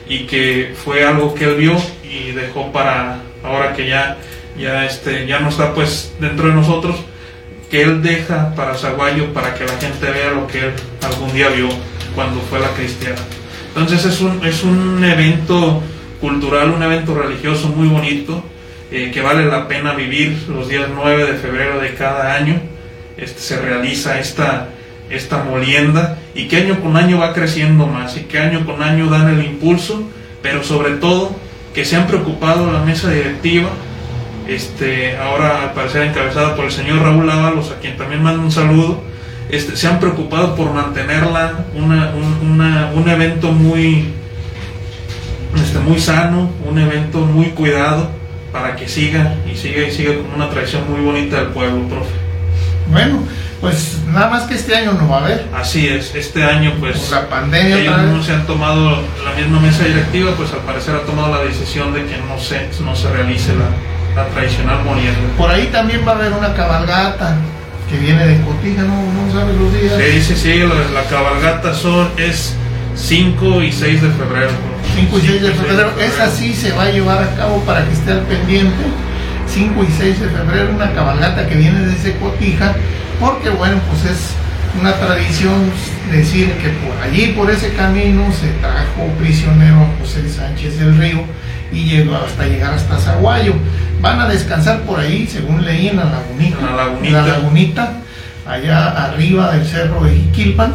y 0.08 0.26
que 0.26 0.74
fue 0.84 1.06
algo 1.06 1.34
que 1.34 1.46
él 1.46 1.56
vio 1.56 1.76
y 2.04 2.32
dejó 2.32 2.72
para 2.72 3.20
ahora 3.44 3.74
que 3.74 3.88
ya 3.88 4.18
ya 4.58 4.86
este 4.86 5.28
ya 5.28 5.40
no 5.40 5.50
está 5.50 5.74
pues 5.74 6.14
dentro 6.20 6.48
de 6.48 6.54
nosotros 6.54 6.96
que 7.70 7.82
él 7.82 8.02
deja 8.02 8.54
para 8.56 8.76
Zaguayo 8.76 9.34
para 9.34 9.54
que 9.54 9.66
la 9.66 9.78
gente 9.78 10.10
vea 10.10 10.32
lo 10.32 10.48
que 10.48 10.60
él 10.60 10.74
algún 11.04 11.34
día 11.34 11.50
vio 11.50 11.70
cuando 12.16 12.40
fue 12.42 12.60
la 12.60 12.70
cristiana. 12.70 13.22
Entonces 13.68 14.06
es 14.06 14.22
un, 14.22 14.44
es 14.44 14.64
un 14.64 15.04
evento 15.04 15.84
cultural, 16.20 16.72
un 16.72 16.82
evento 16.82 17.14
religioso 17.14 17.68
muy 17.68 17.88
bonito, 17.88 18.44
eh, 18.90 19.12
que 19.12 19.22
vale 19.22 19.46
la 19.46 19.68
pena 19.68 19.94
vivir 19.94 20.46
los 20.48 20.70
días 20.70 20.88
9 20.94 21.34
de 21.34 21.38
febrero 21.38 21.80
de 21.80 21.94
cada 21.94 22.36
año. 22.36 22.62
Este, 23.18 23.42
se 23.42 23.60
realiza 23.60 24.20
esta, 24.20 24.70
esta 25.10 25.44
molienda 25.44 26.20
y 26.34 26.48
que 26.48 26.58
año 26.58 26.80
con 26.82 26.96
año 26.96 27.20
va 27.20 27.34
creciendo 27.34 27.88
más 27.88 28.16
y 28.16 28.22
que 28.22 28.40
año 28.40 28.66
con 28.66 28.82
año 28.82 29.08
dan 29.08 29.30
el 29.30 29.46
impulso, 29.46 30.04
pero 30.42 30.64
sobre 30.64 30.92
todo 30.92 31.36
que 31.74 31.84
se 31.84 31.98
han 31.98 32.08
preocupado 32.08 32.72
la 32.72 32.80
mesa 32.80 33.12
directiva, 33.12 33.70
este, 34.48 35.18
ahora 35.18 35.64
al 35.64 35.74
parecer 35.74 36.04
encabezada 36.04 36.56
por 36.56 36.66
el 36.66 36.72
señor 36.72 37.02
Raúl 37.02 37.30
Ábalos, 37.30 37.72
a 37.72 37.80
quien 37.80 37.98
también 37.98 38.24
mando 38.24 38.42
un 38.42 38.52
saludo, 38.52 39.04
este, 39.50 39.76
se 39.76 39.88
han 39.88 40.00
preocupado 40.00 40.56
por 40.56 40.74
mantenerla 40.74 41.66
una, 41.76 42.14
un, 42.16 42.62
un 42.62 43.10
evento 43.10 43.52
muy, 43.52 44.14
este, 45.62 45.80
muy 45.80 46.00
sano, 46.00 46.50
un 46.66 46.80
evento 46.80 47.20
muy 47.20 47.48
cuidado 47.48 48.17
para 48.58 48.76
que 48.76 48.88
siga 48.88 49.36
y 49.52 49.56
siga 49.56 49.84
y 49.88 49.92
siga 49.92 50.14
con 50.16 50.34
una 50.36 50.50
tradición 50.50 50.84
muy 50.90 51.02
bonita 51.02 51.38
del 51.38 51.48
pueblo, 51.50 51.88
profe. 51.88 52.12
Bueno, 52.92 53.20
Pues 53.62 53.98
nada 54.14 54.30
más 54.30 54.44
que 54.44 54.54
este 54.54 54.76
año 54.76 54.94
no 54.94 55.10
va 55.10 55.18
a 55.18 55.26
haber. 55.26 55.48
Así 55.56 55.88
es, 55.88 56.14
este 56.14 56.44
año 56.44 56.74
pues 56.80 57.00
Por 57.00 57.18
la 57.18 57.28
pandemia 57.28 57.80
ellos 57.80 58.02
no 58.04 58.22
se 58.24 58.34
han 58.34 58.46
tomado, 58.46 59.02
la 59.26 59.32
misma 59.36 59.60
mesa 59.60 59.84
directiva 59.84 60.32
pues 60.38 60.52
al 60.54 60.60
parecer 60.60 60.96
ha 60.96 61.02
tomado 61.02 61.36
la 61.36 61.44
decisión 61.44 61.92
de 61.94 62.06
que 62.06 62.18
no 62.30 62.40
se, 62.40 62.70
no 62.84 62.96
se 62.96 63.10
realice 63.12 63.54
la, 63.56 64.22
la 64.22 64.30
tradicional 64.30 64.84
morienda. 64.84 65.20
Por 65.38 65.50
ahí 65.50 65.68
también 65.72 66.02
va 66.08 66.12
a 66.12 66.16
haber 66.16 66.34
una 66.34 66.54
cabalgata 66.54 67.36
que 67.90 67.98
viene 67.98 68.28
de 68.28 68.42
Cotija, 68.42 68.84
¿no? 68.84 68.96
¿No 69.26 69.34
sabes 69.34 69.56
los 69.56 69.74
días? 69.74 69.94
Sí, 69.98 70.22
sí, 70.22 70.36
sí, 70.36 70.60
la, 70.60 71.02
la 71.02 71.08
cabalgata 71.10 71.74
son, 71.74 72.10
es 72.18 72.54
5 72.98 73.62
y 73.62 73.72
6 73.72 74.02
de 74.02 74.10
febrero. 74.10 74.52
5 74.96 75.18
y 75.18 75.22
6 75.22 75.42
de 75.42 75.52
febrero. 75.52 75.92
Esa 76.00 76.30
sí 76.30 76.54
se 76.54 76.72
va 76.74 76.84
a 76.84 76.92
llevar 76.92 77.24
a 77.24 77.36
cabo 77.36 77.62
para 77.62 77.86
que 77.86 77.94
esté 77.94 78.12
al 78.12 78.22
pendiente. 78.22 78.76
5 79.48 79.84
y 79.84 79.92
6 79.92 80.20
de 80.20 80.30
febrero, 80.30 80.72
una 80.76 80.92
cabalgata 80.94 81.48
que 81.48 81.56
viene 81.56 81.80
desde 81.86 82.18
Cotija, 82.18 82.76
porque 83.20 83.50
bueno, 83.50 83.80
pues 83.90 84.12
es 84.12 84.32
una 84.80 84.94
tradición 84.94 85.72
decir 86.12 86.52
que 86.54 86.70
por 86.70 86.98
allí, 87.02 87.28
por 87.28 87.50
ese 87.50 87.74
camino, 87.74 88.32
se 88.32 88.48
trajo 88.60 89.08
prisionero 89.18 89.78
a 89.82 90.00
José 90.00 90.30
Sánchez 90.30 90.80
del 90.80 90.98
Río 90.98 91.24
y 91.72 91.86
llegó 91.86 92.16
hasta 92.16 92.46
llegar 92.46 92.74
hasta 92.74 92.98
Zaguayo. 92.98 93.54
Van 94.02 94.20
a 94.20 94.28
descansar 94.28 94.82
por 94.82 95.00
ahí, 95.00 95.28
según 95.28 95.66
leí, 95.66 95.88
en 95.88 95.98
la 95.98 96.06
lagunita. 96.06 96.60
En 96.60 96.66
la 96.66 96.76
lagunita. 96.76 97.08
En 97.08 97.14
la 97.14 97.28
lagunita, 97.28 97.94
allá 98.48 98.88
arriba 99.06 99.52
del 99.52 99.66
cerro 99.66 100.04
de 100.04 100.12
Jiquilpan. 100.16 100.74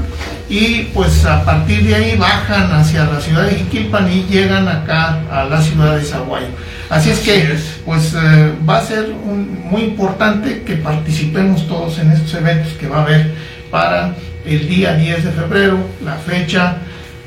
Y 0.48 0.90
pues 0.94 1.24
a 1.24 1.44
partir 1.44 1.82
de 1.84 1.94
ahí 1.94 2.16
bajan 2.16 2.70
hacia 2.72 3.04
la 3.04 3.20
ciudad 3.20 3.44
de 3.44 3.54
Jiquilpan 3.56 4.12
y 4.12 4.24
llegan 4.30 4.68
acá 4.68 5.20
a 5.30 5.44
la 5.44 5.62
ciudad 5.62 5.96
de 5.96 6.04
Zaguayo. 6.04 6.46
Así 6.90 7.08
es 7.10 7.20
que 7.20 7.56
pues 7.86 8.12
eh, 8.14 8.52
va 8.68 8.78
a 8.78 8.82
ser 8.84 9.10
un- 9.24 9.62
muy 9.64 9.82
importante 9.82 10.62
que 10.62 10.76
participemos 10.76 11.66
todos 11.66 11.98
en 11.98 12.12
estos 12.12 12.34
eventos 12.34 12.72
que 12.74 12.86
va 12.86 12.98
a 12.98 13.02
haber 13.02 13.32
para 13.70 14.14
el 14.44 14.68
día 14.68 14.94
10 14.94 15.24
de 15.24 15.30
febrero, 15.30 15.78
la 16.04 16.16
fecha 16.16 16.76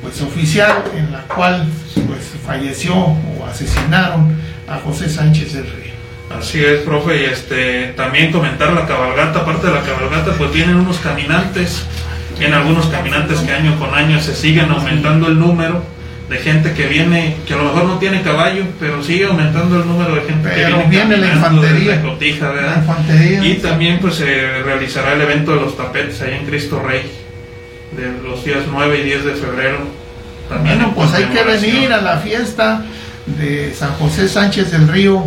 pues 0.03 0.21
oficial 0.21 0.83
en 0.95 1.11
la 1.11 1.21
cual 1.21 1.65
pues 1.95 2.33
falleció 2.45 2.95
o 2.95 3.45
asesinaron 3.49 4.35
a 4.67 4.75
José 4.77 5.09
Sánchez 5.09 5.53
del 5.53 5.63
Río. 5.63 5.84
Así 6.29 6.63
es, 6.63 6.81
profe, 6.81 7.21
y 7.21 7.25
este, 7.25 7.93
también 7.95 8.31
comentar 8.31 8.73
la 8.73 8.85
cabalgata, 8.87 9.39
aparte 9.39 9.67
de 9.67 9.73
la 9.73 9.81
cabalgata, 9.81 10.33
pues 10.33 10.51
vienen 10.51 10.75
unos 10.75 10.97
caminantes, 10.97 11.85
vienen 12.37 12.57
algunos 12.57 12.87
caminantes 12.87 13.39
que 13.39 13.51
año 13.51 13.77
con 13.79 13.93
año 13.93 14.19
se 14.19 14.35
siguen 14.35 14.71
aumentando 14.71 15.27
el 15.27 15.39
número 15.39 15.83
de 16.29 16.37
gente 16.37 16.73
que 16.73 16.87
viene, 16.87 17.37
que 17.45 17.53
a 17.53 17.57
lo 17.57 17.65
mejor 17.65 17.85
no 17.85 17.99
tiene 17.99 18.21
caballo, 18.23 18.63
pero 18.79 19.03
sigue 19.03 19.25
aumentando 19.25 19.79
el 19.79 19.87
número 19.87 20.15
de 20.15 20.21
gente 20.21 20.49
que 20.49 20.65
viene 20.65 20.85
viene 20.89 21.17
la 21.17 21.33
infantería. 21.33 22.01
Cotija, 22.01 22.49
¿verdad? 22.49 22.75
La 22.75 22.81
infantería. 22.81 23.45
Y 23.45 23.53
también 23.55 23.99
pues 23.99 24.15
se 24.15 24.63
realizará 24.63 25.13
el 25.13 25.21
evento 25.21 25.53
de 25.53 25.61
los 25.61 25.77
tapetes 25.77 26.21
ahí 26.21 26.33
en 26.33 26.45
Cristo 26.47 26.81
Rey, 26.81 27.03
de 27.95 28.27
los 28.27 28.43
días 28.43 28.63
9 28.69 28.99
y 28.99 29.03
10 29.03 29.25
de 29.25 29.33
febrero. 29.33 29.77
También 30.49 30.77
Bueno, 30.77 30.93
pues 30.95 31.13
hay 31.13 31.25
que 31.25 31.43
venir 31.43 31.93
a 31.93 32.01
la 32.01 32.17
fiesta 32.17 32.83
de 33.25 33.73
San 33.73 33.91
José 33.93 34.27
Sánchez 34.27 34.71
del 34.71 34.87
Río, 34.87 35.25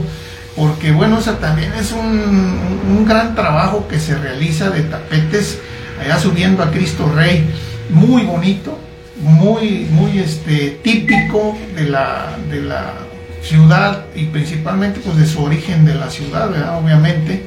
porque 0.58 0.90
bueno, 0.90 1.20
esa 1.20 1.38
también 1.38 1.72
es 1.74 1.92
un, 1.92 2.00
un 2.00 3.04
gran 3.06 3.36
trabajo 3.36 3.86
que 3.86 4.00
se 4.00 4.18
realiza 4.18 4.70
de 4.70 4.82
tapetes 4.82 5.60
allá 6.02 6.18
subiendo 6.18 6.64
a 6.64 6.72
Cristo 6.72 7.10
Rey, 7.14 7.48
muy 7.90 8.22
bonito, 8.22 8.76
muy, 9.20 9.86
muy 9.90 10.18
este, 10.18 10.80
típico 10.82 11.56
de 11.76 11.84
la, 11.84 12.36
de 12.50 12.62
la 12.62 12.94
ciudad 13.40 14.06
y 14.16 14.24
principalmente 14.24 14.98
pues 14.98 15.16
de 15.16 15.26
su 15.26 15.44
origen 15.44 15.84
de 15.84 15.94
la 15.94 16.10
ciudad, 16.10 16.50
obviamente. 16.76 17.44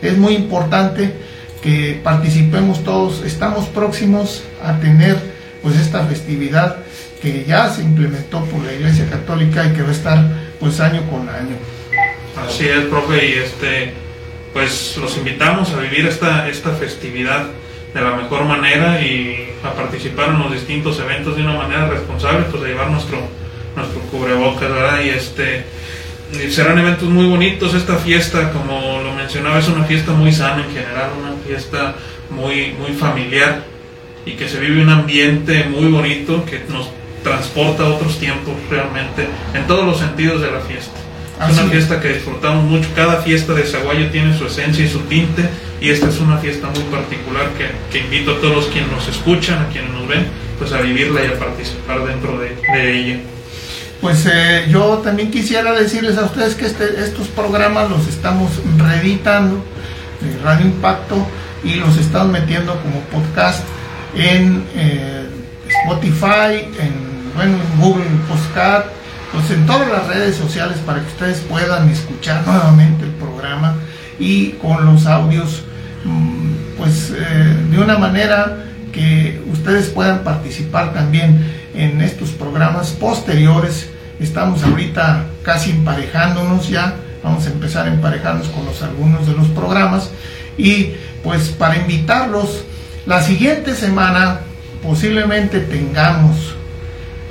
Es 0.00 0.16
muy 0.16 0.34
importante 0.34 1.12
que 1.62 2.00
participemos 2.02 2.82
todos, 2.82 3.22
estamos 3.24 3.66
próximos 3.66 4.42
a 4.64 4.78
tener 4.80 5.18
pues 5.62 5.76
esta 5.76 6.06
festividad 6.06 6.76
que 7.20 7.44
ya 7.46 7.68
se 7.70 7.82
implementó 7.82 8.42
por 8.46 8.64
la 8.64 8.72
Iglesia 8.72 9.06
Católica 9.10 9.66
y 9.66 9.72
que 9.74 9.82
va 9.82 9.88
a 9.88 9.92
estar 9.92 10.28
pues 10.60 10.80
año 10.80 11.02
con 11.10 11.28
año. 11.28 11.73
Así 12.36 12.66
es, 12.66 12.84
profe, 12.86 13.28
y 13.28 13.32
este, 13.34 13.94
pues 14.52 14.96
los 15.00 15.16
invitamos 15.16 15.72
a 15.72 15.80
vivir 15.80 16.06
esta, 16.06 16.48
esta 16.48 16.70
festividad 16.70 17.46
de 17.92 18.00
la 18.00 18.16
mejor 18.16 18.44
manera 18.44 19.00
y 19.00 19.50
a 19.62 19.72
participar 19.72 20.30
en 20.30 20.40
los 20.40 20.52
distintos 20.52 20.98
eventos 20.98 21.36
de 21.36 21.42
una 21.42 21.54
manera 21.54 21.88
responsable, 21.88 22.46
pues 22.50 22.62
a 22.62 22.66
llevar 22.66 22.90
nuestro, 22.90 23.18
nuestro 23.76 24.00
cubrebocas, 24.10 24.68
¿verdad? 24.68 25.00
Y 25.04 25.10
este, 25.10 25.64
serán 26.50 26.78
eventos 26.78 27.08
muy 27.08 27.26
bonitos. 27.26 27.74
Esta 27.74 27.96
fiesta, 27.96 28.50
como 28.50 29.00
lo 29.02 29.12
mencionaba, 29.12 29.58
es 29.58 29.68
una 29.68 29.84
fiesta 29.84 30.12
muy 30.12 30.32
sana 30.32 30.64
en 30.64 30.72
general, 30.72 31.10
una 31.20 31.34
fiesta 31.46 31.94
muy, 32.30 32.72
muy 32.72 32.92
familiar 32.92 33.64
y 34.26 34.32
que 34.32 34.48
se 34.48 34.58
vive 34.58 34.82
un 34.82 34.90
ambiente 34.90 35.64
muy 35.64 35.86
bonito 35.86 36.44
que 36.44 36.62
nos 36.68 36.90
transporta 37.22 37.84
a 37.84 37.86
otros 37.86 38.18
tiempos 38.18 38.54
realmente, 38.70 39.26
en 39.54 39.66
todos 39.66 39.86
los 39.86 39.98
sentidos 39.98 40.40
de 40.42 40.50
la 40.50 40.60
fiesta. 40.60 41.03
Es 41.40 41.52
una 41.52 41.62
es. 41.66 41.70
fiesta 41.70 42.00
que 42.00 42.08
disfrutamos 42.14 42.64
mucho. 42.64 42.88
Cada 42.94 43.16
fiesta 43.22 43.52
de 43.54 43.64
Zaguayo 43.64 44.10
tiene 44.10 44.36
su 44.38 44.46
esencia 44.46 44.84
y 44.84 44.88
su 44.88 45.00
tinte. 45.00 45.48
Y 45.80 45.90
esta 45.90 46.08
es 46.08 46.18
una 46.20 46.38
fiesta 46.38 46.68
muy 46.68 46.84
particular 46.84 47.48
que, 47.58 47.70
que 47.92 48.04
invito 48.04 48.32
a 48.32 48.40
todos 48.40 48.54
los 48.54 48.66
quienes 48.66 48.90
nos 48.90 49.06
escuchan, 49.08 49.58
a 49.58 49.68
quienes 49.68 49.90
nos 49.90 50.06
ven, 50.08 50.26
pues 50.58 50.72
a 50.72 50.80
vivirla 50.80 51.22
y 51.24 51.26
a 51.28 51.38
participar 51.38 52.04
dentro 52.06 52.38
de, 52.38 52.56
de 52.74 52.98
ella. 52.98 53.18
Pues 54.00 54.24
eh, 54.26 54.66
yo 54.70 54.98
también 55.04 55.30
quisiera 55.30 55.72
decirles 55.72 56.16
a 56.18 56.24
ustedes 56.24 56.54
que 56.54 56.66
este- 56.66 57.00
estos 57.04 57.26
programas 57.28 57.90
los 57.90 58.06
estamos 58.06 58.50
reeditando 58.78 59.64
de 60.20 60.38
Radio 60.42 60.66
Impacto 60.66 61.26
y 61.64 61.74
los 61.74 61.96
estamos 61.98 62.32
metiendo 62.32 62.80
como 62.80 63.00
podcast 63.10 63.62
en 64.16 64.64
eh, 64.76 65.24
Spotify, 65.84 66.64
en, 66.78 66.92
bueno, 67.34 67.56
en 67.58 67.80
Google 67.80 68.04
Podcast, 68.28 68.86
pues 69.34 69.50
en 69.50 69.66
todas 69.66 69.90
las 69.90 70.06
redes 70.06 70.36
sociales 70.36 70.78
para 70.86 71.00
que 71.00 71.08
ustedes 71.08 71.40
puedan 71.40 71.88
escuchar 71.90 72.46
nuevamente 72.46 73.04
el 73.04 73.10
programa 73.10 73.74
y 74.20 74.50
con 74.52 74.86
los 74.86 75.06
audios, 75.06 75.62
mm, 76.04 76.52
pues 76.78 77.10
eh, 77.10 77.56
de 77.68 77.78
una 77.80 77.98
manera 77.98 78.64
que 78.92 79.42
ustedes 79.52 79.88
puedan 79.88 80.20
participar 80.20 80.94
también 80.94 81.52
en 81.74 82.00
estos 82.00 82.30
programas 82.30 82.90
posteriores. 82.92 83.88
Estamos 84.20 84.62
ahorita 84.62 85.24
casi 85.42 85.70
emparejándonos 85.70 86.68
ya, 86.68 86.94
vamos 87.24 87.44
a 87.46 87.50
empezar 87.50 87.86
a 87.88 87.92
emparejarnos 87.92 88.46
con 88.48 88.64
los 88.64 88.82
algunos 88.82 89.26
de 89.26 89.34
los 89.34 89.48
programas 89.48 90.10
y 90.56 90.92
pues 91.24 91.48
para 91.48 91.76
invitarlos, 91.76 92.64
la 93.04 93.20
siguiente 93.20 93.74
semana 93.74 94.42
posiblemente 94.80 95.58
tengamos 95.58 96.53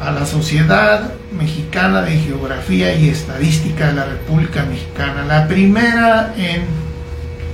a 0.06 0.12
la 0.12 0.26
Sociedad 0.26 1.14
Mexicana 1.32 2.02
de 2.02 2.18
Geografía 2.18 2.94
y 2.94 3.08
Estadística 3.10 3.88
de 3.88 3.94
la 3.94 4.04
República 4.06 4.66
Mexicana, 4.66 5.24
la 5.26 5.48
primera 5.48 6.34
en 6.38 6.66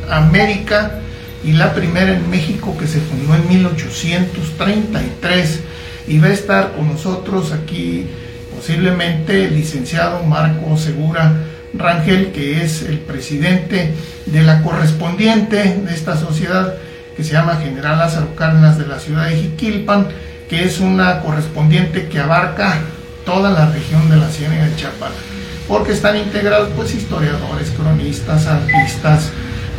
América 0.09 0.99
y 1.43 1.51
la 1.53 1.73
primera 1.73 2.13
en 2.13 2.29
México 2.29 2.77
que 2.77 2.87
se 2.87 2.99
fundó 2.99 3.35
en 3.35 3.47
1833 3.47 5.59
y 6.07 6.17
va 6.17 6.27
a 6.27 6.31
estar 6.31 6.71
con 6.73 6.87
nosotros 6.87 7.51
aquí 7.51 8.07
posiblemente 8.55 9.45
el 9.45 9.55
licenciado 9.55 10.23
Marco 10.23 10.77
Segura 10.77 11.33
Rangel, 11.73 12.31
que 12.31 12.63
es 12.63 12.81
el 12.81 12.97
presidente 12.97 13.93
de 14.25 14.41
la 14.41 14.63
correspondiente 14.63 15.81
de 15.85 15.93
esta 15.93 16.17
sociedad 16.17 16.73
que 17.15 17.23
se 17.23 17.33
llama 17.33 17.57
General 17.57 17.99
Lázaro 17.99 18.33
de 18.77 18.87
la 18.87 18.99
ciudad 18.99 19.27
de 19.27 19.35
Jiquilpan, 19.35 20.07
que 20.49 20.63
es 20.65 20.79
una 20.79 21.19
correspondiente 21.21 22.07
que 22.07 22.19
abarca 22.19 22.79
toda 23.25 23.51
la 23.51 23.69
región 23.71 24.09
de 24.09 24.17
la 24.17 24.29
Ciénaga 24.29 24.65
de 24.65 24.75
Chapala, 24.75 25.13
porque 25.67 25.91
están 25.91 26.17
integrados 26.17 26.69
pues 26.75 26.93
historiadores, 26.95 27.69
cronistas, 27.71 28.47
artistas, 28.47 29.29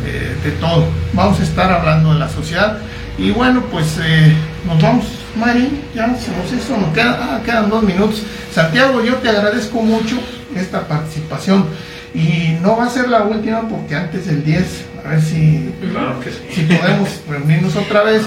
eh, 0.05 0.35
de 0.43 0.51
todo. 0.51 0.85
Vamos 1.13 1.39
a 1.39 1.43
estar 1.43 1.71
hablando 1.71 2.13
de 2.13 2.19
la 2.19 2.29
sociedad 2.29 2.77
y 3.17 3.31
bueno, 3.31 3.63
pues 3.69 3.97
eh, 4.01 4.33
nos 4.65 4.81
vamos, 4.81 5.05
Mari, 5.35 5.81
ya 5.93 6.15
se 6.15 6.31
nos 6.31 6.51
hizo, 6.53 6.77
nos 6.77 6.93
queda- 6.93 7.19
ah, 7.21 7.41
quedan 7.43 7.69
dos 7.69 7.83
minutos. 7.83 8.23
Santiago, 8.53 9.03
yo 9.03 9.15
te 9.15 9.29
agradezco 9.29 9.81
mucho 9.81 10.17
esta 10.55 10.87
participación 10.87 11.65
y 12.13 12.57
no 12.61 12.77
va 12.77 12.85
a 12.85 12.89
ser 12.89 13.09
la 13.09 13.23
última 13.23 13.67
porque 13.67 13.95
antes 13.95 14.25
del 14.27 14.43
10, 14.43 14.65
a 15.05 15.09
ver 15.09 15.21
si 15.21 15.73
Claro 15.91 16.19
que 16.21 16.31
sí. 16.31 16.37
si 16.53 16.61
podemos 16.63 17.09
reunirnos 17.29 17.75
otra 17.75 18.03
vez 18.03 18.23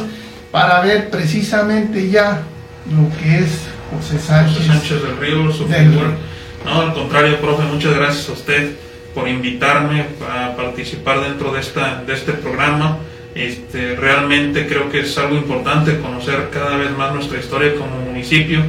para 0.55 0.81
ver 0.83 1.11
precisamente 1.11 2.09
ya 2.11 2.43
lo 2.89 3.09
que 3.19 3.39
es 3.41 3.67
José 3.91 4.21
Sánchez. 4.21 4.59
José 4.59 4.69
Sánchez 4.69 5.03
del 5.03 5.17
Río, 5.19 5.53
su 5.53 5.67
Del- 5.67 5.91
figura. 5.91 6.11
No, 6.65 6.81
al 6.81 6.95
contrario, 6.95 7.41
profe, 7.41 7.65
muchas 7.65 7.93
gracias 7.97 8.29
a 8.29 8.33
usted 8.35 8.71
por 9.17 9.27
invitarme 9.29 10.07
a 10.31 10.55
participar 10.57 11.23
dentro 11.23 11.53
de, 11.53 11.59
esta, 11.59 12.05
de 12.07 12.15
este 12.15 12.35
programa. 12.35 12.99
Este, 13.35 13.97
realmente 13.97 14.69
creo 14.69 14.89
que 14.93 15.01
es 15.01 15.19
algo 15.19 15.35
importante 15.35 15.99
conocer 15.99 16.51
cada 16.53 16.77
vez 16.77 16.97
más 16.97 17.13
nuestra 17.13 17.41
historia 17.41 17.75
como 17.75 17.97
municipio, 18.09 18.61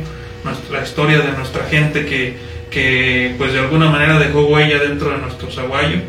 nuestra 0.43 0.81
historia 0.81 1.19
de 1.19 1.33
nuestra 1.33 1.65
gente 1.65 2.03
que, 2.07 2.35
que 2.71 3.35
pues 3.37 3.53
de 3.53 3.59
alguna 3.59 3.91
manera 3.91 4.17
dejó 4.17 4.47
huella 4.47 4.79
dentro 4.79 5.11
de 5.11 5.19
nuestro 5.19 5.51
Zaguayo 5.51 5.99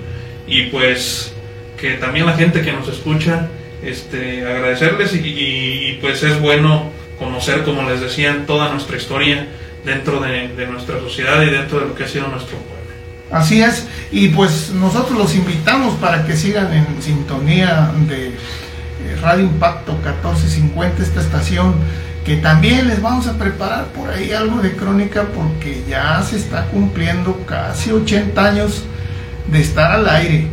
y 0.46 0.68
pues 0.70 1.34
que 1.78 1.92
también 1.96 2.24
la 2.24 2.32
gente 2.32 2.62
que 2.62 2.72
nos 2.72 2.88
escucha 2.88 3.48
este, 3.86 4.46
agradecerles 4.46 5.14
y, 5.14 5.98
pues 6.00 6.22
es 6.22 6.40
bueno 6.40 6.90
conocer, 7.18 7.62
como 7.62 7.88
les 7.88 8.00
decía, 8.00 8.44
toda 8.46 8.70
nuestra 8.70 8.96
historia 8.96 9.46
dentro 9.84 10.20
de, 10.20 10.48
de 10.48 10.66
nuestra 10.66 10.98
sociedad 10.98 11.42
y 11.42 11.50
dentro 11.50 11.80
de 11.80 11.86
lo 11.86 11.94
que 11.94 12.04
ha 12.04 12.08
sido 12.08 12.28
nuestro 12.28 12.58
pueblo. 12.58 12.76
Así 13.30 13.60
es, 13.60 13.86
y 14.12 14.28
pues 14.28 14.70
nosotros 14.70 15.18
los 15.18 15.34
invitamos 15.34 15.94
para 15.96 16.24
que 16.24 16.36
sigan 16.36 16.72
en 16.72 17.02
sintonía 17.02 17.90
de 18.08 18.28
eh, 18.28 19.16
Radio 19.20 19.44
Impacto 19.44 19.92
1450, 19.94 21.02
esta 21.02 21.20
estación, 21.20 21.74
que 22.24 22.36
también 22.36 22.88
les 22.88 23.02
vamos 23.02 23.26
a 23.26 23.36
preparar 23.38 23.86
por 23.86 24.10
ahí 24.10 24.32
algo 24.32 24.60
de 24.60 24.72
crónica 24.72 25.26
porque 25.34 25.82
ya 25.88 26.22
se 26.22 26.36
está 26.36 26.66
cumpliendo 26.66 27.40
casi 27.46 27.90
80 27.90 28.44
años 28.44 28.84
de 29.50 29.60
estar 29.60 29.92
al 29.92 30.08
aire. 30.08 30.48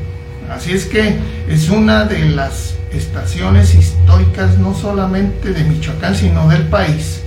Así 0.52 0.72
es 0.72 0.86
que 0.86 1.18
es 1.48 1.70
una 1.70 2.06
de 2.06 2.26
las 2.30 2.73
estaciones 2.94 3.74
históricas 3.76 4.58
no 4.58 4.74
solamente 4.76 5.52
de 5.52 5.64
Michoacán, 5.64 6.16
sino 6.16 6.48
del 6.48 6.68
país. 6.68 7.22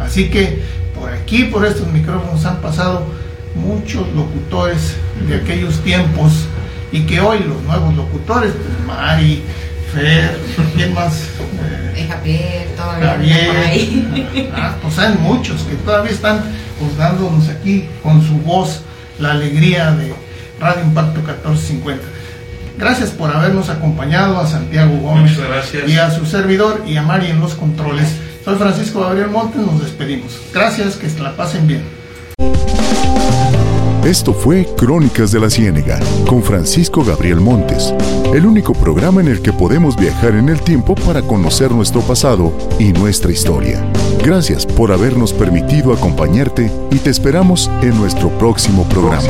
Así 0.00 0.28
que 0.30 0.60
por 0.94 1.12
aquí, 1.12 1.44
por 1.44 1.64
estos 1.64 1.86
micrófonos 1.88 2.44
han 2.44 2.60
pasado 2.60 3.06
muchos 3.54 4.06
locutores 4.14 4.94
de 5.28 5.36
aquellos 5.36 5.80
tiempos 5.80 6.46
y 6.90 7.02
que 7.02 7.20
hoy 7.20 7.40
los 7.40 7.62
nuevos 7.62 7.94
locutores, 7.94 8.52
pues 8.52 8.86
Mari, 8.86 9.42
Fer, 9.92 10.38
¿quién 10.74 10.94
más? 10.94 11.24
Eh, 11.94 12.06
Javier, 12.08 12.68
todavía 12.76 13.08
Javier, 13.10 13.56
ahí. 13.56 14.52
ah, 14.56 14.76
pues 14.80 14.98
hay 14.98 15.14
muchos 15.18 15.62
que 15.62 15.74
todavía 15.76 16.12
están 16.12 16.40
pues, 16.78 16.96
dándonos 16.96 17.48
aquí 17.48 17.86
con 18.02 18.22
su 18.26 18.36
voz 18.38 18.80
la 19.18 19.32
alegría 19.32 19.92
de 19.92 20.14
Radio 20.60 20.84
Impacto 20.84 21.20
1450. 21.20 22.11
Gracias 22.78 23.10
por 23.10 23.30
habernos 23.30 23.68
acompañado 23.68 24.38
a 24.38 24.46
Santiago 24.46 24.96
Gómez 24.98 25.38
y 25.86 25.96
a 25.98 26.10
su 26.10 26.26
servidor 26.26 26.82
y 26.86 26.96
a 26.96 27.02
Mari 27.02 27.28
en 27.28 27.40
los 27.40 27.54
controles. 27.54 28.08
Soy 28.44 28.56
Francisco 28.56 29.00
Gabriel 29.00 29.30
Montes, 29.30 29.60
nos 29.60 29.80
despedimos. 29.80 30.32
Gracias, 30.52 30.96
que 30.96 31.08
se 31.08 31.20
la 31.20 31.36
pasen 31.36 31.66
bien. 31.66 32.02
Esto 34.04 34.34
fue 34.34 34.66
Crónicas 34.76 35.30
de 35.30 35.38
la 35.38 35.48
Ciénega 35.48 36.00
con 36.26 36.42
Francisco 36.42 37.04
Gabriel 37.04 37.40
Montes, 37.40 37.94
el 38.34 38.46
único 38.46 38.72
programa 38.72 39.20
en 39.20 39.28
el 39.28 39.42
que 39.42 39.52
podemos 39.52 39.96
viajar 39.96 40.34
en 40.34 40.48
el 40.48 40.60
tiempo 40.60 40.96
para 40.96 41.22
conocer 41.22 41.70
nuestro 41.70 42.00
pasado 42.00 42.52
y 42.80 42.92
nuestra 42.92 43.30
historia. 43.30 43.80
Gracias 44.24 44.66
por 44.66 44.90
habernos 44.90 45.32
permitido 45.32 45.92
acompañarte 45.92 46.72
y 46.90 46.96
te 46.96 47.10
esperamos 47.10 47.70
en 47.80 47.96
nuestro 47.96 48.28
próximo 48.38 48.88
programa. 48.88 49.22